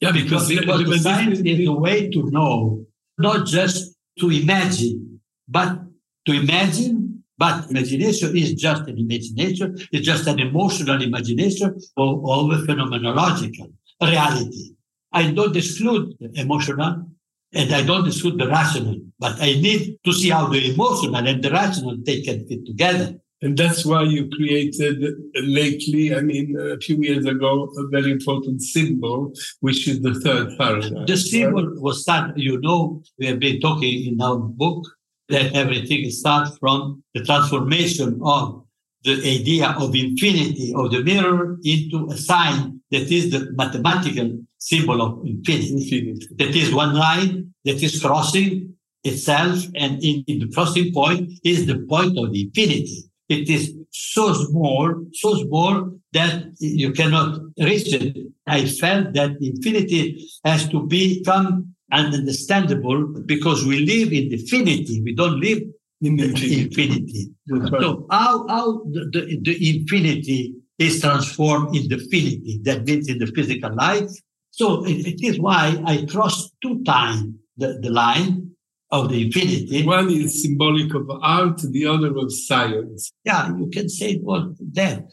Yeah, 0.00 0.12
because, 0.12 0.48
because, 0.48 0.78
because 0.78 0.88
the 0.88 0.98
science 0.98 1.38
is 1.40 1.58
the 1.58 1.68
way 1.68 2.08
to 2.10 2.30
know, 2.30 2.86
not 3.18 3.46
just 3.46 3.94
to 4.20 4.30
imagine, 4.30 5.20
but 5.48 5.80
to 6.26 6.32
imagine. 6.32 7.24
But 7.38 7.70
imagination 7.70 8.36
is 8.36 8.54
just 8.54 8.86
an 8.86 8.98
imagination, 8.98 9.76
it's 9.90 10.06
just 10.06 10.28
an 10.28 10.38
emotional 10.38 11.02
imagination 11.02 11.76
of, 11.96 12.24
of 12.24 12.50
a 12.52 12.58
phenomenological 12.66 13.72
reality. 14.00 14.74
I 15.12 15.30
don't 15.30 15.56
exclude 15.56 16.16
the 16.20 16.40
emotional 16.40 17.06
and 17.54 17.74
I 17.74 17.82
don't 17.82 18.06
exclude 18.06 18.38
the 18.38 18.48
rational, 18.48 18.96
but 19.18 19.40
I 19.40 19.60
need 19.60 19.98
to 20.04 20.12
see 20.12 20.30
how 20.30 20.46
the 20.46 20.72
emotional 20.72 21.16
and 21.16 21.42
the 21.42 21.50
rational 21.50 21.96
they 22.02 22.22
can 22.22 22.46
fit 22.46 22.64
together. 22.64 23.14
And 23.42 23.58
that's 23.58 23.84
why 23.84 24.04
you 24.04 24.30
created 24.30 25.04
lately, 25.34 26.14
I 26.14 26.20
mean, 26.20 26.56
a 26.58 26.78
few 26.78 26.96
years 27.02 27.26
ago, 27.26 27.72
a 27.76 27.88
very 27.88 28.12
important 28.12 28.62
symbol, 28.62 29.32
which 29.60 29.88
is 29.88 30.00
the 30.00 30.14
third 30.20 30.56
paradigm. 30.56 31.06
The 31.06 31.16
symbol 31.16 31.66
right? 31.66 31.80
was 31.80 32.04
that, 32.04 32.38
you 32.38 32.60
know, 32.60 33.02
we 33.18 33.26
have 33.26 33.40
been 33.40 33.60
talking 33.60 34.06
in 34.06 34.20
our 34.22 34.36
book 34.38 34.86
that 35.28 35.52
everything 35.54 36.08
starts 36.10 36.56
from 36.58 37.02
the 37.14 37.24
transformation 37.24 38.20
of 38.22 38.64
the 39.02 39.14
idea 39.14 39.74
of 39.78 39.94
infinity 39.94 40.72
of 40.76 40.92
the 40.92 41.02
mirror 41.02 41.58
into 41.64 42.08
a 42.10 42.16
sign 42.16 42.80
that 42.92 43.10
is 43.10 43.30
the 43.30 43.50
mathematical 43.56 44.38
symbol 44.62 45.02
of 45.02 45.26
infinity. 45.26 45.72
infinity. 45.72 46.28
That 46.38 46.54
is 46.54 46.72
one 46.72 46.94
line 46.94 47.52
that 47.64 47.82
is 47.82 48.00
crossing 48.00 48.74
itself 49.04 49.64
and 49.74 50.02
in, 50.02 50.24
in 50.28 50.38
the 50.38 50.48
crossing 50.54 50.92
point 50.92 51.32
is 51.44 51.66
the 51.66 51.78
point 51.88 52.16
of 52.18 52.32
the 52.32 52.42
infinity. 52.42 53.04
It 53.28 53.48
is 53.48 53.74
so 53.90 54.32
small, 54.34 55.06
so 55.12 55.34
small 55.44 55.90
that 56.12 56.52
you 56.60 56.92
cannot 56.92 57.40
reach 57.58 57.92
it. 57.92 58.16
I 58.46 58.66
felt 58.66 59.14
that 59.14 59.32
infinity 59.40 60.28
has 60.44 60.68
to 60.68 60.86
become 60.86 61.74
understandable 61.92 63.06
because 63.26 63.66
we 63.66 63.80
live 63.80 64.12
in 64.12 64.32
infinity. 64.32 65.02
We 65.02 65.14
don't 65.14 65.40
live 65.40 65.62
in 66.00 66.20
infinity. 66.20 66.62
infinity. 66.62 67.30
So 67.48 68.06
how, 68.10 68.46
how 68.48 68.84
the, 68.84 69.10
the, 69.12 69.40
the 69.42 69.54
infinity 69.70 70.54
is 70.78 71.00
transformed 71.00 71.74
in 71.76 71.88
the 71.88 71.98
finity, 71.98 72.60
that 72.62 72.84
means 72.84 73.08
in 73.08 73.18
the 73.18 73.26
physical 73.26 73.74
life. 73.74 74.10
So 74.52 74.84
it, 74.84 75.06
it 75.06 75.26
is 75.26 75.40
why 75.40 75.82
I 75.86 76.04
crossed 76.04 76.54
two 76.62 76.84
times 76.84 77.34
the, 77.56 77.78
the 77.80 77.90
line 77.90 78.50
of 78.90 79.08
the 79.08 79.24
infinity. 79.26 79.84
One 79.86 80.10
is 80.10 80.42
symbolic 80.42 80.94
of 80.94 81.10
art, 81.22 81.58
the 81.62 81.86
other 81.86 82.14
of 82.16 82.32
science. 82.32 83.10
Yeah, 83.24 83.48
you 83.56 83.68
can 83.72 83.88
say 83.88 84.12
it 84.12 84.22
was 84.22 84.54
that. 84.74 85.06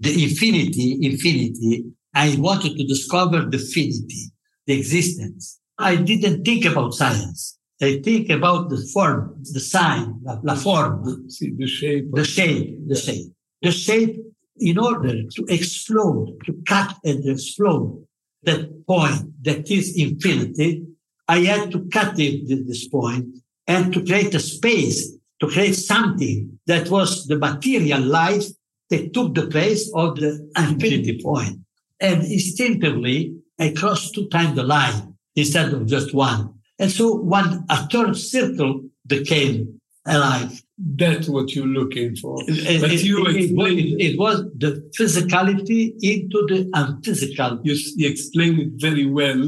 The 0.00 0.24
infinity, 0.24 0.98
infinity, 1.02 1.84
I 2.14 2.36
wanted 2.38 2.76
to 2.78 2.86
discover 2.86 3.44
the 3.44 3.58
finity, 3.58 4.32
the 4.66 4.78
existence. 4.78 5.60
I 5.78 5.96
didn't 5.96 6.44
think 6.44 6.64
about 6.64 6.94
science. 6.94 7.58
I 7.82 8.00
think 8.02 8.30
about 8.30 8.70
the 8.70 8.78
form, 8.94 9.36
the 9.52 9.60
sign, 9.60 10.18
la, 10.22 10.40
la 10.42 10.54
form. 10.54 11.28
See, 11.28 11.52
the 11.54 11.66
shape. 11.66 12.06
The 12.12 12.24
shape, 12.24 12.88
the 12.88 12.96
shape. 12.96 13.32
The 13.60 13.70
shape 13.70 14.16
in 14.58 14.78
order 14.78 15.22
to 15.22 15.44
explode, 15.48 16.38
to 16.46 16.54
cut 16.66 16.96
and 17.04 17.28
explode 17.28 18.05
that 18.46 18.86
point 18.86 19.44
that 19.44 19.70
is 19.70 19.96
infinity, 19.96 20.86
I 21.28 21.40
had 21.40 21.70
to 21.72 21.86
cut 21.92 22.18
it, 22.18 22.66
this 22.66 22.88
point 22.88 23.36
and 23.66 23.92
to 23.92 24.04
create 24.04 24.34
a 24.34 24.40
space, 24.40 25.16
to 25.40 25.48
create 25.48 25.74
something 25.74 26.58
that 26.66 26.88
was 26.88 27.26
the 27.26 27.38
material 27.38 28.00
life 28.00 28.46
that 28.90 29.12
took 29.12 29.34
the 29.34 29.46
place 29.48 29.90
of 29.94 30.16
the 30.16 30.48
infinity 30.56 31.20
point. 31.22 31.58
And 32.00 32.22
instinctively, 32.22 33.34
I 33.58 33.70
crossed 33.70 34.14
two 34.14 34.28
times 34.28 34.56
the 34.56 34.62
line 34.62 35.14
instead 35.34 35.72
of 35.72 35.86
just 35.86 36.14
one. 36.14 36.54
And 36.78 36.90
so 36.90 37.14
one, 37.14 37.64
a 37.68 37.88
third 37.88 38.16
circle 38.16 38.82
became 39.06 39.80
alive. 40.06 40.62
That's 40.78 41.28
what 41.28 41.54
you're 41.54 41.66
looking 41.66 42.16
for. 42.16 42.36
It, 42.46 42.80
but 42.82 42.92
it, 42.92 43.02
you 43.02 43.26
it, 43.26 43.36
explained 43.36 43.78
it, 43.78 44.04
it, 44.04 44.18
was 44.18 44.44
the 44.56 44.90
physicality 44.98 45.94
into 46.02 46.46
the 46.48 46.70
unphysical. 46.74 47.60
You, 47.64 47.76
you 47.96 48.08
explained 48.08 48.58
it 48.60 48.68
very 48.76 49.06
well 49.06 49.40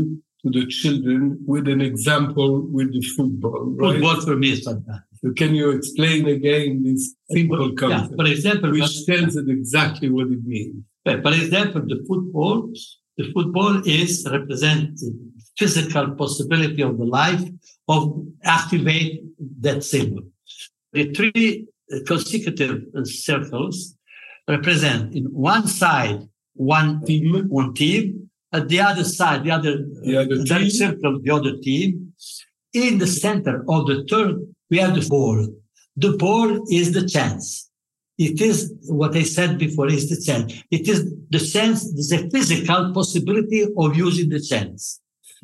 to 0.43 0.51
the 0.51 0.67
children 0.67 1.39
with 1.47 1.69
an 1.69 1.83
example 1.83 2.63
with 2.63 2.93
the 2.93 3.03
football. 3.03 3.75
Right? 3.77 3.95
Football 3.95 4.21
for 4.23 4.37
me 4.37 4.53
is 4.53 4.65
fantastic. 4.65 5.05
So 5.23 5.33
can 5.33 5.55
you 5.55 5.71
explain 5.71 6.29
again 6.29 6.85
this 6.85 7.15
simple 7.31 7.73
concept? 7.75 8.13
Yeah, 8.13 8.17
for 8.17 8.31
example, 8.31 8.71
which 8.71 9.05
tells 9.05 9.37
it 9.37 9.49
exactly 9.49 10.09
what 10.09 10.29
it 10.29 10.45
means. 10.45 10.85
For 11.05 11.33
example, 11.33 11.83
the 11.87 12.05
football, 12.09 12.73
the 13.17 13.33
football 13.33 13.83
is 13.85 14.27
representing 14.31 15.33
physical 15.59 16.15
possibility 16.15 16.83
of 16.83 16.99
the 16.99 17.05
life 17.05 17.43
of 17.89 18.25
activate 18.45 19.23
that 19.61 19.83
symbol. 19.83 20.23
The 20.93 21.13
three 21.13 21.67
uh, 21.93 21.99
consecutive 22.07 22.83
uh, 22.97 23.05
circles 23.05 23.95
represent 24.49 25.15
in 25.15 25.25
one 25.27 25.67
side 25.67 26.29
one 26.59 27.05
team, 27.05 27.49
one 27.49 27.73
team, 27.73 28.31
at 28.53 28.69
the 28.69 28.81
other 28.81 29.05
side, 29.05 29.45
the 29.45 29.51
other, 29.51 29.85
the 30.03 30.17
other 30.17 30.41
uh, 30.41 30.59
team. 30.59 30.71
circle, 30.71 31.21
the 31.23 31.31
other 31.31 31.57
team. 31.59 32.13
In 32.73 32.99
the 32.99 33.07
center 33.07 33.65
of 33.69 33.87
the 33.87 34.05
third, 34.11 34.37
we 34.71 34.79
have 34.79 34.95
the 34.95 35.09
ball. 35.09 35.47
The 35.97 36.17
ball 36.17 36.65
is 36.71 36.93
the 36.93 37.09
chance. 37.09 37.71
It 38.19 38.41
is 38.41 38.75
what 38.89 39.17
I 39.17 39.23
said 39.23 39.59
before 39.59 39.87
is 39.89 40.09
the 40.11 40.21
chance. 40.21 40.53
It 40.71 40.89
is 40.89 41.15
the 41.31 41.39
chance, 41.39 41.85
the 41.93 42.29
physical 42.33 42.93
possibility 42.93 43.63
of 43.77 43.97
using 43.97 44.29
the 44.29 44.41
chance. 44.41 45.01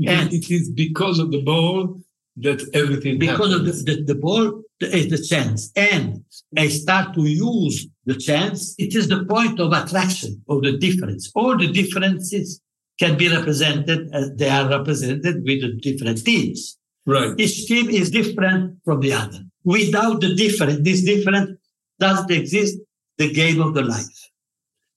And 0.06 0.32
it 0.32 0.50
is 0.50 0.70
because 0.70 1.20
of 1.20 1.30
the 1.30 1.42
ball 1.42 2.00
that 2.38 2.68
everything 2.74 3.18
because 3.18 3.52
happens. 3.52 3.78
of 3.80 3.86
the, 3.86 3.94
the, 3.94 4.14
the 4.14 4.14
ball 4.16 4.63
is 4.80 5.08
the 5.08 5.22
chance. 5.22 5.70
And 5.76 6.24
I 6.56 6.68
start 6.68 7.14
to 7.14 7.22
use 7.22 7.86
the 8.04 8.14
chance. 8.14 8.74
It 8.78 8.94
is 8.94 9.08
the 9.08 9.24
point 9.24 9.60
of 9.60 9.72
attraction 9.72 10.42
of 10.48 10.62
the 10.62 10.76
difference. 10.76 11.30
All 11.34 11.56
the 11.56 11.70
differences 11.70 12.60
can 12.98 13.16
be 13.16 13.28
represented 13.28 14.08
as 14.12 14.32
they 14.36 14.48
are 14.48 14.68
represented 14.68 15.42
with 15.44 15.60
the 15.62 15.78
different 15.80 16.24
teams. 16.24 16.78
Right. 17.06 17.34
Each 17.38 17.66
team 17.66 17.90
is 17.90 18.10
different 18.10 18.78
from 18.84 19.00
the 19.00 19.12
other. 19.12 19.40
Without 19.64 20.20
the 20.20 20.34
different, 20.34 20.84
this 20.84 21.02
different 21.02 21.58
doesn't 21.98 22.30
exist, 22.30 22.78
the 23.18 23.32
game 23.32 23.60
of 23.60 23.74
the 23.74 23.82
life. 23.82 24.30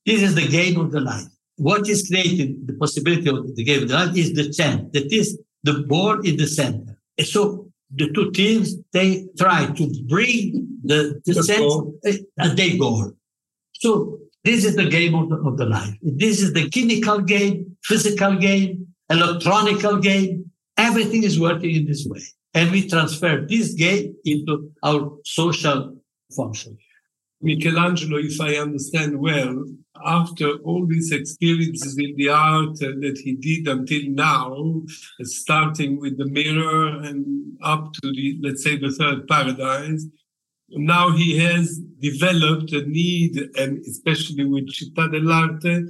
This 0.06 0.22
is 0.22 0.36
the 0.36 0.48
game 0.48 0.80
of 0.80 0.92
the 0.92 1.02
life. 1.02 1.28
What 1.58 1.88
is 1.90 2.08
creating 2.08 2.63
the 2.66 2.74
possibility 2.74 3.30
of 3.30 3.56
the 3.56 3.63
game 3.63 3.84
of 3.84 3.90
the 3.90 3.96
life 3.96 4.16
is 4.16 4.34
the 4.34 4.52
chance. 4.52 4.90
That 4.94 5.12
is 5.12 5.40
the 5.63 5.84
ball 5.84 6.20
in 6.22 6.38
the 6.38 6.48
center. 6.48 6.98
So 7.24 7.66
the 7.93 8.12
two 8.13 8.32
teams, 8.32 8.76
they 8.91 9.28
try 9.38 9.65
to 9.65 10.04
bring 10.08 10.67
the, 10.84 11.21
the, 11.26 11.34
the 11.34 11.43
sense 11.43 12.23
and 12.38 12.58
they 12.58 12.78
goal. 12.78 13.13
So 13.73 14.19
this 14.43 14.65
is 14.65 14.76
the 14.76 14.89
game 14.89 15.15
of 15.15 15.30
the, 15.30 15.38
of 15.38 15.58
the 15.58 15.65
life. 15.65 15.93
This 16.02 16.41
is 16.41 16.54
the 16.54 16.69
chemical 16.69 17.19
game, 17.19 17.78
physical 17.84 18.36
game, 18.36 18.88
electronical 19.10 19.97
game. 19.97 20.52
Everything 20.78 21.23
is 21.23 21.39
working 21.39 21.76
in 21.76 21.86
this 21.86 22.06
way. 22.06 22.21
And 22.54 22.71
we 22.71 22.88
transfer 22.88 23.45
this 23.47 23.73
game 23.73 24.15
into 24.26 24.71
our 24.84 25.12
social 25.23 25.95
function. 26.36 26.78
Michelangelo, 27.41 28.17
if 28.17 28.41
I 28.41 28.56
understand 28.56 29.19
well, 29.19 29.63
after 30.06 30.54
all 30.63 30.86
these 30.86 31.12
experiences 31.12 31.97
in 31.97 32.15
the 32.15 32.30
art 32.30 32.80
that 32.80 33.19
he 33.23 33.36
did 33.36 33.67
until 33.67 34.02
now, 34.10 34.82
starting 35.21 36.00
with 36.00 36.17
the 36.17 36.26
mirror 36.26 36.88
and 37.02 37.58
up 37.63 37.93
to 37.93 38.12
the, 38.12 38.39
let's 38.41 38.63
say, 38.63 38.78
the 38.78 38.91
third 38.91 39.28
paradise, 39.28 40.06
now 40.69 41.12
he 41.12 41.38
has 41.38 41.80
developed 42.00 42.73
a 42.73 42.86
need, 42.86 43.38
and 43.56 43.80
especially 43.86 44.45
with 44.45 44.69
Cittadellarte, 44.69 45.88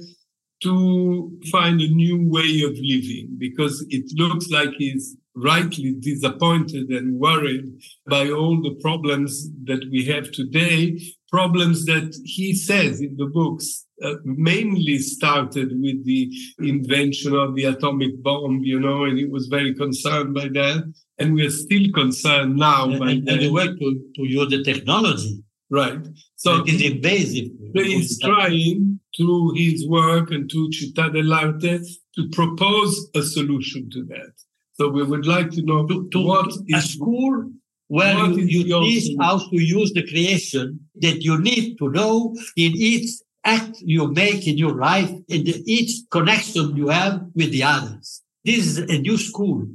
to 0.62 1.40
find 1.50 1.80
a 1.80 1.88
new 1.88 2.28
way 2.28 2.62
of 2.62 2.72
living 2.72 3.36
because 3.38 3.84
it 3.90 4.04
looks 4.16 4.50
like 4.50 4.70
he's 4.76 5.16
rightly 5.36 5.94
disappointed 6.00 6.88
and 6.88 7.18
worried 7.18 7.64
by 8.08 8.28
all 8.28 8.60
the 8.60 8.74
problems 8.82 9.48
that 9.64 9.84
we 9.90 10.04
have 10.04 10.30
today, 10.32 10.98
problems 11.30 11.84
that 11.86 12.16
he 12.24 12.54
says 12.54 13.00
in 13.00 13.16
the 13.16 13.26
books 13.26 13.86
uh, 14.02 14.14
mainly 14.24 14.98
started 14.98 15.70
with 15.80 16.04
the 16.04 16.30
invention 16.60 17.34
of 17.34 17.54
the 17.54 17.64
atomic 17.64 18.22
bomb, 18.22 18.60
you 18.62 18.80
know, 18.80 19.04
and 19.04 19.18
he 19.18 19.24
was 19.24 19.46
very 19.48 19.74
concerned 19.74 20.34
by 20.34 20.48
that. 20.48 20.92
And 21.18 21.34
we're 21.34 21.50
still 21.50 21.90
concerned 21.92 22.56
now 22.56 22.84
and, 22.84 22.98
by 22.98 23.10
and, 23.10 23.26
that. 23.26 23.32
And 23.34 23.42
the 23.42 23.52
way 23.52 23.66
to, 23.66 24.10
to 24.16 24.22
use 24.22 24.50
the 24.50 24.62
technology. 24.62 25.42
Right. 25.70 26.06
So 26.36 26.62
it 26.62 26.68
is 26.68 26.92
invasive. 26.92 27.48
He's 27.74 28.18
trying 28.20 29.00
through 29.14 29.52
his 29.54 29.86
work 29.86 30.30
and 30.30 30.50
through 30.50 30.70
Cittadellarte 30.70 31.84
to 32.14 32.28
propose 32.32 33.10
a 33.14 33.22
solution 33.22 33.90
to 33.90 34.04
that. 34.04 34.32
So 34.74 34.88
we 34.88 35.02
would 35.02 35.26
like 35.26 35.50
to 35.50 35.62
know 35.62 35.86
to, 35.86 36.08
to, 36.10 36.24
what 36.24 36.50
to 36.50 36.76
a 36.76 36.80
school 36.80 37.50
where 37.88 38.14
you, 38.26 38.64
you 38.64 38.80
teach 38.84 39.16
how 39.18 39.38
to 39.38 39.56
use 39.56 39.92
the 39.92 40.06
creation 40.06 40.78
that 41.00 41.22
you 41.22 41.40
need 41.40 41.76
to 41.78 41.90
know 41.90 42.34
in 42.56 42.72
each 42.76 43.10
act 43.44 43.78
you 43.80 44.08
make 44.08 44.46
in 44.46 44.58
your 44.58 44.76
life, 44.76 45.10
in 45.28 45.44
the, 45.44 45.62
each 45.66 46.02
connection 46.10 46.76
you 46.76 46.88
have 46.88 47.22
with 47.34 47.50
the 47.50 47.62
others. 47.62 48.22
This 48.44 48.66
is 48.66 48.78
a 48.78 48.98
new 48.98 49.16
school. 49.16 49.66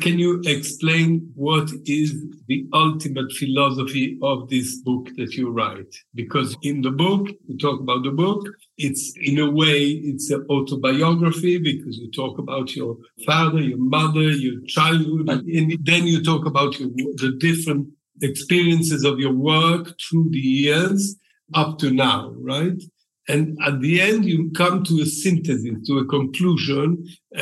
Can 0.00 0.18
you 0.18 0.40
explain 0.46 1.30
what 1.34 1.70
is 1.84 2.14
the 2.48 2.66
ultimate 2.72 3.30
philosophy 3.32 4.18
of 4.22 4.48
this 4.48 4.80
book 4.80 5.10
that 5.16 5.34
you 5.34 5.50
write? 5.50 5.94
Because 6.14 6.56
in 6.62 6.80
the 6.80 6.90
book, 6.90 7.28
you 7.46 7.58
talk 7.58 7.80
about 7.80 8.04
the 8.04 8.10
book. 8.10 8.46
It's 8.78 9.12
in 9.20 9.38
a 9.38 9.50
way, 9.50 9.82
it's 9.82 10.30
an 10.30 10.46
autobiography 10.48 11.58
because 11.58 11.98
you 11.98 12.10
talk 12.12 12.38
about 12.38 12.74
your 12.74 12.96
father, 13.26 13.60
your 13.60 13.78
mother, 13.78 14.30
your 14.30 14.60
childhood. 14.66 15.28
And 15.28 15.78
then 15.84 16.06
you 16.06 16.22
talk 16.22 16.46
about 16.46 16.80
your, 16.80 16.88
the 16.88 17.36
different 17.38 17.88
experiences 18.22 19.04
of 19.04 19.18
your 19.18 19.34
work 19.34 19.94
through 20.00 20.30
the 20.30 20.38
years 20.38 21.16
up 21.54 21.78
to 21.78 21.90
now, 21.90 22.32
right? 22.38 22.80
And 23.30 23.42
at 23.68 23.76
the 23.84 23.94
end, 24.08 24.24
you 24.32 24.38
come 24.62 24.76
to 24.88 24.94
a 25.02 25.06
synthesis, 25.22 25.76
to 25.86 25.98
a 25.98 26.06
conclusion. 26.16 26.86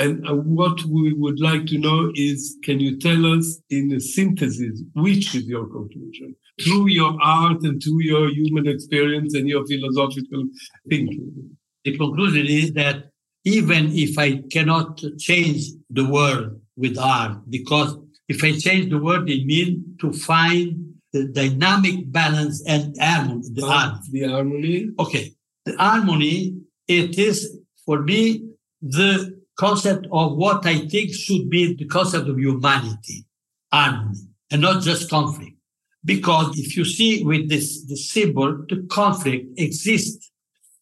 And 0.02 0.12
uh, 0.28 0.34
what 0.58 0.78
we 0.84 1.12
would 1.22 1.40
like 1.48 1.64
to 1.66 1.78
know 1.86 2.00
is, 2.14 2.38
can 2.66 2.78
you 2.80 2.92
tell 3.06 3.22
us 3.34 3.46
in 3.70 3.84
a 3.98 4.00
synthesis, 4.00 4.74
which 4.94 5.26
is 5.38 5.44
your 5.54 5.66
conclusion 5.76 6.28
through 6.62 6.88
your 7.00 7.12
art 7.22 7.60
and 7.62 7.76
through 7.82 8.02
your 8.02 8.28
human 8.38 8.66
experience 8.74 9.34
and 9.34 9.48
your 9.48 9.64
philosophical 9.66 10.42
thinking? 10.90 11.56
The 11.84 11.96
conclusion 11.96 12.46
is 12.46 12.72
that 12.74 12.96
even 13.44 13.82
if 13.92 14.18
I 14.18 14.42
cannot 14.54 14.90
change 15.18 15.62
the 15.98 16.06
world 16.16 16.60
with 16.82 16.94
art, 16.98 17.34
because 17.56 17.90
If 18.28 18.44
I 18.44 18.52
change 18.52 18.90
the 18.90 18.98
world, 18.98 19.28
it 19.30 19.46
means 19.46 19.82
to 20.02 20.12
find 20.12 20.94
the 21.14 21.22
dynamic 21.28 22.12
balance 22.12 22.62
and 22.66 22.94
harmony. 23.00 23.48
The, 23.54 23.66
harmony. 23.66 24.00
the 24.12 24.28
harmony. 24.28 24.88
Okay. 24.98 25.32
The 25.68 25.76
harmony, 25.76 26.56
it 26.86 27.18
is 27.18 27.58
for 27.84 28.00
me 28.00 28.48
the 28.80 29.38
concept 29.58 30.06
of 30.10 30.34
what 30.36 30.64
I 30.64 30.88
think 30.88 31.12
should 31.12 31.50
be 31.50 31.74
the 31.74 31.84
concept 31.84 32.26
of 32.26 32.38
humanity, 32.38 33.26
harmony, 33.70 34.20
and 34.50 34.62
not 34.62 34.82
just 34.82 35.10
conflict. 35.10 35.58
Because 36.02 36.58
if 36.58 36.74
you 36.74 36.86
see 36.86 37.22
with 37.22 37.50
this, 37.50 37.84
this 37.84 38.10
symbol, 38.10 38.64
the 38.66 38.86
conflict 38.90 39.58
exists. 39.58 40.30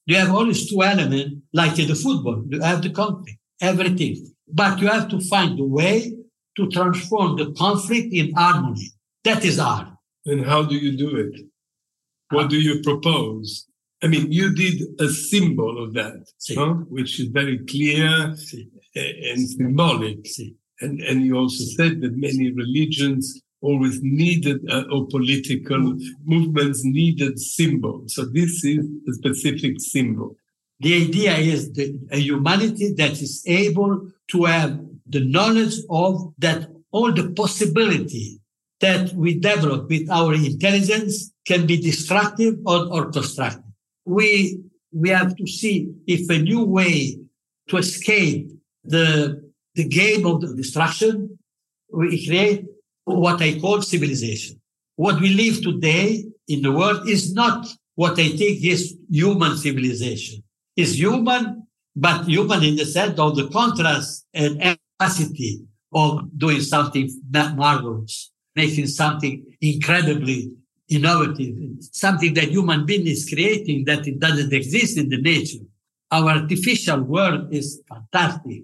You 0.05 0.15
have 0.19 0.31
always 0.31 0.71
two 0.71 0.85
elements, 0.85 1.35
like 1.53 1.81
in 1.81 1.89
the 1.89 1.97
football, 1.97 2.45
you 2.49 2.61
have 2.61 2.81
the 2.81 2.91
conflict, 2.91 3.39
everything. 3.61 4.35
But 4.47 4.79
you 4.81 4.87
have 4.87 5.09
to 5.09 5.19
find 5.19 5.59
a 5.59 5.65
way 5.65 6.13
to 6.59 6.69
transform 6.69 7.39
the 7.39 7.51
conflict 7.59 8.15
in 8.15 8.33
harmony. 8.35 8.93
That 9.25 9.45
is 9.45 9.59
art. 9.59 9.89
And 10.27 10.47
how 10.47 10.63
do 10.63 10.77
you 10.77 10.97
do 10.97 11.17
it? 11.17 11.41
What 12.31 12.45
ah. 12.45 12.49
do 12.49 12.61
you 12.61 12.83
propose? 12.83 13.67
I 14.03 14.09
mean, 14.09 14.31
you 14.31 14.55
did 14.55 14.83
a 15.01 15.09
symbol 15.09 15.83
of 15.83 15.95
that, 15.95 16.27
no? 16.51 16.75
which 16.89 17.19
is 17.19 17.29
very 17.29 17.59
clear 17.67 18.35
a- 18.95 19.31
and 19.33 19.49
symbolic. 19.49 20.25
Sí. 20.25 20.55
And, 20.81 21.01
and 21.01 21.25
you 21.25 21.37
also 21.37 21.65
said 21.65 22.03
that 22.03 22.15
many 22.17 22.53
religions 22.53 23.41
always 23.63 24.01
needed, 24.03 24.61
uh, 24.71 24.85
or 24.93 25.07
political 25.07 25.97
movements 26.25 26.85
needed 26.85 27.39
symbols. 27.39 28.15
So 28.15 28.27
this 28.27 28.63
is 28.65 28.87
a 29.09 29.13
specific 29.15 29.81
symbol. 29.81 30.37
The 30.81 30.95
idea 31.07 31.35
is 31.37 31.73
the, 31.73 31.99
a 32.11 32.19
humanity 32.19 32.93
that 32.99 33.13
is 33.13 33.43
able 33.47 34.11
to 34.33 34.45
have 34.45 34.79
the 35.07 35.25
knowledge 35.25 35.77
of 35.89 36.35
that 36.39 36.69
all 36.91 37.13
the 37.13 37.31
possibility 37.31 38.41
that 38.81 39.13
we 39.15 39.39
develop 39.39 39.89
with 39.89 40.11
our 40.11 40.35
intelligence 40.35 41.33
can 41.47 41.67
be 41.67 41.81
destructive 41.81 42.55
or, 42.67 42.93
or 42.93 43.11
constructive. 43.11 43.66
We, 44.07 44.61
we 44.93 45.11
have 45.11 45.37
to 45.37 45.47
see 45.47 45.93
if 46.07 46.31
a 46.31 46.39
new 46.39 46.65
way 46.65 47.19
to 47.69 47.77
escape 47.77 48.51
the, 48.85 49.53
the 49.75 49.85
game 49.85 50.25
of 50.27 50.41
the 50.41 50.55
destruction, 50.55 51.39
we 51.93 52.27
create 52.27 52.65
what 53.05 53.43
I 53.43 53.59
call 53.59 53.83
civilization. 53.83 54.61
What 54.97 55.21
we 55.21 55.31
live 55.31 55.63
today 55.63 56.25
in 56.49 56.63
the 56.63 56.73
world 56.73 57.09
is 57.09 57.35
not 57.35 57.67
what 57.97 58.13
I 58.13 58.29
think 58.29 58.65
is 58.65 58.97
human 59.11 59.57
civilization. 59.57 60.43
Is 60.77 60.99
human, 60.99 61.67
but 61.95 62.27
human 62.27 62.63
in 62.63 62.77
the 62.77 62.85
sense 62.85 63.19
of 63.19 63.37
the 63.37 63.49
contrast 63.49 64.27
and 64.35 64.79
capacity 64.99 65.63
of 65.93 66.39
doing 66.39 66.61
something 66.61 67.11
marvelous, 67.31 68.31
making 68.55 68.87
something 68.87 69.45
incredibly 69.61 70.53
innovative, 70.89 71.55
something 71.81 72.35
that 72.35 72.51
human 72.51 72.87
being 72.87 73.07
is 73.07 73.29
creating 73.29 73.85
that 73.87 74.07
it 74.07 74.19
doesn't 74.21 74.53
exist 74.53 74.99
in 74.99 75.09
the 75.09 75.21
nature. 75.21 75.65
Our 76.11 76.31
artificial 76.31 77.01
world 77.03 77.53
is 77.53 77.83
fantastic, 77.89 78.63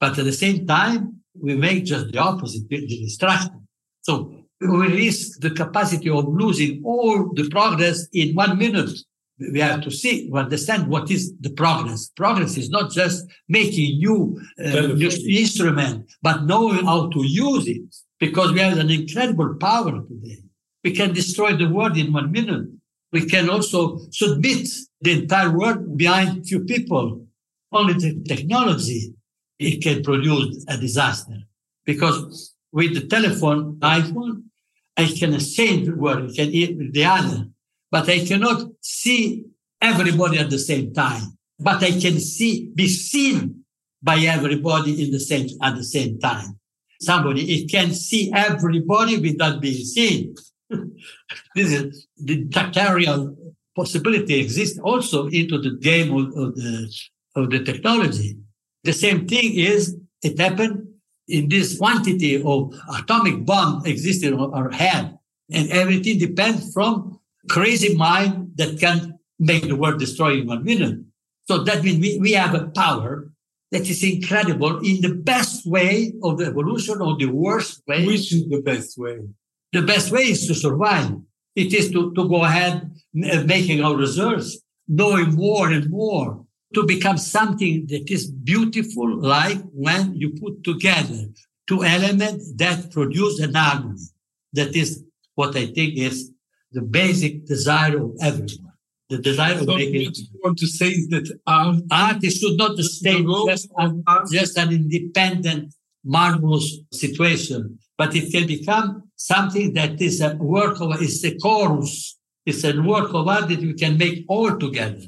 but 0.00 0.18
at 0.18 0.24
the 0.24 0.32
same 0.32 0.66
time, 0.66 1.20
we 1.40 1.56
make 1.56 1.84
just 1.84 2.12
the 2.12 2.18
opposite, 2.18 2.68
the 2.68 2.86
destruction. 2.86 3.66
So 4.02 4.46
we 4.60 4.86
risk 4.88 5.40
the 5.40 5.50
capacity 5.50 6.08
of 6.10 6.28
losing 6.28 6.82
all 6.84 7.32
the 7.34 7.48
progress 7.50 8.06
in 8.12 8.34
one 8.34 8.56
minute. 8.58 8.96
We 9.38 9.58
have 9.58 9.82
to 9.82 9.90
see, 9.90 10.30
understand 10.32 10.86
what 10.86 11.10
is 11.10 11.34
the 11.40 11.50
progress. 11.50 12.08
Progress 12.16 12.56
is 12.56 12.70
not 12.70 12.92
just 12.92 13.26
making 13.48 13.98
new, 13.98 14.40
uh, 14.64 14.92
new 14.94 15.10
instrument, 15.28 16.12
but 16.22 16.44
knowing 16.44 16.84
how 16.84 17.10
to 17.10 17.26
use 17.26 17.66
it 17.66 17.82
because 18.20 18.52
we 18.52 18.60
have 18.60 18.78
an 18.78 18.90
incredible 18.90 19.56
power 19.56 20.00
today. 20.06 20.43
We 20.84 20.92
can 20.92 21.14
destroy 21.14 21.56
the 21.56 21.68
world 21.68 21.96
in 21.96 22.12
one 22.12 22.30
minute. 22.30 22.68
We 23.10 23.26
can 23.26 23.48
also 23.48 24.00
submit 24.10 24.68
the 25.00 25.22
entire 25.22 25.50
world 25.56 25.96
behind 25.96 26.46
few 26.46 26.60
people. 26.60 27.26
Only 27.72 27.94
the 27.94 28.22
technology, 28.22 29.14
it 29.58 29.82
can 29.82 30.02
produce 30.02 30.64
a 30.68 30.76
disaster 30.76 31.38
because 31.84 32.54
with 32.72 32.94
the 32.94 33.06
telephone, 33.06 33.76
iPhone, 33.80 34.44
I 34.96 35.06
can 35.06 35.34
exchange 35.34 35.86
the 35.86 35.96
word, 35.96 36.30
I 36.30 36.34
can 36.34 36.50
with 36.78 36.92
the 36.92 37.04
other, 37.04 37.46
but 37.90 38.08
I 38.08 38.24
cannot 38.24 38.70
see 38.80 39.44
everybody 39.80 40.38
at 40.38 40.50
the 40.50 40.58
same 40.58 40.92
time. 40.92 41.36
But 41.58 41.82
I 41.82 41.92
can 41.92 42.18
see, 42.20 42.70
be 42.74 42.88
seen 42.88 43.64
by 44.02 44.18
everybody 44.18 45.04
in 45.04 45.10
the 45.12 45.20
same, 45.20 45.48
at 45.62 45.76
the 45.76 45.84
same 45.84 46.18
time. 46.18 46.58
Somebody, 47.00 47.42
it 47.42 47.70
can 47.70 47.92
see 47.92 48.32
everybody 48.32 49.18
without 49.18 49.60
being 49.60 49.84
seen. 49.84 50.34
this 51.54 51.72
is 51.72 52.06
the 52.16 52.46
tactarial 52.46 53.36
possibility 53.76 54.40
exists 54.40 54.78
also 54.78 55.26
into 55.28 55.58
the 55.58 55.76
game 55.80 56.12
of, 56.12 56.26
of 56.36 56.54
the, 56.54 56.94
of 57.36 57.50
the 57.50 57.64
technology. 57.64 58.36
The 58.84 58.92
same 58.92 59.26
thing 59.26 59.54
is, 59.54 59.96
it 60.22 60.38
happened 60.38 60.88
in 61.28 61.48
this 61.48 61.78
quantity 61.78 62.42
of 62.42 62.74
atomic 62.96 63.44
bomb 63.44 63.84
existing 63.86 64.34
on 64.34 64.52
our 64.54 64.70
head. 64.70 65.18
And 65.50 65.70
everything 65.70 66.18
depends 66.18 66.72
from 66.72 67.20
crazy 67.48 67.94
mind 67.94 68.52
that 68.56 68.78
can 68.78 69.18
make 69.38 69.68
the 69.68 69.76
world 69.76 69.98
destroy 69.98 70.40
in 70.40 70.46
one 70.46 70.64
minute. 70.64 71.00
So 71.46 71.64
that 71.64 71.82
means 71.82 72.00
we, 72.00 72.18
we 72.18 72.32
have 72.32 72.54
a 72.54 72.68
power 72.68 73.30
that 73.70 73.88
is 73.88 74.02
incredible 74.02 74.78
in 74.78 75.00
the 75.00 75.14
best 75.14 75.66
way 75.66 76.14
of 76.22 76.38
the 76.38 76.46
evolution 76.46 77.00
or 77.00 77.16
the 77.16 77.26
worst 77.26 77.82
way. 77.86 78.06
Which 78.06 78.32
is 78.32 78.48
the 78.48 78.62
best 78.62 78.96
way? 78.96 79.18
The 79.74 79.82
best 79.82 80.12
way 80.12 80.22
is 80.34 80.46
to 80.46 80.54
survive. 80.54 81.10
It 81.56 81.74
is 81.74 81.90
to, 81.90 82.14
to 82.14 82.28
go 82.28 82.44
ahead 82.44 82.90
making 83.12 83.82
our 83.84 83.96
reserves, 83.96 84.62
knowing 84.86 85.34
more 85.34 85.70
and 85.70 85.90
more 85.90 86.44
to 86.74 86.84
become 86.84 87.18
something 87.18 87.86
that 87.88 88.10
is 88.10 88.30
beautiful, 88.30 89.08
like 89.20 89.58
when 89.72 90.14
you 90.14 90.30
put 90.30 90.64
together 90.64 91.20
two 91.66 91.82
elements 91.84 92.52
that 92.54 92.90
produce 92.92 93.40
an 93.40 93.54
harmony. 93.54 94.00
That 94.52 94.76
is 94.76 95.02
what 95.34 95.56
I 95.56 95.66
think 95.66 95.98
is 95.98 96.30
the 96.72 96.82
basic 96.82 97.46
desire 97.46 97.96
of 98.04 98.12
everyone. 98.20 98.72
The 99.10 99.18
desire 99.18 99.54
of 99.54 99.64
So 99.64 99.74
making 99.74 100.06
what 100.06 100.18
you 100.18 100.26
want 100.44 100.58
to 100.58 100.66
say 100.66 100.88
is 100.88 101.08
that 101.08 101.26
art 101.46 101.82
art 101.90 102.24
is 102.24 102.38
should 102.38 102.56
not 102.56 102.76
stay 102.78 103.22
just, 103.46 103.70
of 103.76 103.90
an, 103.90 104.04
just 104.30 104.56
an 104.56 104.72
independent, 104.72 105.74
marvelous 106.04 106.78
situation, 106.92 107.78
but 107.96 108.14
it 108.14 108.30
can 108.30 108.46
become 108.46 109.04
something 109.16 109.72
that 109.74 110.00
is 110.00 110.20
a 110.20 110.34
work 110.36 110.80
of, 110.80 111.00
it's 111.00 111.24
a 111.24 111.36
chorus. 111.38 112.18
It's 112.46 112.62
a 112.64 112.78
work 112.80 113.14
of 113.14 113.26
art 113.26 113.48
that 113.48 113.60
we 113.60 113.72
can 113.74 113.96
make 113.96 114.24
all 114.28 114.58
together, 114.58 115.00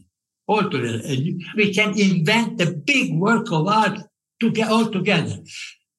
all 0.46 0.70
together. 0.70 1.02
And 1.04 1.42
we 1.54 1.74
can 1.74 1.98
invent 1.98 2.60
a 2.62 2.72
big 2.72 3.14
work 3.14 3.52
of 3.52 3.66
art 3.66 3.98
to 4.40 4.50
get 4.50 4.70
all 4.70 4.90
together. 4.90 5.36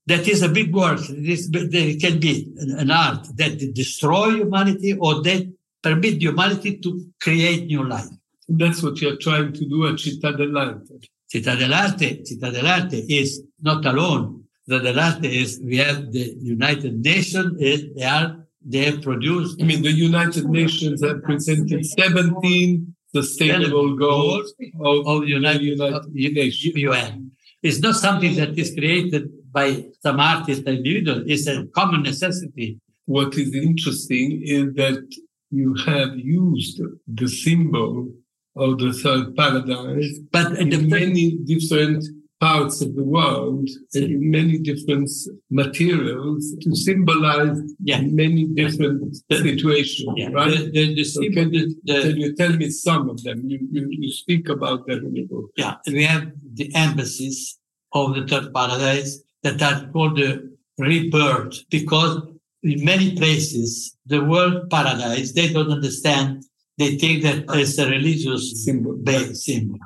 That 0.08 0.28
is 0.28 0.41
a 0.41 0.50
big 0.50 0.74
work. 0.74 1.00
This, 1.10 1.48
there 1.50 1.95
can 2.00 2.20
be 2.20 2.52
an, 2.58 2.89
art 2.89 3.28
that 3.36 3.74
destroy 3.76 4.38
humanity 4.38 4.93
or 4.93 5.22
that 5.22 5.54
permit 5.84 6.22
humanity 6.22 6.78
to 6.78 7.08
create 7.22 7.68
new 7.68 7.88
life. 7.88 8.10
That's 8.48 8.82
what 8.82 9.00
you're 9.02 9.18
trying 9.18 9.54
to 9.54 9.66
do 9.66 9.86
at 9.88 9.95
Cittadellarte. 9.95 11.10
Città 11.28 11.56
dell'Arte, 11.56 12.22
Cittadellarte 12.24 13.04
is 13.10 13.43
not 13.62 13.86
alone. 13.86 14.47
Città 14.70 14.93
last 14.93 15.24
is, 15.24 15.61
we 15.63 15.78
have 15.78 16.11
the 16.11 16.36
United 16.41 16.99
Nations, 17.03 17.55
eh, 17.61 17.78
they 17.95 18.03
are, 18.03 18.45
they 18.61 18.84
have 18.86 19.01
produced 19.01 19.61
I 19.61 19.65
mean, 19.65 19.82
the 19.82 19.91
United 19.91 20.45
Nations 20.49 21.01
have 21.03 21.24
presented 21.24 21.86
17 21.86 22.95
sustainable 23.15 23.95
goals 23.95 24.53
of, 24.82 25.07
of 25.07 25.22
the 25.22 25.28
United, 25.28 25.61
United 25.61 26.13
Nations. 26.13 26.76
UN. 26.76 27.32
It's 27.63 27.80
not 27.80 27.95
something 27.95 28.36
that 28.36 28.57
is 28.57 28.74
created 28.74 29.30
by 29.51 29.86
some 30.03 30.20
artist 30.20 30.63
individual. 30.63 31.24
It's 31.26 31.47
a 31.47 31.65
common 31.68 32.03
necessity. 32.03 32.80
What 33.05 33.36
is 33.38 33.55
interesting 33.55 34.41
is 34.43 34.74
that 34.76 35.07
you 35.49 35.74
have 35.86 36.18
used 36.18 36.82
the 37.07 37.28
symbol 37.30 38.09
of 38.55 38.80
the 38.80 38.91
third 38.91 39.36
paradise 39.36 40.20
But 40.32 40.55
the 40.55 40.61
in 40.61 40.89
many 40.89 41.38
different 41.45 42.03
parts 42.40 42.82
of 42.82 42.96
the 42.96 43.04
world, 43.04 43.68
hmm. 43.94 44.04
in 44.04 44.32
many 44.32 44.58
different 44.60 45.10
materials 45.50 46.56
to 46.62 46.76
symbolize 46.76 47.60
yeah, 47.84 48.02
many 48.02 48.46
different 48.46 49.18
situations, 49.32 50.14
yeah. 50.16 50.30
right? 50.30 50.52
The, 50.52 50.94
the, 50.96 51.04
So 51.04 51.22
can 51.22 51.54
you, 51.54 51.76
can 51.88 52.18
you 52.18 52.36
tell 52.36 52.54
me 52.54 52.70
some 52.70 53.10
of 53.10 53.24
them? 53.24 53.42
You, 53.50 53.60
you, 53.72 53.88
you 53.90 54.12
speak 54.12 54.50
about 54.50 54.86
them 54.88 55.06
in 55.08 55.14
the 55.14 55.24
book. 55.24 55.52
yeah, 55.58 55.76
we 55.88 56.04
have 56.04 56.32
the 56.54 56.74
embassies 56.76 57.58
of 57.94 58.16
the 58.16 58.28
third 58.28 58.54
paradise 58.54 59.20
that 59.44 59.62
are 59.62 59.90
called 59.92 60.18
the 60.18 60.56
rebirth 60.78 61.64
because 61.70 62.22
in 62.64 62.84
many 62.84 63.16
places, 63.16 63.98
the 64.06 64.24
word 64.24 64.70
paradise, 64.70 65.34
they 65.34 65.52
don't 65.52 65.72
understand. 65.72 66.44
They 66.78 66.95
take 66.97 67.23
that 67.23 67.49
as 67.55 67.78
a 67.80 67.89
religious 67.89 68.63
Symbol. 68.63 68.99
symbol. 69.34 69.80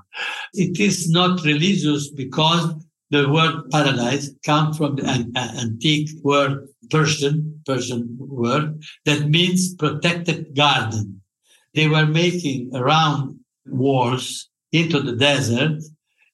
It 0.54 0.80
is 0.80 1.10
not 1.10 1.44
religious 1.46 2.10
because 2.10 2.74
the 3.10 3.30
word 3.30 3.70
paradise 3.72 4.32
comes 4.46 4.78
from 4.78 4.96
the 4.98 5.08
an, 5.08 5.32
an- 5.36 5.58
antique 5.58 6.10
word 6.24 6.68
Persian, 6.90 7.62
Persian 7.66 8.18
word 8.20 8.82
that 9.06 9.30
means 9.30 9.76
protected 9.76 10.56
garden. 10.56 11.22
They 11.74 11.88
were 11.88 12.06
making 12.06 12.72
around 12.76 13.40
walls 13.66 14.50
into 14.74 15.00
the 15.02 15.16
desert 15.16 15.82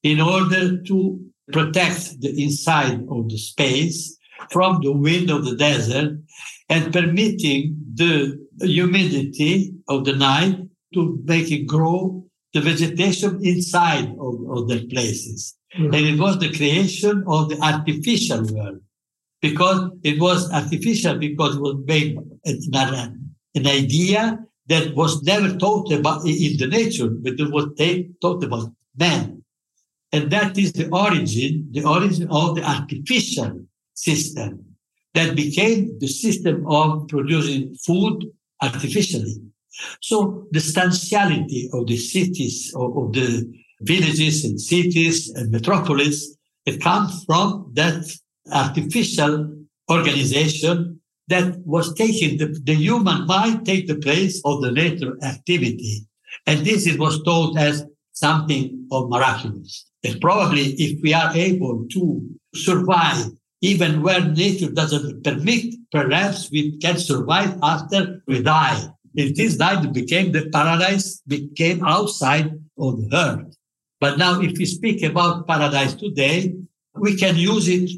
in 0.01 0.19
order 0.19 0.81
to 0.81 1.19
protect 1.51 2.19
the 2.21 2.43
inside 2.43 3.05
of 3.09 3.29
the 3.29 3.37
space 3.37 4.17
from 4.51 4.79
the 4.81 4.91
wind 4.91 5.29
of 5.29 5.45
the 5.45 5.55
desert 5.55 6.17
and 6.69 6.93
permitting 6.93 7.77
the 7.93 8.37
humidity 8.61 9.73
of 9.87 10.05
the 10.05 10.15
night 10.15 10.57
to 10.93 11.21
make 11.25 11.51
it 11.51 11.65
grow 11.65 12.23
the 12.53 12.61
vegetation 12.61 13.39
inside 13.43 14.09
of, 14.19 14.35
of 14.49 14.67
the 14.67 14.87
places. 14.87 15.55
Mm-hmm. 15.77 15.93
And 15.93 16.05
it 16.05 16.19
was 16.19 16.39
the 16.39 16.53
creation 16.53 17.23
of 17.27 17.49
the 17.49 17.59
artificial 17.61 18.45
world 18.53 18.79
because 19.41 19.91
it 20.03 20.19
was 20.19 20.51
artificial 20.51 21.17
because 21.17 21.55
it 21.55 21.61
was 21.61 21.75
made 21.85 22.17
an, 22.45 23.35
an 23.55 23.67
idea 23.67 24.39
that 24.67 24.95
was 24.95 25.23
never 25.23 25.55
taught 25.57 25.91
about 25.91 26.25
in 26.25 26.57
the 26.57 26.67
nature, 26.67 27.09
but 27.09 27.33
it 27.39 27.51
was 27.51 27.65
taught 28.21 28.43
about 28.43 28.71
man. 28.97 29.43
And 30.11 30.31
that 30.31 30.57
is 30.57 30.73
the 30.73 30.89
origin, 30.89 31.67
the 31.71 31.83
origin 31.83 32.27
of 32.31 32.55
the 32.55 32.63
artificial 32.63 33.61
system 33.93 34.65
that 35.13 35.35
became 35.35 35.97
the 35.99 36.07
system 36.07 36.65
of 36.67 37.07
producing 37.07 37.75
food 37.75 38.25
artificially. 38.61 39.35
So 40.01 40.47
the 40.51 40.59
substantiality 40.59 41.69
of 41.73 41.87
the 41.87 41.97
cities, 41.97 42.73
of, 42.75 43.13
the 43.13 43.51
villages 43.81 44.43
and 44.43 44.59
cities 44.59 45.29
and 45.35 45.51
metropolis, 45.51 46.35
it 46.65 46.81
comes 46.81 47.23
from 47.25 47.71
that 47.73 48.05
artificial 48.51 49.53
organization 49.89 50.99
that 51.27 51.57
was 51.65 51.93
taking 51.93 52.37
the, 52.37 52.59
the 52.63 52.73
human 52.73 53.25
mind 53.27 53.65
take 53.65 53.87
the 53.87 53.95
place 53.95 54.41
of 54.45 54.61
the 54.61 54.71
nature 54.71 55.17
activity. 55.23 56.05
And 56.45 56.65
this 56.65 56.87
it 56.87 56.99
was 56.99 57.21
told 57.23 57.57
as 57.57 57.85
something 58.13 58.87
of 58.91 59.09
miraculous. 59.09 59.85
And 60.03 60.19
probably 60.21 60.71
if 60.73 61.01
we 61.03 61.13
are 61.13 61.35
able 61.35 61.85
to 61.91 62.29
survive 62.55 63.27
even 63.61 64.01
where 64.01 64.21
nature 64.21 64.71
doesn't 64.71 65.23
permit, 65.23 65.75
perhaps 65.91 66.51
we 66.51 66.77
can 66.77 66.97
survive 66.97 67.57
after 67.63 68.21
we 68.27 68.41
die. 68.43 68.87
If 69.17 69.35
this 69.35 69.57
died 69.57 69.91
became 69.93 70.31
the 70.31 70.47
paradise, 70.49 71.21
became 71.27 71.83
outside 71.83 72.51
of 72.77 73.01
the 73.01 73.09
earth. 73.11 73.57
But 73.99 74.19
now 74.19 74.39
if 74.39 74.57
we 74.59 74.65
speak 74.65 75.01
about 75.01 75.47
paradise 75.47 75.95
today, 75.95 76.53
we 76.93 77.17
can 77.17 77.35
use 77.35 77.67
it, 77.67 77.89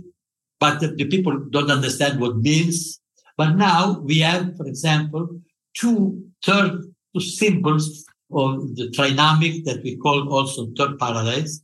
but 0.61 0.79
the, 0.79 0.87
the 0.87 1.05
people 1.05 1.37
don't 1.51 1.69
understand 1.69 2.21
what 2.21 2.31
it 2.31 2.37
means. 2.37 3.01
But 3.35 3.55
now 3.57 3.99
we 3.99 4.19
have, 4.19 4.55
for 4.55 4.65
example, 4.65 5.41
two 5.73 6.23
third 6.43 6.83
two 7.13 7.19
symbols 7.19 8.05
of 8.31 8.75
the 8.75 8.87
trinamic 8.91 9.65
that 9.65 9.81
we 9.83 9.97
call 9.97 10.31
also 10.31 10.67
third 10.77 10.97
paradise 10.99 11.61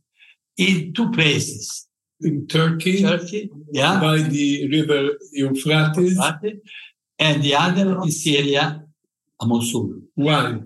in 0.58 0.92
two 0.92 1.10
places. 1.12 1.88
In 2.20 2.46
Turkey, 2.46 3.02
Turkey, 3.02 3.50
yeah, 3.72 4.00
by 4.00 4.18
the 4.18 4.68
river 4.68 5.10
Euphrates, 5.32 6.18
and 7.18 7.42
the 7.42 7.54
other 7.54 8.02
in 8.02 8.10
Syria, 8.10 8.85
Mosul. 9.44 10.00
Why? 10.14 10.60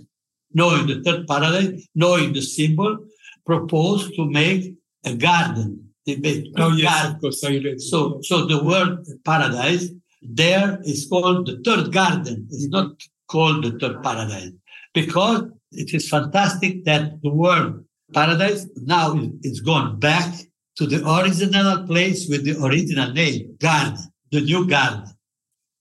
Knowing 0.53 0.87
the 0.87 1.03
third 1.03 1.27
paradise, 1.27 1.89
knowing 1.95 2.33
the 2.33 2.43
symbol, 2.43 2.99
proposed 3.47 4.15
to 4.17 4.25
make 4.25 4.75
a 5.05 5.15
garden. 5.15 5.89
They 6.07 6.17
made 6.17 6.53
oh, 6.57 6.73
yes, 6.73 6.93
garden. 6.93 7.15
of 7.15 7.21
course, 7.21 7.45
I 7.45 7.59
read. 7.59 7.81
So, 7.81 8.21
so 8.23 8.47
the 8.47 8.63
word 8.63 9.05
paradise 9.25 9.91
there 10.23 10.79
is 10.85 11.07
called 11.09 11.47
the 11.47 11.61
third 11.65 11.93
garden. 11.93 12.47
It's 12.51 12.69
not 12.69 12.93
called 13.29 13.65
the 13.65 13.79
third 13.79 14.03
paradise 14.03 14.53
because 14.93 15.45
it 15.73 15.95
is 15.95 16.09
fantastic 16.09 16.85
that 16.85 17.23
the 17.23 17.31
word 17.31 17.85
paradise 18.13 18.67
now 18.77 19.19
is 19.43 19.61
gone 19.61 19.99
back 19.99 20.35
to 20.77 20.87
the 20.87 20.99
original 21.21 21.87
place 21.87 22.29
with 22.29 22.45
the 22.45 22.63
original 22.65 23.13
name, 23.13 23.57
garden, 23.61 23.99
the 24.31 24.41
new 24.41 24.67
garden. 24.67 25.05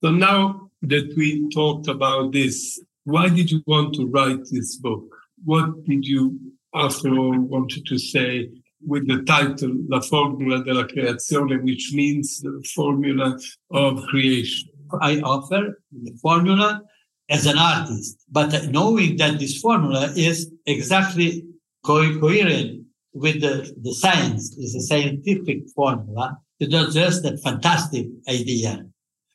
So 0.04 0.12
now 0.12 0.69
that 0.82 1.14
we 1.18 1.50
talked 1.50 1.88
about 1.88 2.32
this, 2.32 2.80
why 3.04 3.30
did 3.30 3.52
you 3.52 3.62
want 3.68 3.94
to 3.96 4.08
write 4.08 4.46
this 4.52 4.78
book? 4.78 5.06
What 5.44 5.84
did 5.86 6.06
you, 6.06 6.40
after 6.74 7.10
all, 7.18 7.40
wanted 7.40 7.86
to 7.88 7.98
say 7.98 8.50
with 8.86 9.08
the 9.08 9.24
title 9.24 9.74
La 9.90 10.00
Formula 10.02 10.64
della 10.64 10.86
Creazione, 10.88 11.62
which 11.64 11.92
means 11.94 12.40
the 12.42 12.64
formula 12.76 13.38
of 13.72 14.04
creation? 14.04 14.70
I 15.02 15.20
offer 15.20 15.82
the 15.92 16.18
formula 16.22 16.82
as 17.30 17.46
an 17.46 17.58
artist, 17.58 18.24
but 18.32 18.70
knowing 18.72 19.18
that 19.18 19.40
this 19.40 19.60
formula 19.60 20.12
is 20.16 20.52
exactly 20.66 21.46
co- 21.86 22.20
coherent 22.20 22.86
with 23.14 23.42
the, 23.42 23.72
the 23.82 23.94
science, 23.94 24.56
is 24.58 24.76
a 24.76 24.82
scientific 24.82 25.70
formula. 25.76 26.38
It's 26.60 26.72
not 26.72 26.92
just 26.92 27.26
a 27.26 27.38
fantastic 27.38 28.08
idea. 28.28 28.86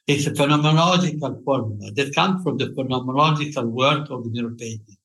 It's 0.07 0.27
a 0.27 0.33
phenomenological 0.33 1.43
formula 1.45 1.91
that 1.93 2.15
comes 2.15 2.43
from 2.43 2.59
the 2.59 2.67
phenomenological 2.67 3.65
work 3.65 4.11
of 4.11 4.25
the 4.25 4.31
mirror 4.31 4.55
paintings. 4.55 4.99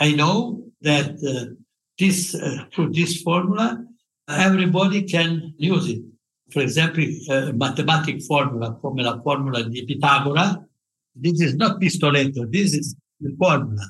I 0.00 0.12
know 0.12 0.64
that 0.80 1.10
uh, 1.22 1.54
this, 1.98 2.34
uh, 2.34 2.64
through 2.72 2.92
this 2.92 3.22
formula, 3.22 3.84
everybody 4.28 5.02
can 5.02 5.54
use 5.58 5.88
it. 5.88 6.02
For 6.50 6.62
example, 6.62 7.04
uh, 7.30 7.52
mathematical 7.52 8.20
formula, 8.26 8.76
formula, 8.80 9.20
formula 9.22 9.62
di 9.64 9.86
Pitagora. 9.86 10.64
This 11.14 11.40
is 11.40 11.54
not 11.54 11.80
pistoletto. 11.80 12.50
This 12.50 12.74
is 12.74 12.96
the 13.20 13.34
formula. 13.38 13.84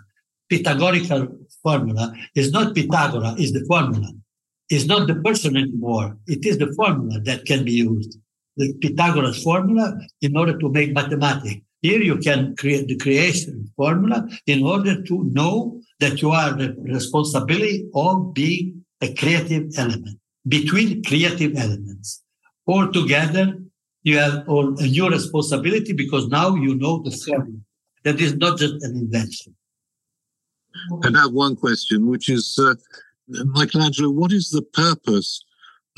Pythagorean 0.48 1.46
formula 1.62 2.14
is 2.34 2.50
not 2.50 2.74
Pythagoras, 2.74 3.38
is 3.38 3.52
the 3.52 3.64
formula. 3.66 4.10
It's 4.70 4.86
not 4.86 5.06
the 5.06 5.16
person 5.16 5.56
anymore. 5.56 6.16
It 6.26 6.44
is 6.44 6.58
the 6.58 6.72
formula 6.74 7.20
that 7.20 7.46
can 7.46 7.64
be 7.64 7.72
used. 7.72 8.18
The 8.58 8.74
Pythagoras 8.82 9.42
formula 9.42 9.98
in 10.20 10.36
order 10.36 10.58
to 10.58 10.68
make 10.68 10.92
mathematics. 10.92 11.62
Here 11.80 12.02
you 12.02 12.18
can 12.18 12.56
create 12.56 12.88
the 12.88 12.96
creation 12.96 13.70
formula 13.76 14.28
in 14.46 14.64
order 14.64 15.00
to 15.00 15.24
know 15.32 15.80
that 16.00 16.20
you 16.20 16.30
are 16.30 16.52
the 16.52 16.74
responsibility 16.80 17.88
of 17.94 18.34
being 18.34 18.84
a 19.00 19.14
creative 19.14 19.70
element 19.76 20.18
between 20.46 21.02
creative 21.04 21.56
elements. 21.56 22.22
All 22.66 22.90
together, 22.90 23.56
you 24.02 24.18
have 24.18 24.48
all 24.48 24.78
a 24.78 24.86
new 24.86 25.08
responsibility 25.08 25.92
because 25.92 26.26
now 26.28 26.54
you 26.54 26.74
know 26.74 27.02
the 27.02 27.12
formula. 27.12 27.60
That 28.04 28.20
is 28.20 28.34
not 28.34 28.58
just 28.58 28.82
an 28.82 28.96
invention. 28.96 29.54
And 31.02 31.16
I 31.16 31.22
have 31.22 31.32
one 31.32 31.56
question, 31.56 32.06
which 32.06 32.28
is, 32.28 32.58
uh, 32.58 32.74
Michelangelo, 33.28 34.10
what 34.10 34.32
is 34.32 34.50
the 34.50 34.62
purpose 34.62 35.44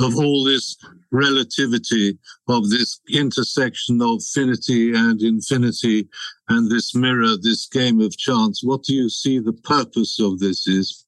of 0.01 0.17
all 0.17 0.45
this 0.45 0.77
relativity, 1.11 2.19
of 2.49 2.71
this 2.71 3.01
intersection 3.09 4.01
of 4.03 4.23
finity 4.23 4.95
and 4.95 5.21
infinity, 5.23 6.09
and 6.49 6.71
this 6.71 6.95
mirror, 6.95 7.37
this 7.41 7.67
game 7.67 8.01
of 8.01 8.17
chance? 8.17 8.63
What 8.63 8.85
do 8.85 8.95
you 8.95 9.09
see 9.09 9.39
the 9.39 9.53
purpose 9.53 10.19
of 10.21 10.39
this 10.39 10.67
is? 10.67 11.07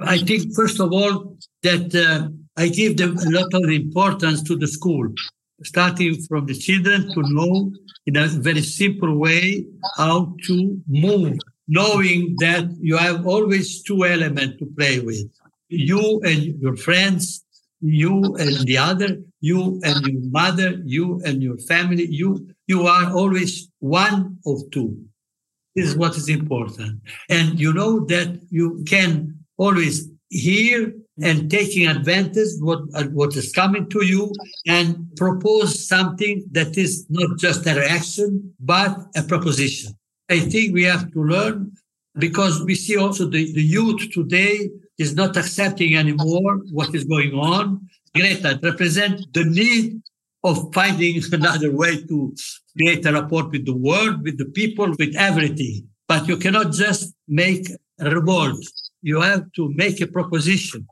I 0.00 0.18
think, 0.18 0.54
first 0.54 0.80
of 0.80 0.92
all, 0.92 1.36
that 1.62 1.94
uh, 1.94 2.28
I 2.56 2.68
give 2.68 2.96
them 2.96 3.18
a 3.18 3.30
lot 3.30 3.52
of 3.52 3.68
importance 3.68 4.42
to 4.44 4.56
the 4.56 4.66
school, 4.66 5.08
starting 5.62 6.16
from 6.22 6.46
the 6.46 6.54
children 6.54 7.12
to 7.12 7.22
know 7.26 7.72
in 8.06 8.16
a 8.16 8.26
very 8.28 8.62
simple 8.62 9.18
way 9.18 9.66
how 9.96 10.34
to 10.46 10.80
move 10.88 11.38
knowing 11.70 12.34
that 12.40 12.68
you 12.80 12.96
have 12.96 13.26
always 13.26 13.82
two 13.82 14.04
elements 14.04 14.58
to 14.58 14.66
play 14.76 14.98
with 14.98 15.24
you 15.68 16.20
and 16.24 16.60
your 16.60 16.76
friends, 16.76 17.44
you 17.80 18.36
and 18.36 18.66
the 18.66 18.78
other, 18.78 19.18
you 19.40 19.80
and 19.84 20.06
your 20.06 20.22
mother, 20.30 20.80
you 20.84 21.20
and 21.24 21.42
your 21.42 21.58
family, 21.58 22.06
you, 22.06 22.48
you 22.66 22.86
are 22.86 23.12
always 23.12 23.70
one 23.78 24.38
of 24.46 24.58
two. 24.70 24.96
This 25.74 25.88
is 25.88 25.96
what 25.96 26.16
is 26.16 26.28
important. 26.28 27.00
And 27.28 27.58
you 27.58 27.72
know 27.72 28.00
that 28.06 28.40
you 28.50 28.84
can 28.86 29.38
always 29.56 30.08
hear 30.28 30.92
and 31.22 31.50
taking 31.50 31.86
advantage 31.86 32.48
what 32.60 32.80
uh, 32.94 33.04
what 33.04 33.36
is 33.36 33.52
coming 33.52 33.88
to 33.90 34.04
you 34.04 34.32
and 34.66 35.10
propose 35.16 35.86
something 35.86 36.44
that 36.52 36.78
is 36.78 37.06
not 37.10 37.38
just 37.38 37.66
a 37.66 37.74
reaction 37.74 38.54
but 38.60 38.96
a 39.16 39.22
proposition 39.22 39.92
I 40.30 40.40
think 40.40 40.72
we 40.72 40.84
have 40.84 41.12
to 41.12 41.22
learn 41.22 41.72
because 42.16 42.62
we 42.62 42.74
see 42.74 42.96
also 42.96 43.26
the, 43.26 43.52
the 43.52 43.62
youth 43.62 44.10
today 44.12 44.70
is 45.00 45.14
not 45.14 45.36
accepting 45.36 45.96
anymore 45.96 46.52
what 46.78 46.94
is 46.94 47.04
going 47.04 47.32
on. 47.32 47.88
Greta 48.14 48.60
represents 48.62 49.26
the 49.32 49.44
need 49.44 50.02
of 50.44 50.72
finding 50.74 51.22
another 51.32 51.70
way 51.80 52.02
to 52.10 52.34
create 52.76 53.06
a 53.06 53.12
rapport 53.12 53.48
with 53.48 53.64
the 53.64 53.74
world, 53.74 54.22
with 54.22 54.36
the 54.36 54.50
people, 54.60 54.88
with 54.98 55.14
everything. 55.16 55.88
But 56.06 56.28
you 56.28 56.36
cannot 56.36 56.72
just 56.72 57.14
make 57.26 57.66
a 57.98 58.10
revolt. 58.10 58.62
You 59.00 59.20
have 59.20 59.50
to 59.56 59.72
make 59.74 60.00
a 60.02 60.06
proposition 60.06 60.86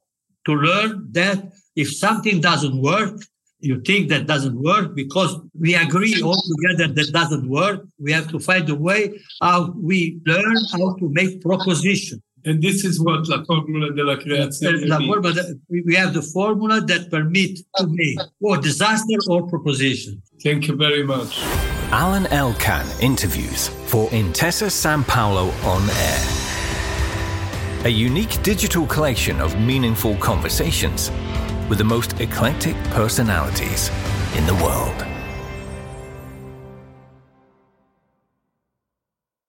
to 0.46 0.52
learn 0.54 1.08
that 1.12 1.52
if 1.76 1.94
something 1.94 2.40
doesn't 2.40 2.80
work, 2.80 3.14
you 3.60 3.80
think 3.80 4.08
that 4.08 4.26
doesn't 4.26 4.58
work 4.70 4.94
because 4.94 5.36
we 5.58 5.74
agree 5.74 6.22
all 6.22 6.40
together 6.52 6.92
that 6.94 7.12
doesn't 7.12 7.46
work. 7.48 7.86
We 7.98 8.12
have 8.12 8.28
to 8.28 8.38
find 8.38 8.68
a 8.70 8.74
way 8.74 9.20
how 9.42 9.74
we 9.76 10.20
learn 10.24 10.56
how 10.72 10.94
to 10.94 11.08
make 11.10 11.42
proposition. 11.42 12.22
And 12.44 12.62
this 12.62 12.84
is 12.84 13.00
what 13.00 13.26
la 13.28 13.42
formula 13.44 13.90
della 13.92 14.16
creazione 14.16 14.86
La 14.86 14.98
means. 14.98 15.10
formula 15.12 15.32
that- 15.34 15.58
we 15.68 15.82
we 15.84 15.94
have 15.96 16.12
the 16.14 16.22
formula 16.22 16.80
that 16.86 17.10
permit 17.10 17.58
to 17.76 17.86
make 17.88 18.18
or 18.40 18.56
disaster 18.60 19.18
or 19.28 19.46
proposition. 19.48 20.22
Thank 20.42 20.68
you 20.68 20.76
very 20.76 21.02
much. 21.04 21.38
Alain 21.90 22.26
Elkann 22.30 22.86
interviews 23.00 23.68
for 23.86 24.08
Intesa 24.10 24.68
Sanpaolo 24.70 25.50
on 25.64 25.82
Air. 25.90 26.20
A 27.84 27.88
unique 27.88 28.42
digital 28.42 28.86
collection 28.86 29.40
of 29.40 29.58
meaningful 29.58 30.14
conversations 30.16 31.10
with 31.68 31.78
the 31.78 31.84
most 31.84 32.20
eclectic 32.20 32.76
personalities 32.90 33.90
in 34.36 34.46
the 34.46 34.54
world. 34.64 35.17